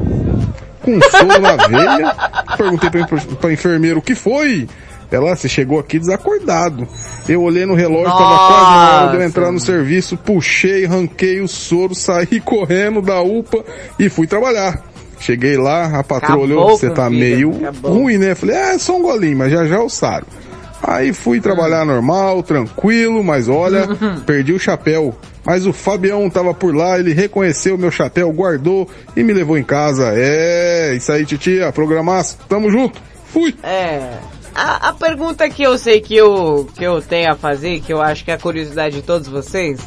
com 0.83 1.01
soro 1.11 1.41
na 1.41 1.57
veia. 1.67 2.15
Perguntei 2.57 2.91
pra, 2.91 3.07
pra 3.41 3.53
enfermeira 3.53 3.99
o 3.99 4.03
que 4.03 4.15
foi. 4.15 4.67
Ela, 5.11 5.35
você 5.35 5.49
chegou 5.49 5.79
aqui 5.79 5.99
desacordado. 5.99 6.87
Eu 7.29 7.43
olhei 7.43 7.65
no 7.65 7.75
relógio, 7.75 8.11
tava 8.11 8.37
quase 8.47 8.71
na 8.71 9.01
hora 9.01 9.11
de 9.11 9.17
eu 9.17 9.23
entrar 9.23 9.51
no 9.51 9.59
serviço, 9.61 10.17
puxei, 10.17 10.85
ranquei 10.85 11.41
o 11.41 11.49
soro, 11.49 11.95
saí 11.97 12.41
correndo 12.41 13.01
da 13.01 13.21
UPA 13.23 13.65
e 13.99 14.09
fui 14.09 14.27
trabalhar. 14.27 14.83
Cheguei 15.21 15.57
lá, 15.57 15.99
a 15.99 16.05
patroa 16.05 16.17
Acabou 16.19 16.45
olhou, 16.45 16.79
você 16.79 16.91
tá 16.91 17.09
vida, 17.09 17.21
meio 17.25 17.51
acabou. 17.57 17.93
ruim, 17.93 18.19
né? 18.19 18.35
Falei, 18.35 18.55
é, 18.55 18.79
só 18.79 18.97
um 18.97 19.03
golinho, 19.03 19.37
mas 19.37 19.51
já 19.51 19.67
já 19.67 19.77
eu 19.77 19.89
saro. 19.89 20.27
Aí 20.83 21.13
fui 21.13 21.41
trabalhar 21.41 21.85
normal, 21.85 22.43
tranquilo, 22.43 23.25
mas 23.25 23.49
olha, 23.49 23.89
perdi 24.25 24.53
o 24.53 24.59
chapéu. 24.61 25.15
Mas 25.45 25.67
o 25.67 25.73
Fabião 25.73 26.29
tava 26.31 26.55
por 26.55 26.75
lá, 26.75 26.99
ele 26.99 27.13
reconheceu 27.13 27.75
o 27.75 27.79
meu 27.79 27.91
chapéu, 27.91 28.31
guardou 28.33 28.89
e 29.17 29.23
me 29.25 29.33
levou 29.33 29.59
em 29.59 29.65
casa. 29.65 30.13
É, 30.15 30.95
isso 30.95 31.11
aí, 31.11 31.25
titia, 31.25 31.73
programaço, 31.73 32.39
tamo 32.49 32.71
junto. 32.71 33.01
Fui. 33.33 33.55
É. 33.63 34.11
A, 34.55 34.89
a 34.89 34.93
pergunta 34.93 35.49
que 35.49 35.63
eu 35.63 35.79
sei 35.79 36.01
que 36.01 36.17
eu, 36.17 36.69
que 36.77 36.85
eu 36.85 37.01
tenho 37.01 37.31
a 37.33 37.37
fazer, 37.37 37.81
que 37.81 37.93
eu 37.93 38.03
acho 38.03 38.25
que 38.25 38.31
é 38.31 38.35
a 38.35 38.39
curiosidade 38.39 38.97
de 38.97 39.03
todos 39.03 39.29
vocês, 39.29 39.81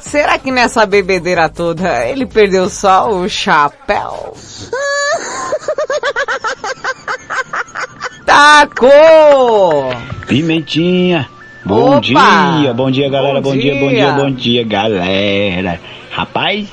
será 0.00 0.38
que 0.38 0.50
nessa 0.50 0.86
bebedeira 0.86 1.48
toda 1.48 2.06
ele 2.06 2.24
perdeu 2.26 2.68
só 2.70 3.10
o 3.10 3.28
chapéu? 3.28 4.34
Tacou! 8.26 9.90
Pimentinha. 10.26 11.28
Bom 11.64 11.98
Opa! 11.98 12.00
dia, 12.00 12.72
bom 12.72 12.90
dia 12.90 13.08
galera, 13.10 13.40
Bom 13.40 13.50
bom, 13.50 13.56
dia. 13.56 13.74
bom 13.74 13.88
dia. 13.88 13.98
dia, 13.98 14.12
bom 14.12 14.30
dia 14.30 14.64
galera. 14.64 15.80
Rapaz, 16.10 16.66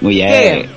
mulher, 0.00 0.62
Que? 0.62 0.68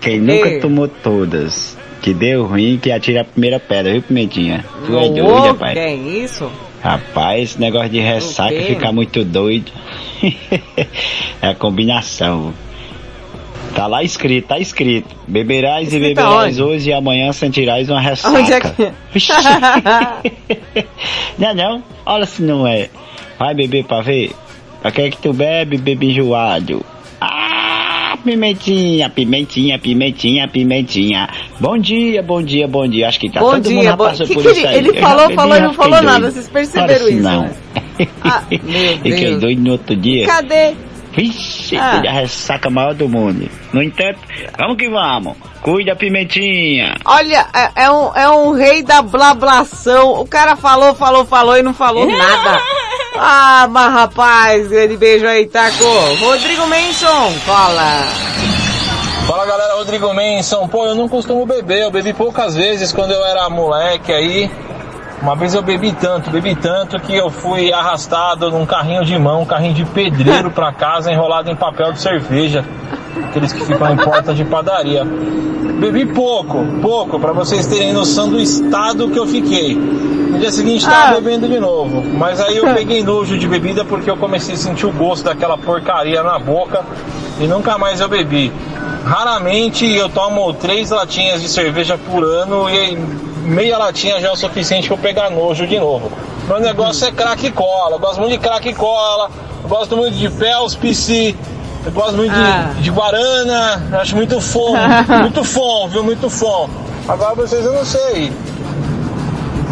quem 0.00 0.20
nunca 0.20 0.48
Que? 0.48 0.58
tomou 0.60 0.86
todas, 0.88 1.76
que 2.00 2.14
deu 2.14 2.46
ruim, 2.46 2.78
que 2.78 2.90
atira 2.90 3.20
a 3.22 3.24
primeira 3.24 3.60
pedra, 3.60 3.92
viu 3.92 4.02
Pimentinha? 4.02 4.64
Tu 4.86 4.98
é 4.98 5.08
doido, 5.08 5.46
rapaz. 5.46 5.72
Que 5.74 5.78
é 5.78 5.94
isso? 5.94 6.50
Rapaz, 6.82 7.42
esse 7.42 7.60
negócio 7.60 7.90
de 7.90 8.00
ressaca 8.00 8.60
fica 8.62 8.90
muito 8.90 9.24
doido. 9.24 9.70
é 11.42 11.48
a 11.48 11.54
combinação. 11.54 12.54
Tá 13.74 13.86
lá 13.86 14.02
escrito, 14.02 14.48
tá 14.48 14.58
escrito. 14.58 15.08
Beberás 15.28 15.92
e 15.92 15.96
Escrito 15.96 16.16
beberás 16.16 16.58
aonde? 16.58 16.62
hoje 16.62 16.90
e 16.90 16.92
amanhã 16.92 17.32
sentirás 17.32 17.88
uma 17.88 18.00
ressaca. 18.00 18.36
Onde 18.36 18.52
é 18.52 18.60
que... 18.60 18.92
Vixe. 19.12 19.32
não, 21.38 21.48
é 21.48 21.54
não. 21.54 21.82
Olha 22.04 22.26
se 22.26 22.42
não 22.42 22.66
é. 22.66 22.88
Vai 23.38 23.54
beber 23.54 23.84
pra 23.84 24.00
ver. 24.00 24.32
Pra 24.82 24.90
que 24.90 25.02
é 25.02 25.10
que 25.10 25.18
tu 25.18 25.32
bebe, 25.32 25.76
bebe 25.76 26.10
enjoado? 26.10 26.84
Pimentinha, 28.24 29.08
pimentinha, 29.10 29.78
pimentinha, 29.78 30.48
pimentinha. 30.48 31.28
Bom 31.58 31.78
dia, 31.78 32.22
bom 32.22 32.42
dia, 32.42 32.68
bom 32.68 32.86
dia. 32.86 33.08
Acho 33.08 33.18
que 33.20 33.30
tá 33.30 33.40
Bom 33.40 33.52
todo 33.52 33.64
mundo 33.70 33.80
dia, 33.80 33.82
já 33.90 33.96
bom... 33.96 34.04
passou 34.04 34.26
Que 34.26 34.34
por 34.34 34.42
que 34.42 34.50
isso 34.50 34.60
ele, 34.60 34.66
aí. 34.68 34.76
ele 34.78 34.92
já 34.94 35.00
falou, 35.00 35.30
falou 35.34 35.54
e 35.56 35.58
já 35.58 35.64
não 35.64 35.72
fiquei 35.72 35.84
falou 35.90 36.00
doido. 36.02 36.12
nada, 36.12 36.30
vocês 36.30 36.48
perceberam 36.48 37.06
se 37.06 37.12
isso, 37.14 37.22
não. 37.22 37.42
né? 37.42 37.52
Ah, 38.24 38.42
meu 38.50 38.58
Fiquei 39.02 39.12
Deus. 39.26 39.40
doido 39.40 39.62
no 39.62 39.72
outro 39.72 39.94
dia. 39.96 40.26
Cadê? 40.26 40.74
Vixe, 41.12 41.76
Ah. 41.76 42.02
a 42.06 42.12
ressaca 42.12 42.70
maior 42.70 42.94
do 42.94 43.08
mundo. 43.08 43.46
No 43.72 43.82
entanto, 43.82 44.18
vamos 44.56 44.76
que 44.76 44.88
vamos. 44.88 45.36
Cuida, 45.60 45.94
pimentinha. 45.96 46.94
Olha, 47.04 47.46
é, 47.76 47.82
é 47.84 47.90
um, 47.90 48.14
é 48.16 48.30
um 48.30 48.52
rei 48.52 48.82
da 48.82 49.02
blablação. 49.02 50.12
O 50.20 50.26
cara 50.26 50.56
falou, 50.56 50.94
falou, 50.94 51.26
falou 51.26 51.58
e 51.58 51.62
não 51.62 51.74
falou 51.74 52.06
nada. 52.10 52.60
Ah, 53.22 53.68
mas 53.70 53.92
rapaz, 53.92 54.66
grande 54.68 54.96
beijo 54.96 55.26
aí, 55.26 55.46
Taco. 55.46 55.84
Rodrigo 56.20 56.66
Menson, 56.66 57.34
cola. 57.44 58.04
Fala 59.26 59.44
galera, 59.44 59.74
Rodrigo 59.74 60.14
Menson. 60.14 60.66
Pô, 60.66 60.86
eu 60.86 60.94
não 60.94 61.06
costumo 61.06 61.44
beber, 61.44 61.82
eu 61.82 61.90
bebi 61.90 62.14
poucas 62.14 62.54
vezes 62.54 62.94
quando 62.94 63.10
eu 63.10 63.22
era 63.22 63.50
moleque 63.50 64.10
aí. 64.10 64.50
Uma 65.20 65.36
vez 65.36 65.52
eu 65.52 65.60
bebi 65.60 65.92
tanto, 65.92 66.30
bebi 66.30 66.56
tanto 66.56 66.98
que 66.98 67.14
eu 67.14 67.28
fui 67.28 67.70
arrastado 67.70 68.50
num 68.50 68.64
carrinho 68.64 69.04
de 69.04 69.18
mão, 69.18 69.42
um 69.42 69.46
carrinho 69.46 69.74
de 69.74 69.84
pedreiro 69.84 70.50
pra 70.50 70.72
casa 70.72 71.12
enrolado 71.12 71.50
em 71.50 71.56
papel 71.56 71.92
de 71.92 72.00
cerveja. 72.00 72.64
Aqueles 73.28 73.52
que 73.52 73.62
ficam 73.66 73.92
em 73.92 73.98
porta 73.98 74.32
de 74.32 74.46
padaria. 74.46 75.04
Bebi 75.80 76.04
pouco, 76.04 76.58
pouco, 76.82 77.18
pra 77.18 77.32
vocês 77.32 77.66
terem 77.66 77.94
noção 77.94 78.28
do 78.28 78.38
estado 78.38 79.08
que 79.08 79.18
eu 79.18 79.26
fiquei. 79.26 79.74
No 79.74 80.38
dia 80.38 80.50
seguinte 80.50 80.84
tava 80.84 81.18
bebendo 81.18 81.48
de 81.48 81.58
novo. 81.58 82.02
Mas 82.02 82.38
aí 82.38 82.58
eu 82.58 82.64
peguei 82.74 83.02
nojo 83.02 83.38
de 83.38 83.48
bebida 83.48 83.82
porque 83.82 84.10
eu 84.10 84.16
comecei 84.18 84.56
a 84.56 84.58
sentir 84.58 84.84
o 84.84 84.92
gosto 84.92 85.24
daquela 85.24 85.56
porcaria 85.56 86.22
na 86.22 86.38
boca 86.38 86.84
e 87.40 87.46
nunca 87.46 87.78
mais 87.78 87.98
eu 87.98 88.10
bebi. 88.10 88.52
Raramente 89.06 89.86
eu 89.86 90.10
tomo 90.10 90.52
três 90.52 90.90
latinhas 90.90 91.40
de 91.40 91.48
cerveja 91.48 91.96
por 91.96 92.22
ano 92.24 92.68
e 92.68 92.98
meia 93.48 93.78
latinha 93.78 94.20
já 94.20 94.28
é 94.28 94.32
o 94.32 94.36
suficiente 94.36 94.86
para 94.86 94.98
eu 94.98 95.00
pegar 95.00 95.30
nojo 95.30 95.66
de 95.66 95.78
novo. 95.80 96.12
Meu 96.46 96.60
negócio 96.60 97.06
é 97.06 97.10
crack 97.10 97.46
e 97.46 97.50
cola. 97.50 97.96
Eu 97.96 97.98
gosto 97.98 98.20
muito 98.20 98.32
de 98.32 98.38
crack 98.38 98.68
e 98.68 98.74
cola. 98.74 99.30
Gosto 99.66 99.96
muito 99.96 100.14
de 100.14 100.28
Pels, 100.28 100.74
PC. 100.74 101.34
Eu 101.84 101.92
gosto 101.92 102.16
muito 102.16 102.32
Ah. 102.34 102.72
de, 102.76 102.82
de 102.82 102.90
Guarana. 102.90 103.82
Eu 103.90 104.00
acho 104.00 104.16
muito 104.16 104.40
fom. 104.40 104.74
muito 105.22 105.44
fom, 105.44 105.88
viu? 105.88 106.02
Muito 106.04 106.28
fom. 106.28 106.68
Agora 107.08 107.34
vocês 107.34 107.64
eu 107.64 107.72
não 107.72 107.84
sei. 107.84 108.32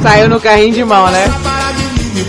Saiu 0.02 0.28
no 0.28 0.40
carrinho 0.40 0.72
de 0.74 0.84
mão, 0.84 1.06
né? 1.10 1.26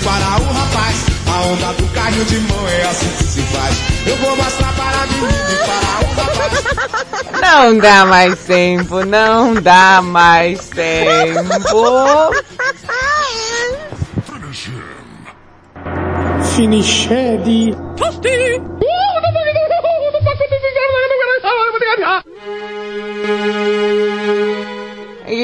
Para 0.03 0.41
o 0.43 0.53
rapaz, 0.53 1.05
a 1.27 1.41
onda 1.47 1.73
do 1.73 1.87
carrinho 1.93 2.25
de 2.25 2.37
mão 2.41 2.67
é 2.67 2.81
assim 2.85 3.07
que 3.17 3.23
se 3.23 3.41
faz. 3.41 3.75
Eu 4.05 4.15
vou 4.17 4.35
mostrar 4.35 4.71
para 4.73 5.05
mim 5.07 5.27
para 5.65 5.99
o 6.05 6.13
rapaz. 6.37 7.41
Não 7.41 7.77
dá 7.77 8.05
mais 8.05 8.37
tempo, 8.39 9.03
não 9.05 9.53
dá 9.55 10.01
mais 10.01 10.69
tempo. 10.69 12.29
Finiched. 16.55 17.47
E 17.47 18.78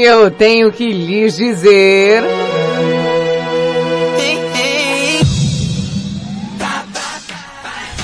eu 0.05 0.29
tenho 0.29 0.71
que 0.71 0.91
lhes 0.91 1.35
dizer. 1.35 2.23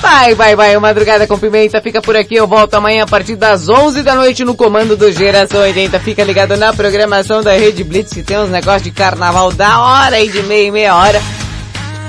Vai, 0.00 0.34
vai, 0.34 0.56
vai, 0.56 0.76
Madrugada 0.78 1.26
com 1.26 1.38
Pimenta 1.38 1.80
fica 1.80 2.02
por 2.02 2.16
aqui. 2.16 2.34
Eu 2.34 2.46
volto 2.46 2.74
amanhã 2.74 3.04
a 3.04 3.06
partir 3.06 3.36
das 3.36 3.68
11 3.68 4.02
da 4.02 4.14
noite 4.14 4.44
no 4.44 4.54
comando 4.54 4.96
do 4.96 5.12
Geração 5.12 5.60
80. 5.60 6.00
Fica 6.00 6.24
ligado 6.24 6.56
na 6.56 6.72
programação 6.72 7.42
da 7.42 7.52
Rede 7.52 7.84
Blitz 7.84 8.12
que 8.12 8.22
tem 8.22 8.38
uns 8.38 8.50
negócios 8.50 8.82
de 8.82 8.90
carnaval 8.90 9.52
da 9.52 9.80
hora 9.80 10.20
e 10.20 10.28
de 10.28 10.42
meia 10.42 10.66
e 10.66 10.70
meia 10.70 10.96
hora. 10.96 11.22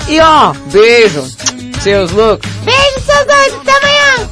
E 0.09 0.19
ó, 0.19 0.53
beijo, 0.71 1.23
seus 1.81 2.11
loucos. 2.11 2.49
Beijo, 2.65 2.99
seus 3.05 3.25
dois, 3.25 3.53
até 3.53 3.71
amanhã. 3.71 4.29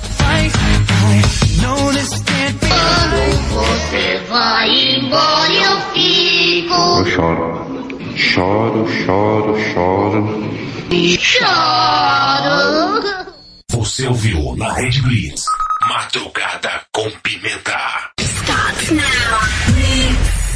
Você 3.53 4.21
vai 4.29 4.80
embora 5.11 5.53
eu 5.53 5.81
fico. 5.93 6.73
Eu 6.73 7.05
choro. 7.05 7.51
Choro, 8.15 8.87
choro, 9.05 9.59
choro. 9.73 10.51
Choro. 11.19 11.51
Você 13.71 14.07
ouviu 14.07 14.55
na 14.55 14.71
Rede 14.73 15.01
Blitz. 15.01 15.43
Madrugada 15.87 16.81
com 16.93 17.09
Pimenta. 17.23 17.77
Stop 18.19 18.93
now. 18.93 19.03
Blitz. 19.73 20.50